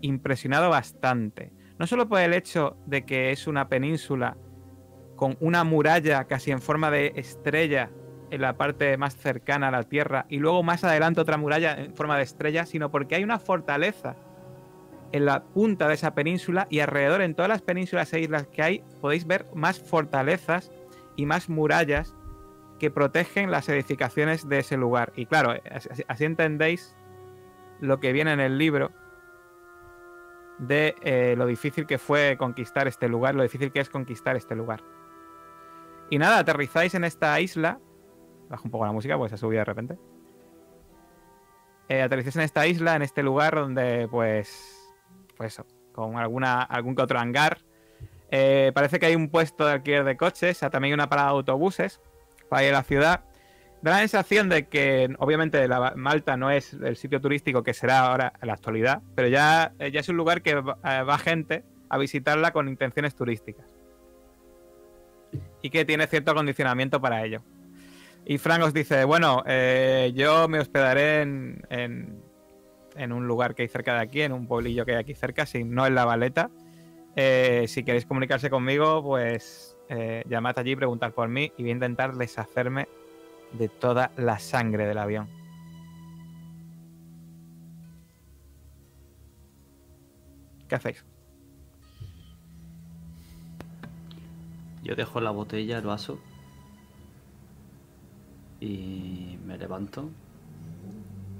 [0.00, 1.52] impresionado bastante.
[1.78, 4.36] No solo por el hecho de que es una península
[5.20, 7.90] con una muralla casi en forma de estrella
[8.30, 11.94] en la parte más cercana a la Tierra y luego más adelante otra muralla en
[11.94, 14.16] forma de estrella, sino porque hay una fortaleza
[15.12, 18.62] en la punta de esa península y alrededor en todas las penínsulas e islas que
[18.62, 20.72] hay podéis ver más fortalezas
[21.16, 22.14] y más murallas
[22.78, 25.12] que protegen las edificaciones de ese lugar.
[25.16, 25.52] Y claro,
[26.08, 26.96] así, entendéis
[27.78, 28.90] lo que viene en el libro
[30.60, 34.56] de eh, lo difícil que fue conquistar este lugar, lo difícil que es conquistar este
[34.56, 34.82] lugar.
[36.10, 37.78] Y nada, aterrizáis en esta isla.
[38.48, 39.98] Bajo un poco la música, pues se ha subido de repente.
[41.88, 44.92] Eh, aterrizáis en esta isla, en este lugar donde, pues,
[45.36, 47.58] pues eso, con alguna, algún que otro hangar.
[48.32, 51.08] Eh, parece que hay un puesto de alquiler de coches, o sea, también hay una
[51.08, 52.00] parada de autobuses
[52.48, 53.24] para ir a la ciudad.
[53.82, 58.00] Da la sensación de que, obviamente, la Malta no es el sitio turístico que será
[58.00, 61.64] ahora en la actualidad, pero ya, eh, ya es un lugar que va, va gente
[61.88, 63.69] a visitarla con intenciones turísticas.
[65.62, 67.42] Y que tiene cierto acondicionamiento para ello.
[68.24, 73.68] Y Frank os dice, bueno, eh, yo me hospedaré en, en, un lugar que hay
[73.68, 76.50] cerca de aquí, en un pueblillo que hay aquí cerca, si no en la Valeta.
[77.16, 81.74] Eh, si queréis comunicarse conmigo, pues eh, llamad allí, preguntad por mí y voy a
[81.74, 82.88] intentar deshacerme
[83.52, 85.28] de toda la sangre del avión.
[90.68, 91.04] ¿Qué hacéis?
[94.82, 96.18] Yo dejo la botella, el vaso.
[98.60, 100.10] Y me levanto.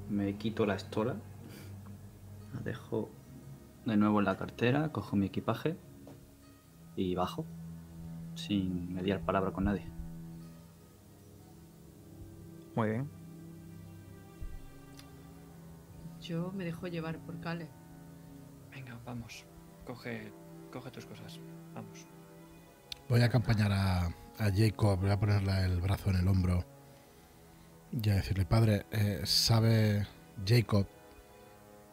[0.09, 1.17] Me quito la estola.
[2.55, 3.11] La dejo
[3.87, 5.77] de nuevo en la cartera, cojo mi equipaje
[6.97, 7.47] y bajo.
[8.35, 9.87] Sin mediar palabra con nadie.
[12.75, 13.11] Muy bien.
[16.21, 17.69] Yo me dejo llevar por Cale.
[18.71, 19.45] Venga, vamos.
[19.87, 20.33] Coge,
[20.71, 21.41] coge tus cosas.
[21.75, 22.07] Vamos.
[23.11, 26.65] Voy a acompañar a, a Jacob, voy a ponerle el brazo en el hombro
[27.91, 30.07] y a decirle, padre, eh, sabe
[30.47, 30.87] Jacob,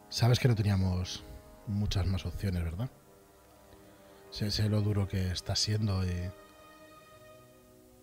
[0.08, 1.24] sabes que no teníamos
[1.66, 2.88] muchas más opciones, ¿verdad?
[4.30, 6.30] Sé, sé lo duro que estás siendo y...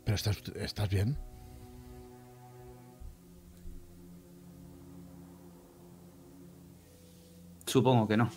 [0.03, 1.17] Pero estás, estás bien.
[7.65, 8.29] Supongo que no.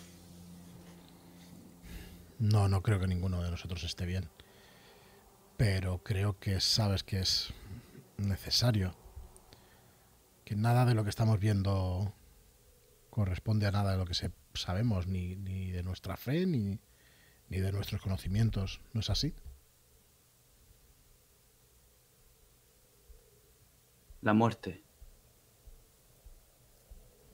[2.39, 4.29] No, no creo que ninguno de nosotros esté bien.
[5.59, 7.53] Pero creo que sabes que es
[8.17, 8.95] necesario.
[10.45, 12.13] Que nada de lo que estamos viendo
[13.09, 16.79] corresponde a nada de lo que se- sabemos, ni, ni de nuestra fe, ni,
[17.49, 18.79] ni de nuestros conocimientos.
[18.93, 19.35] ¿No es así?
[24.21, 24.81] La muerte.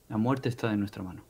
[0.08, 1.24] La muerte está en nuestra mano.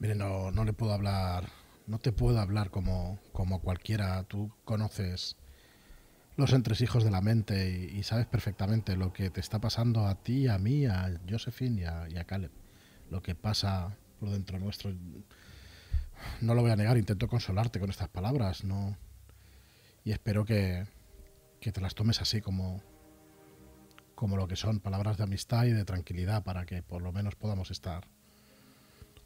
[0.00, 1.48] Mire, no, no le puedo hablar,
[1.86, 4.22] no te puedo hablar como, como cualquiera.
[4.24, 5.36] Tú conoces
[6.36, 10.48] los entresijos de la mente y, sabes perfectamente lo que te está pasando a ti,
[10.48, 12.50] a mí, a Josephine y a, y a Caleb.
[13.10, 14.92] Lo que pasa por dentro nuestro.
[16.40, 18.96] No lo voy a negar, intento consolarte con estas palabras, no.
[20.04, 20.86] Y espero que,
[21.60, 22.82] que te las tomes así como,
[24.14, 27.34] como lo que son, palabras de amistad y de tranquilidad para que por lo menos
[27.34, 28.08] podamos estar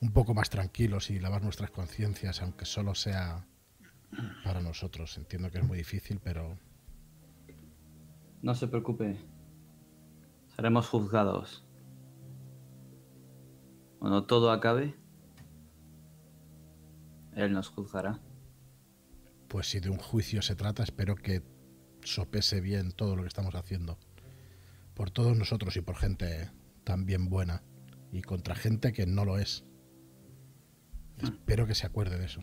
[0.01, 3.47] un poco más tranquilos y lavar nuestras conciencias, aunque solo sea
[4.45, 5.17] para nosotros.
[5.19, 6.59] Entiendo que es muy difícil, pero
[8.43, 9.19] No se preocupe.
[10.57, 11.65] Seremos juzgados.
[13.99, 14.95] Cuando todo acabe,
[17.35, 18.19] Él nos juzgará.
[19.49, 21.43] pues si de un juicio se trata, espero que
[22.03, 23.99] sopese bien todo lo que estamos haciendo.
[24.95, 26.51] Por todos nosotros y por gente
[26.85, 27.63] también buena.
[28.13, 29.65] Y contra gente que no lo es.
[31.23, 32.41] Espero que se acuerde de eso.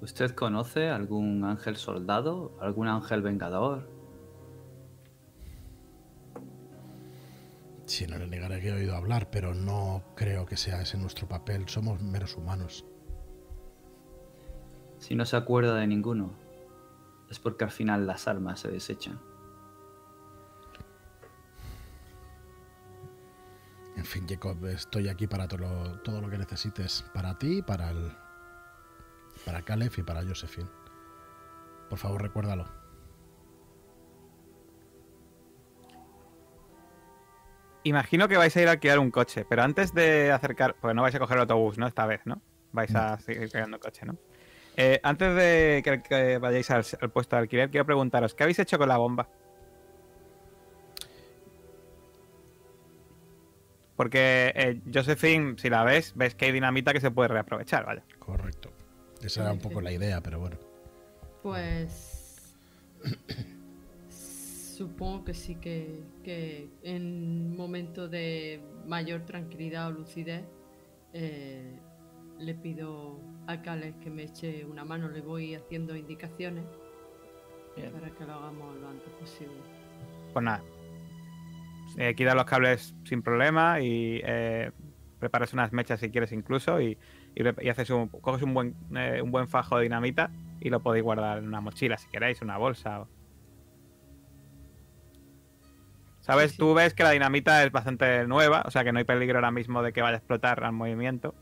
[0.00, 2.56] ¿Usted conoce algún ángel soldado?
[2.60, 3.88] ¿Algún ángel vengador?
[7.84, 11.28] Si no le negaré que he oído hablar, pero no creo que sea ese nuestro
[11.28, 11.68] papel.
[11.68, 12.86] Somos meros humanos.
[14.98, 16.30] Si no se acuerda de ninguno,
[17.30, 19.20] es porque al final las almas se desechan.
[24.10, 27.04] Fin, Jacob, estoy aquí para todo lo, todo lo que necesites.
[27.14, 28.12] Para ti, para el.
[29.44, 30.68] Para Caleb y para Josephine.
[31.88, 32.66] Por favor, recuérdalo.
[37.84, 41.02] Imagino que vais a ir a alquilar un coche, pero antes de acercar, pues no
[41.02, 41.86] vais a coger el autobús, ¿no?
[41.86, 42.42] Esta vez, ¿no?
[42.72, 44.16] Vais a seguir alquilando coche, ¿no?
[44.76, 48.58] Eh, antes de que, que vayáis al, al puesto de alquiler, quiero preguntaros, ¿qué habéis
[48.58, 49.28] hecho con la bomba?
[54.00, 58.02] Porque eh, Josephine, si la ves, ves que hay dinamita que se puede reaprovechar, vaya.
[58.18, 58.70] Correcto.
[59.22, 60.56] Esa era un poco la idea, pero bueno.
[61.42, 62.54] Pues.
[64.08, 70.46] Supongo que sí que, que en momento de mayor tranquilidad o lucidez
[71.12, 71.78] eh,
[72.38, 76.64] le pido a Cales que me eche una mano, le voy haciendo indicaciones
[77.76, 77.92] Bien.
[77.92, 79.60] para que lo hagamos lo antes posible.
[80.32, 80.62] Pues nada.
[81.96, 84.70] Eh, quita los cables sin problema y eh,
[85.18, 86.98] preparas unas mechas si quieres incluso y,
[87.34, 90.30] y, pre- y haces un, coges un buen, eh, un buen fajo de dinamita
[90.60, 93.00] y lo podéis guardar en una mochila si queréis, una bolsa.
[93.02, 93.08] o-
[96.20, 96.50] ¿Sabes?
[96.50, 96.58] Sí, sí.
[96.58, 99.50] Tú ves que la dinamita es bastante nueva, o sea que no hay peligro ahora
[99.50, 101.34] mismo de que vaya a explotar al movimiento.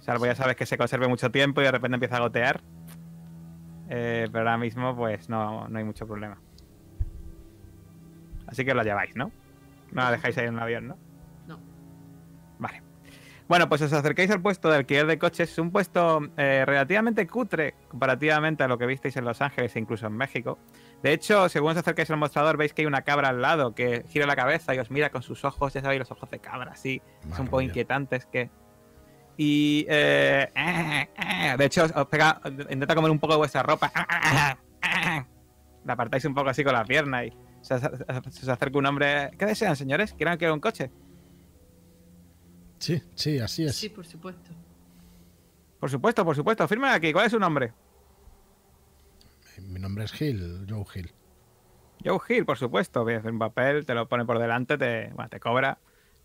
[0.00, 2.60] Salvo ya sabes que se conserve mucho tiempo y de repente empieza a gotear.
[3.90, 6.40] Eh, pero ahora mismo pues no, no hay mucho problema.
[8.54, 9.32] Así que la lleváis, ¿no?
[9.90, 10.96] No la dejáis ahí en el avión, ¿no?
[11.48, 11.58] No.
[12.60, 12.84] Vale.
[13.48, 15.50] Bueno, pues os acercáis al puesto de alquiler de coches.
[15.50, 19.80] Es un puesto eh, relativamente cutre comparativamente a lo que visteis en Los Ángeles e
[19.80, 20.56] incluso en México.
[21.02, 24.04] De hecho, según os acercáis al mostrador, veis que hay una cabra al lado que
[24.08, 26.70] gira la cabeza y os mira con sus ojos, ya sabéis, los ojos de cabra,
[26.70, 27.02] así.
[27.32, 28.50] Son un poco inquietantes que...
[29.36, 29.84] Y...
[29.88, 32.40] eh, eh, eh, de hecho, os, os pega...
[32.70, 33.90] Intenta comer un poco de vuestra ropa.
[35.84, 37.32] La apartáis un poco así con la pierna y
[37.64, 37.82] se, os-
[38.34, 39.30] se acerca un hombre.
[39.38, 40.12] ¿Qué desean, señores?
[40.12, 40.90] ¿Quieren alquilar un coche?
[42.78, 43.74] Sí, sí, así es.
[43.76, 44.50] Sí, por supuesto.
[45.80, 46.68] Por supuesto, por supuesto.
[46.68, 47.12] Firma aquí.
[47.12, 47.72] ¿Cuál es su nombre?
[49.62, 51.12] Mi nombre es Gil, Joe Hill.
[52.04, 53.04] Joe Hill, por supuesto.
[53.04, 55.78] Ves un papel, te lo pone por delante, te, bueno, te cobra.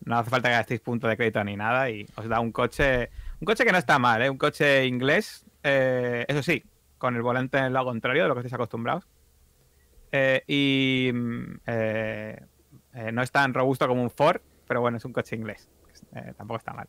[0.06, 3.10] No hace falta que gastéis puntos de crédito ni nada y os da un coche.
[3.40, 4.30] Un coche que no está mal, ¿eh?
[4.30, 5.46] Un coche inglés.
[5.64, 6.64] eh, eso sí,
[6.98, 9.08] con el volante en el lado contrario de lo que estáis acostumbrados.
[10.12, 12.42] Eh, y mm, eh,
[12.94, 15.70] eh, no es tan robusto como un Ford, pero bueno, es un coche inglés.
[16.38, 16.88] Tampoco está mal.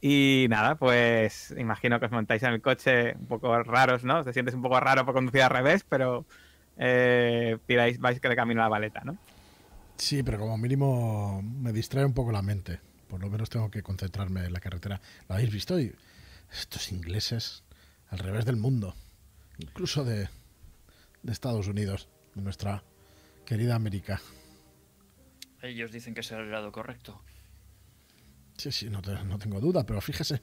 [0.00, 4.24] Y nada, pues imagino que os montáis en el coche un poco raros, ¿no?
[4.24, 6.24] Te sientes un poco raro por conducir al revés, pero
[6.76, 9.16] tiráis, vais que de camino a la baleta, ¿no?
[9.96, 12.80] Sí, pero como mínimo me distrae un poco la mente.
[13.08, 15.00] Por lo menos tengo que concentrarme en la carretera.
[15.28, 15.78] ¿Lo habéis visto?
[15.78, 15.94] Y
[16.52, 17.64] estos ingleses
[18.08, 18.94] al revés del mundo.
[19.58, 20.28] Incluso de,
[21.26, 22.82] de Estados Unidos, de nuestra
[23.44, 24.20] querida América.
[25.60, 27.20] Ellos dicen que es el lado correcto.
[28.56, 30.40] Sí, sí, no, te- no tengo duda, pero fíjese.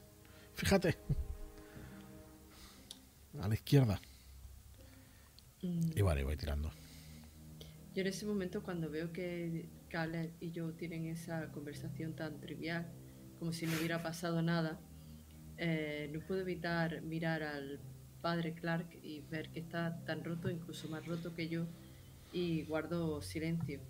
[0.54, 0.96] Fíjate.
[3.40, 4.00] A la izquierda.
[5.62, 6.70] Mm, Y vale, voy tirando.
[7.94, 12.92] Yo en ese momento cuando veo que Caleb y yo tienen esa conversación tan trivial,
[13.38, 14.80] como si no hubiera pasado nada,
[15.56, 17.80] eh, no puedo evitar mirar al
[18.24, 21.66] padre Clark y ver que está tan roto, incluso más roto que yo,
[22.32, 23.80] y guardo silencio.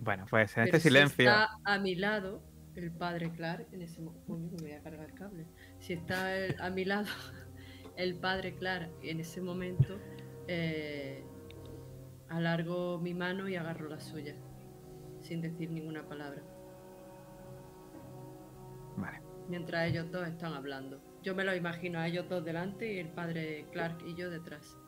[0.00, 1.24] Bueno, pues en Pero este si silencio.
[1.24, 2.42] está a mi lado
[2.74, 5.46] el padre Clark, en ese momento, me voy a cargar el cable.
[5.80, 7.06] Si está el- a mi lado
[7.96, 9.98] el padre Clark en ese momento,
[10.48, 11.22] eh,
[12.28, 14.34] alargo mi mano y agarro la suya,
[15.20, 16.42] sin decir ninguna palabra.
[19.48, 21.00] Mientras ellos dos están hablando.
[21.22, 24.78] Yo me lo imagino a ellos dos delante y el padre Clark y yo detrás.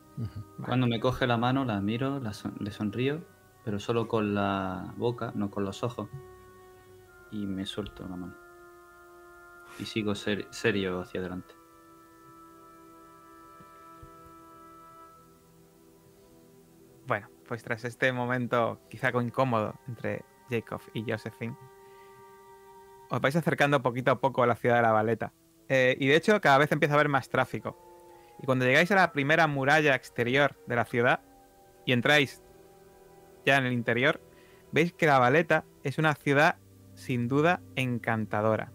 [0.65, 3.25] Cuando me coge la mano, la miro, la son- le sonrío,
[3.65, 6.09] pero solo con la boca, no con los ojos.
[7.31, 8.35] Y me suelto la mano.
[9.79, 11.55] Y sigo ser- serio hacia adelante.
[17.07, 21.57] Bueno, pues tras este momento quizá algo incómodo entre Jacob y Josephine,
[23.15, 25.33] os vais acercando poquito a poco a la ciudad de la Valeta.
[25.69, 27.79] Eh, y de hecho cada vez empieza a haber más tráfico.
[28.43, 31.21] Y cuando llegáis a la primera muralla exterior de la ciudad
[31.87, 32.43] y entráis
[33.47, 34.21] ya en el interior,
[34.73, 36.57] veis que la Valeta es una ciudad
[36.95, 38.73] sin duda encantadora.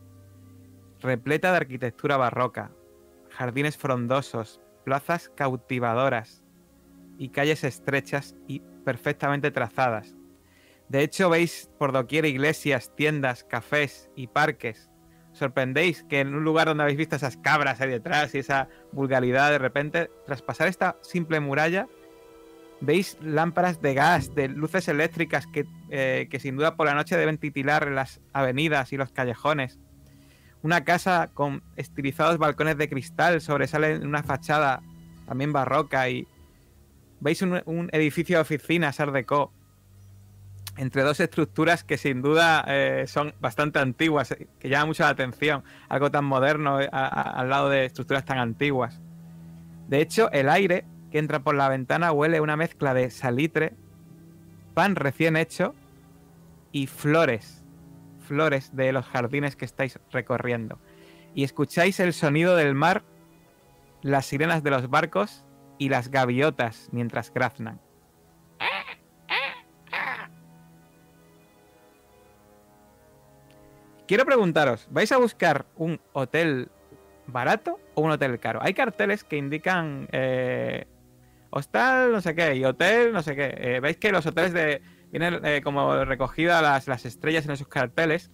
[1.01, 2.71] Repleta de arquitectura barroca,
[3.29, 6.43] jardines frondosos, plazas cautivadoras,
[7.17, 10.15] y calles estrechas y perfectamente trazadas.
[10.89, 14.89] De hecho, veis por doquier iglesias, tiendas, cafés y parques.
[15.31, 19.51] Sorprendéis que en un lugar donde habéis visto esas cabras ahí detrás y esa vulgaridad,
[19.51, 21.87] de repente, tras pasar esta simple muralla,
[22.81, 27.17] veis lámparas de gas, de luces eléctricas que, eh, que sin duda por la noche
[27.17, 29.79] deben titilar las avenidas y los callejones.
[30.61, 34.81] Una casa con estilizados balcones de cristal sobresale en una fachada
[35.25, 36.27] también barroca y
[37.19, 39.53] veis un, edificio de oficinas Art Deco
[40.79, 45.61] entre dos estructuras que sin duda eh, son bastante antiguas, que llama mucho la atención,
[45.89, 49.01] algo tan moderno eh, al lado de estructuras tan antiguas.
[49.89, 53.73] De hecho, el aire que entra por la ventana huele una mezcla de salitre,
[54.73, 55.75] pan recién hecho
[56.71, 57.61] y flores,
[58.25, 60.79] flores de los jardines que estáis recorriendo.
[61.35, 63.03] Y escucháis el sonido del mar,
[64.01, 65.43] las sirenas de los barcos
[65.77, 67.81] y las gaviotas mientras graznan.
[74.09, 76.71] Quiero preguntaros, ¿vais a buscar un hotel
[77.27, 78.59] barato o un hotel caro?
[78.63, 80.87] Hay carteles que indican eh,
[81.51, 83.53] hostal no sé qué y hotel no sé qué.
[83.55, 84.81] Eh, Veis que los hoteles de
[85.11, 88.31] vienen eh, como recogidas las, las estrellas en esos carteles.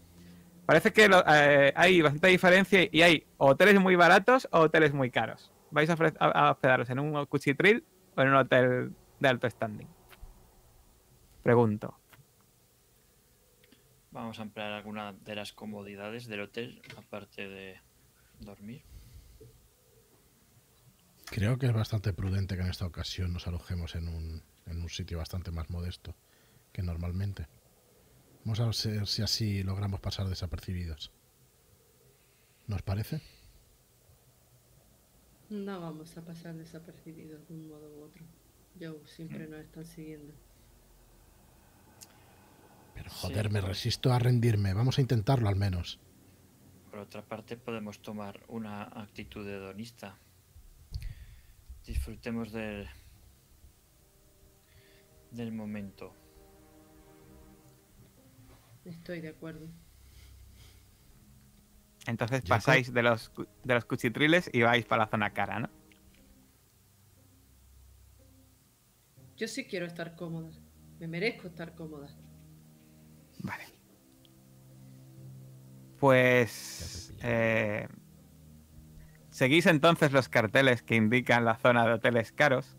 [0.65, 5.51] Parece que eh, hay bastante diferencia y hay hoteles muy baratos o hoteles muy caros.
[5.71, 7.83] ¿Vais a- a hospedaros en un cuchitril
[8.15, 9.89] o en un hotel de alto standing?
[11.43, 11.99] Pregunto.
[14.15, 17.81] Vamos a emplear alguna de las comodidades del hotel, aparte de
[18.39, 18.81] dormir.
[21.25, 24.87] Creo que es bastante prudente que en esta ocasión nos alojemos en un, en un
[24.87, 26.15] sitio bastante más modesto
[26.71, 27.49] que normalmente.
[28.45, 31.11] Vamos a ver si así logramos pasar desapercibidos.
[32.67, 33.21] ¿Nos parece?
[35.49, 38.23] No vamos a pasar desapercibidos de un modo u otro.
[38.79, 40.33] Joe, siempre nos están siguiendo.
[42.95, 43.15] Pero Sí.
[43.21, 44.73] joder, me resisto a rendirme.
[44.73, 45.99] Vamos a intentarlo al menos.
[46.89, 50.17] Por otra parte, podemos tomar una actitud hedonista.
[51.85, 52.87] Disfrutemos del,
[55.31, 56.15] del momento.
[58.85, 59.67] Estoy de acuerdo.
[62.07, 63.31] Entonces pasáis de los,
[63.63, 65.69] de los cuchitriles y vais para la zona cara, ¿no?
[69.37, 70.51] Yo sí quiero estar cómoda.
[70.99, 72.07] Me merezco estar cómoda.
[76.05, 77.15] Pues...
[77.23, 77.87] eh,
[79.31, 82.77] seguís entonces los carteles que indican la zona de hoteles caros.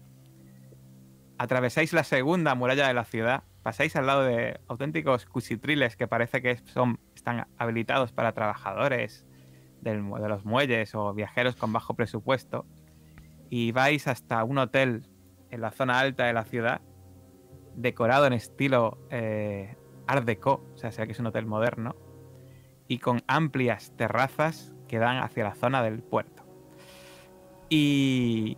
[1.36, 3.42] Atravesáis la segunda muralla de la ciudad.
[3.64, 9.26] Pasáis al lado de auténticos cuchitriles que parece que son, están habilitados para trabajadores
[9.80, 12.64] del de los muelles o viajeros con bajo presupuesto.
[13.50, 15.10] Y vais hasta un hotel
[15.50, 16.80] en la zona alta de la ciudad,
[17.74, 19.74] decorado en estilo eh,
[20.06, 21.96] Art Deco, o sea, se ve que es un hotel moderno,
[22.88, 26.44] y con amplias terrazas que dan hacia la zona del puerto.
[27.68, 28.56] Y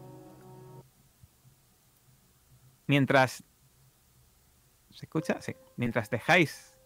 [2.86, 3.44] mientras
[4.98, 5.40] ¿se escucha?
[5.40, 5.54] Sí.
[5.76, 6.76] Mientras dejáis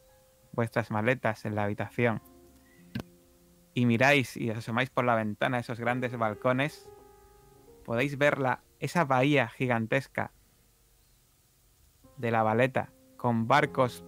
[0.53, 2.21] vuestras maletas en la habitación
[3.73, 6.91] y miráis y os asomáis por la ventana esos grandes balcones,
[7.87, 10.31] podéis ver la, esa bahía gigantesca
[12.19, 14.05] de la Valeta con barcos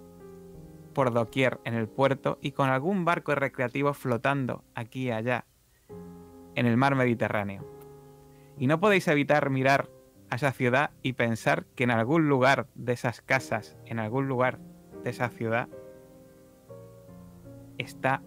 [0.94, 5.44] por doquier en el puerto y con algún barco recreativo flotando aquí y allá
[6.54, 7.64] en el mar Mediterráneo.
[8.58, 9.90] Y no podéis evitar mirar
[10.30, 14.58] a esa ciudad y pensar que en algún lugar de esas casas, en algún lugar
[15.02, 15.68] de esa ciudad,
[17.78, 18.22] está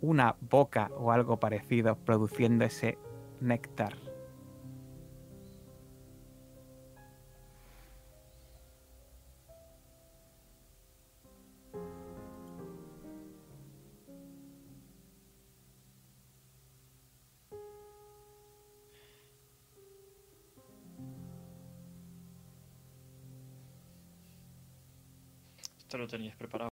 [0.00, 2.98] una boca o algo parecido produciendo ese
[3.40, 4.03] néctar.
[26.04, 26.62] Lo tenías preparado.